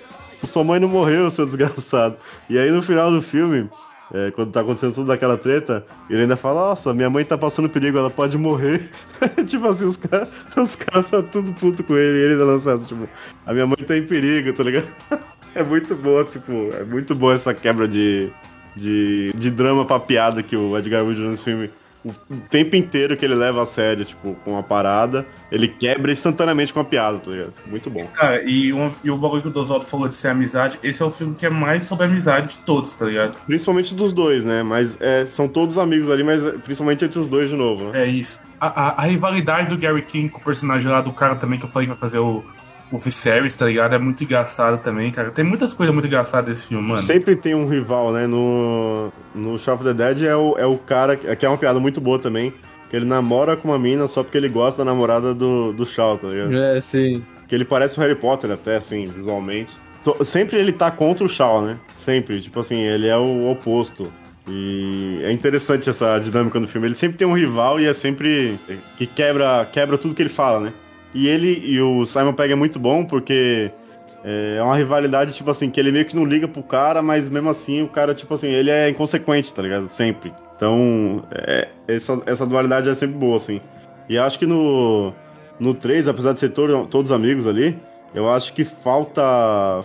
[0.45, 2.17] Sua mãe não morreu, seu desgraçado.
[2.49, 3.69] E aí no final do filme,
[4.13, 7.69] é, quando tá acontecendo tudo daquela treta, ele ainda fala, nossa, minha mãe tá passando
[7.69, 8.91] perigo, ela pode morrer.
[9.47, 12.73] tipo assim, os caras os cara tá tudo puto com ele, e ele ainda lança
[12.73, 13.09] essa, tipo,
[13.47, 14.89] a minha mãe tá em perigo, tá ligado?
[15.55, 18.31] é muito boa, tipo, é muito boa essa quebra de,
[18.77, 21.71] de, de drama pra piada que o Edgar Wood nesse filme.
[22.05, 22.13] O
[22.49, 26.81] tempo inteiro que ele leva a sério, tipo, com a parada, ele quebra instantaneamente com
[26.81, 27.53] a piada, tá ligado?
[27.67, 28.07] Muito bom.
[28.15, 31.05] Cara, e, um, e o bagulho que o Doswaldo falou de ser amizade, esse é
[31.05, 33.41] o filme que é mais sobre amizade de todos, tá ligado?
[33.47, 34.63] Principalmente dos dois, né?
[34.63, 38.05] Mas é, são todos amigos ali, mas é, principalmente entre os dois de novo, né?
[38.05, 38.41] É isso.
[38.59, 41.67] A, a, a rivalidade do Gary King com o personagem lá do cara também que
[41.67, 42.43] eu falei que vai fazer o,
[42.93, 43.95] o Viserys, tá ligado?
[43.95, 45.31] É muito engraçado também, cara.
[45.31, 47.01] Tem muitas coisas muito engraçadas nesse filme, mano.
[47.01, 48.27] Sempre tem um rival, né?
[48.27, 51.59] No, no Shaun of the Dead é o, é o cara, que que é uma
[51.59, 52.53] piada muito boa também,
[52.89, 56.19] que ele namora com uma mina só porque ele gosta da namorada do, do Shaw,
[56.19, 56.55] tá ligado?
[56.55, 57.23] É, sim.
[57.49, 59.73] Que ele parece o Harry Potter até, assim, visualmente.
[60.05, 61.77] To- Sempre ele tá contra o Shaw, né?
[62.05, 62.41] Sempre.
[62.41, 64.11] Tipo assim, ele é o oposto.
[64.49, 66.89] E é interessante essa dinâmica no filme.
[66.89, 68.59] Ele sempre tem um rival e é sempre
[68.97, 70.73] que quebra, quebra tudo que ele fala, né?
[71.15, 73.71] E ele e o Simon Pegg é muito bom porque
[74.25, 77.49] é uma rivalidade, tipo assim, que ele meio que não liga pro cara, mas mesmo
[77.49, 79.89] assim o cara, tipo assim, ele é inconsequente, tá ligado?
[79.89, 80.33] Sempre.
[80.57, 83.61] Então, é, essa, essa dualidade é sempre boa, assim.
[84.09, 85.13] E acho que no,
[85.59, 87.79] no 3, apesar de ser todo- todos amigos ali,
[88.15, 89.23] eu acho que falta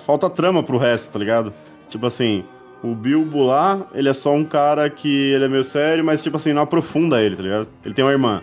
[0.05, 1.53] falta trama pro resto, tá ligado?
[1.89, 2.43] Tipo assim,
[2.83, 6.35] o Bilbo lá, ele é só um cara que ele é meio sério, mas tipo
[6.35, 7.67] assim, não aprofunda ele, tá ligado?
[7.85, 8.41] Ele tem uma irmã.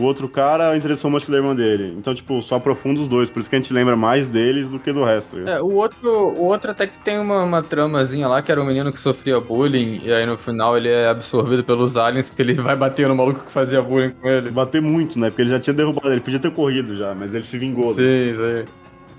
[0.00, 1.94] O outro cara o interesse romântico da irmã dele.
[1.98, 3.28] Então, tipo, só aprofunda os dois.
[3.30, 5.36] Por isso que a gente lembra mais deles do que do resto.
[5.44, 5.50] tá?
[5.52, 8.64] É, o outro, o outro até que tem uma, uma tramazinha lá, que era um
[8.64, 12.54] menino que sofria bullying, e aí no final ele é absorvido pelos aliens, porque ele
[12.54, 14.50] vai bater no maluco que fazia bullying com ele.
[14.50, 15.28] Bater muito, né?
[15.30, 17.88] Porque ele já tinha derrubado, ele podia ter corrido já, mas ele se vingou.
[17.88, 17.94] né?
[17.94, 18.72] Sim, sim.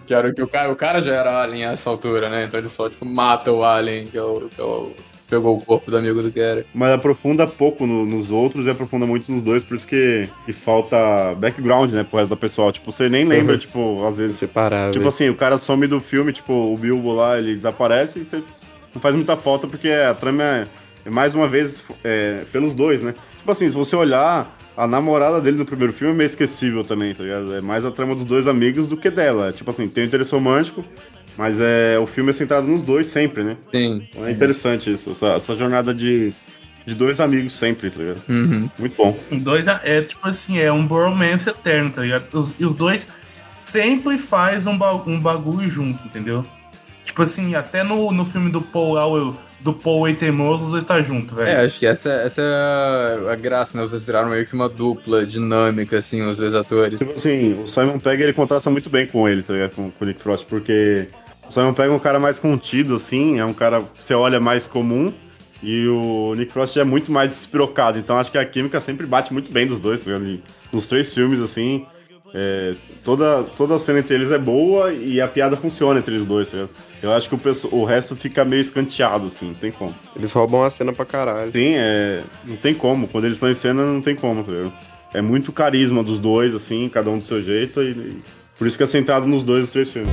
[0.05, 2.45] Que era o que o cara, o cara já era alien a essa altura, né?
[2.45, 4.91] Então ele só, tipo, mata o alien, que é o, que é o
[5.29, 6.65] pegou o corpo do amigo do cara.
[6.73, 10.53] Mas aprofunda pouco no- nos outros e aprofunda muito nos dois, por isso que, que
[10.53, 10.97] falta
[11.35, 12.71] background, né, pro resto da pessoal.
[12.71, 13.59] Tipo, você nem lembra, Uhum.
[13.59, 14.37] tipo, às vezes.
[14.37, 14.95] Separáveis.
[14.95, 18.37] Tipo assim, o cara some do filme, tipo, o Bilbo lá, ele desaparece e você
[18.93, 20.67] não faz muita falta porque a trama é,
[21.05, 23.13] é mais uma vez é, pelos dois, né?
[23.37, 27.13] Tipo assim, se você olhar, a namorada dele no primeiro filme é meio esquecível também,
[27.13, 27.53] tá ligado?
[27.55, 29.51] É mais a trama dos dois amigos do que dela.
[29.51, 30.83] Tipo assim, tem o interesse romântico,
[31.37, 33.57] mas é, o filme é centrado nos dois sempre, né?
[33.71, 34.07] Sim.
[34.09, 36.33] Então é interessante isso, essa, essa jornada de,
[36.85, 38.21] de dois amigos sempre, tá ligado?
[38.27, 38.69] Uhum.
[38.77, 39.17] Muito bom.
[39.31, 42.25] Dois é tipo assim, é um bromance eterno, tá ligado?
[42.33, 43.07] Os- e os dois
[43.65, 46.45] sempre faz um, ba- um bagulho junto, entendeu?
[47.05, 50.83] Tipo assim, até no, no filme do Paul o- do Paul e Teimoso, os dois
[50.83, 51.49] tá junto, velho.
[51.49, 53.83] É, acho que essa, essa é a graça, né?
[53.83, 56.99] Os dois viraram meio que uma dupla dinâmica, assim, os dois atores.
[56.99, 59.75] Tipo assim, o Simon Pegg ele contrasta muito bem com ele, tá ligado?
[59.75, 61.07] Com, com o Nick Frost, porque
[61.47, 64.39] o Simon Pegg é um cara mais contido, assim, é um cara que você olha
[64.39, 65.13] mais comum,
[65.61, 69.33] e o Nick Frost é muito mais despirocado, então acho que a química sempre bate
[69.33, 70.41] muito bem dos dois, tá ligado?
[70.71, 71.85] Nos três filmes, assim,
[72.33, 76.25] é, toda, toda a cena entre eles é boa e a piada funciona entre eles
[76.25, 76.71] dois, tá ligado?
[77.01, 79.95] Eu acho que o, pesso- o resto fica meio escanteado, assim, não tem como.
[80.15, 81.51] Eles roubam a cena pra caralho.
[81.51, 82.23] Tem, é.
[82.45, 83.07] Não tem como.
[83.07, 84.73] Quando eles estão em cena, não tem como, tá ligado?
[85.13, 88.17] É muito carisma dos dois, assim, cada um do seu jeito, e
[88.57, 90.11] por isso que é centrado nos dois os três filmes.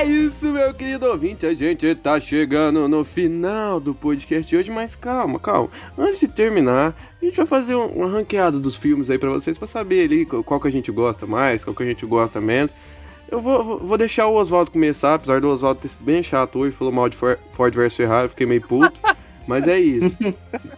[0.00, 1.46] É isso, meu querido ouvinte.
[1.46, 5.68] A gente tá chegando no final do podcast de hoje, mas calma, calma.
[5.96, 9.58] Antes de terminar, a gente vai fazer um- uma ranqueada dos filmes aí pra vocês,
[9.58, 12.70] pra saber ali qual que a gente gosta mais, qual que a gente gosta menos.
[13.30, 16.74] Eu vou, vou- deixar o Oswaldo começar, apesar do Oswaldo ter sido bem chato hoje,
[16.74, 19.00] falou mal de For- Ford vs Ferrari, eu fiquei meio puto.
[19.46, 20.16] mas é isso.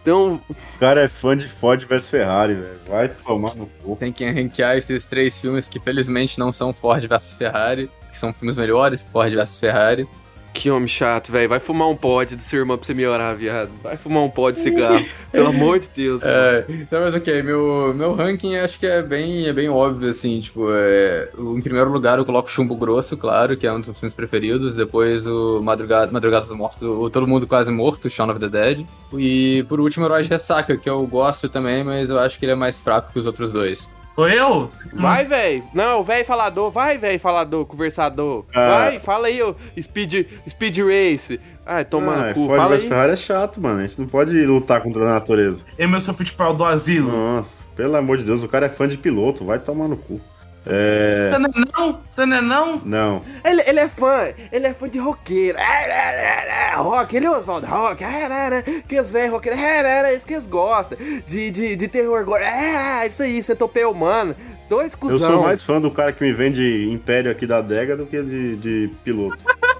[0.01, 2.79] Então, O cara é fã de Ford vs Ferrari, velho.
[2.87, 3.95] Vai tomar no cu.
[3.97, 8.33] Tem que ranquear esses três filmes que felizmente não são Ford vs Ferrari, que são
[8.33, 10.07] filmes melhores que Ford vs Ferrari.
[10.53, 11.47] que homem chato, velho.
[11.47, 13.71] Vai fumar um pod do seu irmão pra você me orar, viado.
[13.81, 15.05] Vai fumar um pod de cigarro.
[15.31, 16.21] Pelo amor de Deus.
[16.21, 20.41] É, então, mas ok, meu, meu ranking acho que é bem, é bem óbvio, assim,
[20.41, 23.97] tipo, é, em primeiro lugar eu coloco Chumbo Grosso, claro, que é um dos meus
[23.97, 28.41] filmes preferidos, depois o Madrugada, Madrugada dos Mortos, o Todo Mundo Quase Morto, Shaun of
[28.41, 28.85] the Dead,
[29.17, 32.51] e por último Herói de Ressaca, que eu gosto também, mas eu acho que ele
[32.51, 33.89] é mais fraco que os outros dois.
[34.15, 34.67] Sou eu?
[34.93, 35.63] Vai, velho.
[35.73, 36.69] Não, velho falador.
[36.69, 38.45] Vai, velho falador, conversador.
[38.53, 38.67] Ah.
[38.69, 41.39] Vai, fala aí, ô Speed, speed Race.
[41.65, 42.45] Ai, toma Ah, no cu.
[42.47, 42.87] Ford Fala aí.
[42.87, 43.79] Ferrari é chato, mano.
[43.79, 45.63] A gente não pode lutar contra a natureza.
[45.77, 47.11] Emerson Fittipaldi do Asilo.
[47.11, 49.45] Nossa, pelo amor de Deus, o cara é fã de piloto.
[49.45, 50.19] Vai tomar no cu.
[50.65, 51.31] É.
[51.31, 52.01] Você não é não?
[52.09, 52.81] Você não é não?
[52.85, 53.23] Não.
[53.43, 55.57] Ele, ele é fã, ele é fã de roqueiro.
[55.57, 58.03] É, é, é, é, rock, ele é Oswaldo Rock.
[58.03, 60.97] É, é, é, que os velhos roqueiros, é, é, é, isso que eles gostam.
[61.25, 62.45] De, de, de terror agora.
[62.45, 64.35] É, isso aí, centopeia humana.
[64.69, 65.31] Dois Eu cuzão.
[65.31, 68.55] sou mais fã do cara que me vende Império aqui da adega do que de,
[68.57, 69.37] de piloto.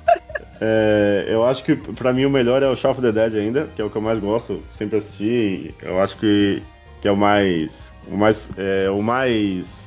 [0.63, 3.67] É, eu acho que pra mim o melhor é o Shaun of the Dead ainda,
[3.75, 5.73] que é o que eu mais gosto, sempre assisti.
[5.81, 6.61] Eu acho que,
[7.01, 7.91] que é o mais.
[8.07, 8.51] O mais.
[8.55, 9.80] É, o mais.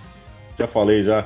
[0.59, 1.25] Já falei já.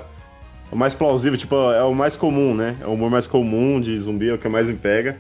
[0.70, 2.76] O mais plausível, tipo, é o mais comum, né?
[2.80, 5.16] É o humor mais comum de zumbi, é o que mais me pega.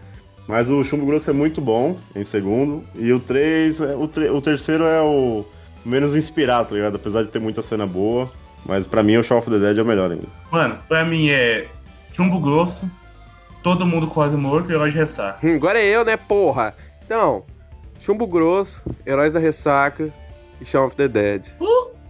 [0.46, 2.82] Mas o Chumbo Grosso é muito bom, em segundo.
[2.94, 5.44] E o 3, o, tre- o terceiro é o
[5.84, 6.96] menos inspirado, tá ligado?
[6.96, 8.30] Apesar de ter muita cena boa.
[8.66, 10.26] Mas pra mim o Shaun of the Dead é o melhor ainda.
[10.50, 11.66] Mano, pra mim é
[12.14, 12.90] Chumbo Grosso,
[13.62, 15.46] Todo Mundo Quase Morto e Herói de Ressaca.
[15.46, 16.74] Hum, agora é eu, né, porra?
[17.04, 17.44] Então,
[17.98, 20.10] Chumbo Grosso, Heróis da Ressaca
[20.60, 21.46] e Shaun of the Dead.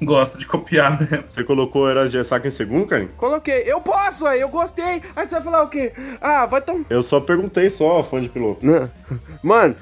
[0.02, 1.24] Gosta de copiar mesmo.
[1.28, 3.08] Você colocou Heróis de Ressaca em segundo, cara?
[3.16, 5.02] Coloquei, eu posso, aí, eu gostei.
[5.16, 5.92] Aí você vai falar o quê?
[6.20, 6.84] Ah, vai tomar.
[6.88, 8.64] Eu só perguntei só, fã de piloto.
[8.64, 8.90] Não.
[9.42, 9.74] Mano,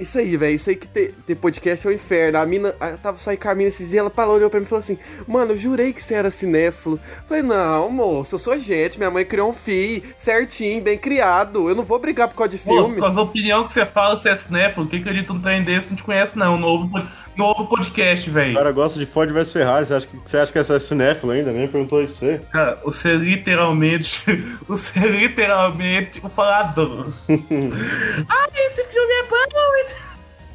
[0.00, 2.38] isso, aí, velho, isso aí que ter, ter podcast é o inferno.
[2.38, 4.66] A mina, eu tava saindo com a mina esses dias, ela falou, olhou pra mim
[4.66, 6.98] e falou assim: Mano, eu jurei que você era cinéfilo.
[7.22, 11.68] Eu Falei, não, moço, eu sou gente, minha mãe criou um filho, certinho, bem criado.
[11.68, 13.00] Eu não vou brigar por causa de Pô, filme.
[13.00, 15.96] com a opinião que você fala, você é cinéfilo, quem acredita num trem desse não
[15.96, 16.58] te conhece não.
[16.58, 16.90] Novo,
[17.36, 18.54] novo podcast, O velho.
[18.54, 19.86] cara gosta de Ford vs Ferrari.
[19.86, 21.52] Você acha que, você acha que essa é cinéfilo ainda?
[21.52, 22.40] Nem perguntou isso pra você.
[22.50, 24.22] Cara, você é literalmente.
[24.68, 27.12] Você é literalmente o falador.
[28.28, 29.42] ah, esse filme é bom!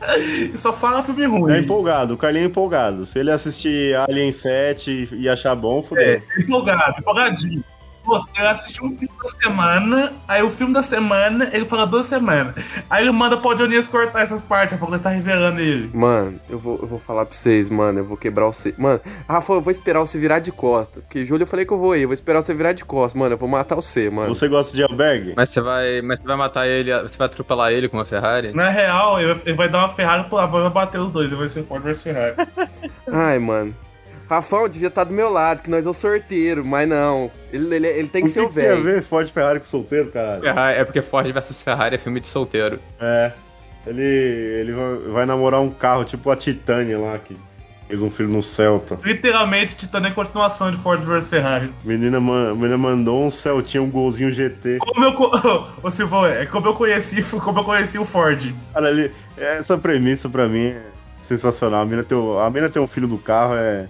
[0.57, 1.53] Só fala filme ruim.
[1.53, 3.05] É empolgado, o Carlinho é empolgado.
[3.05, 6.03] Se ele assistir Alien 7 e achar bom, fudeu.
[6.03, 7.63] É, empolgado, empolgadinho.
[8.07, 12.07] Pô, ele assistiu um filme da semana, aí o filme da semana, ele fala duas
[12.07, 12.55] semanas.
[12.89, 15.91] Aí ele manda pro Dionias cortar essas partes, porque ele tá revelando ele.
[15.93, 17.99] Mano, eu vou, eu vou falar pra vocês, mano.
[17.99, 18.73] Eu vou quebrar você.
[18.77, 21.01] Mano, Rafa, eu vou esperar você virar de costa.
[21.01, 22.03] Porque Júlio eu falei que eu vou ir.
[22.03, 23.33] Eu vou esperar você virar de costa, mano.
[23.33, 24.33] Eu vou matar você, mano.
[24.33, 25.33] Você gosta de albergue?
[25.35, 28.53] Mas você vai, mas você vai matar ele, você vai atropelar ele com uma Ferrari?
[28.53, 31.49] Na real, ele vai dar uma Ferrari pro lado, vai bater os dois, ele vai
[31.49, 32.35] ser Ford vs Ferrari.
[33.11, 33.75] Ai, mano.
[34.29, 37.31] Rafão devia estar do meu lado, que nós é o sorteiro, mas não.
[37.51, 38.83] Ele, ele, ele tem que O ser o que tem a velho.
[38.83, 40.41] ver Ford e Ferrari com solteiro, caralho?
[40.41, 42.79] Ferrari- É porque Ford vs Ferrari é filme de solteiro.
[42.99, 43.31] É.
[43.85, 44.73] Ele, ele
[45.13, 47.37] vai- namorar um carro, tipo a Titânia lá, que
[47.87, 48.99] fez um filho no Celta.
[49.01, 51.71] Literalmente, Titanic é continuação de Ford vs Ferrari.
[51.85, 54.79] Menina, ma- menina mandou um Celtinha, um golzinho GT.
[54.79, 55.13] Como eu.
[55.81, 58.53] Ô, Silvão, é como eu conheci, como eu conheci o Ford.
[58.73, 60.81] Cara, ele, essa premissa pra mim é
[61.21, 61.81] sensacional.
[61.83, 63.87] A mina, tem, a tem um filho do carro, é.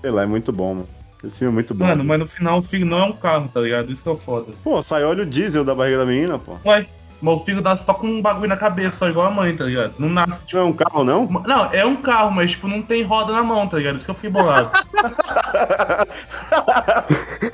[0.00, 0.88] Sei lá, é muito bom, mano.
[1.22, 1.84] Esse filme é muito bom.
[1.86, 3.90] Mano, mas no final o filho não é um carro, tá ligado?
[3.90, 4.52] Isso que é o foda.
[4.62, 6.56] Pô, sai óleo diesel da barriga da menina, pô.
[6.64, 6.86] Ué,
[7.20, 9.64] mas o filho dá só com um bagulho na cabeça, só igual a mãe, tá
[9.64, 9.94] ligado?
[9.98, 10.42] Não nasce.
[10.52, 11.26] Não é um carro, não?
[11.26, 13.96] Não, é um carro, mas tipo, não tem roda na mão, tá ligado?
[13.96, 14.70] Isso que eu fiquei bolado.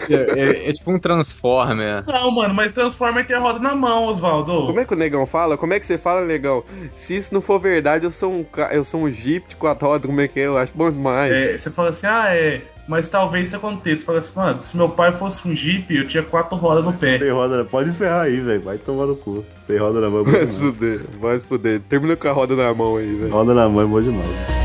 [0.09, 2.05] É, é- é tipo um Transformer.
[2.07, 4.67] não, mano, mas Transformer tem a roda na mão, Osvaldo.
[4.67, 5.57] Como é que o negão fala?
[5.57, 6.63] Como é que você fala, negão?
[6.95, 10.07] Se isso não for verdade, eu sou um, eu sou um Jeep de quatro rodas,
[10.07, 10.47] como é que é?
[10.47, 11.33] Eu acho bom demais.
[11.33, 12.63] É, você fala assim, ah, é.
[12.87, 14.01] Mas talvez isso aconteça.
[14.01, 16.93] Você fala assim, mano, se meu pai fosse um Jeep, eu tinha quatro rodas no
[16.93, 17.17] pé.
[17.19, 18.61] Tem roda, pode encerrar aí, velho.
[18.61, 19.43] Vai tomar no cu.
[19.67, 21.81] Tem roda na mão, é Vai se fuder, vai se fuder.
[21.81, 23.33] Termina com a roda na mão aí, velho.
[23.33, 24.64] Roda na mão é bom demais.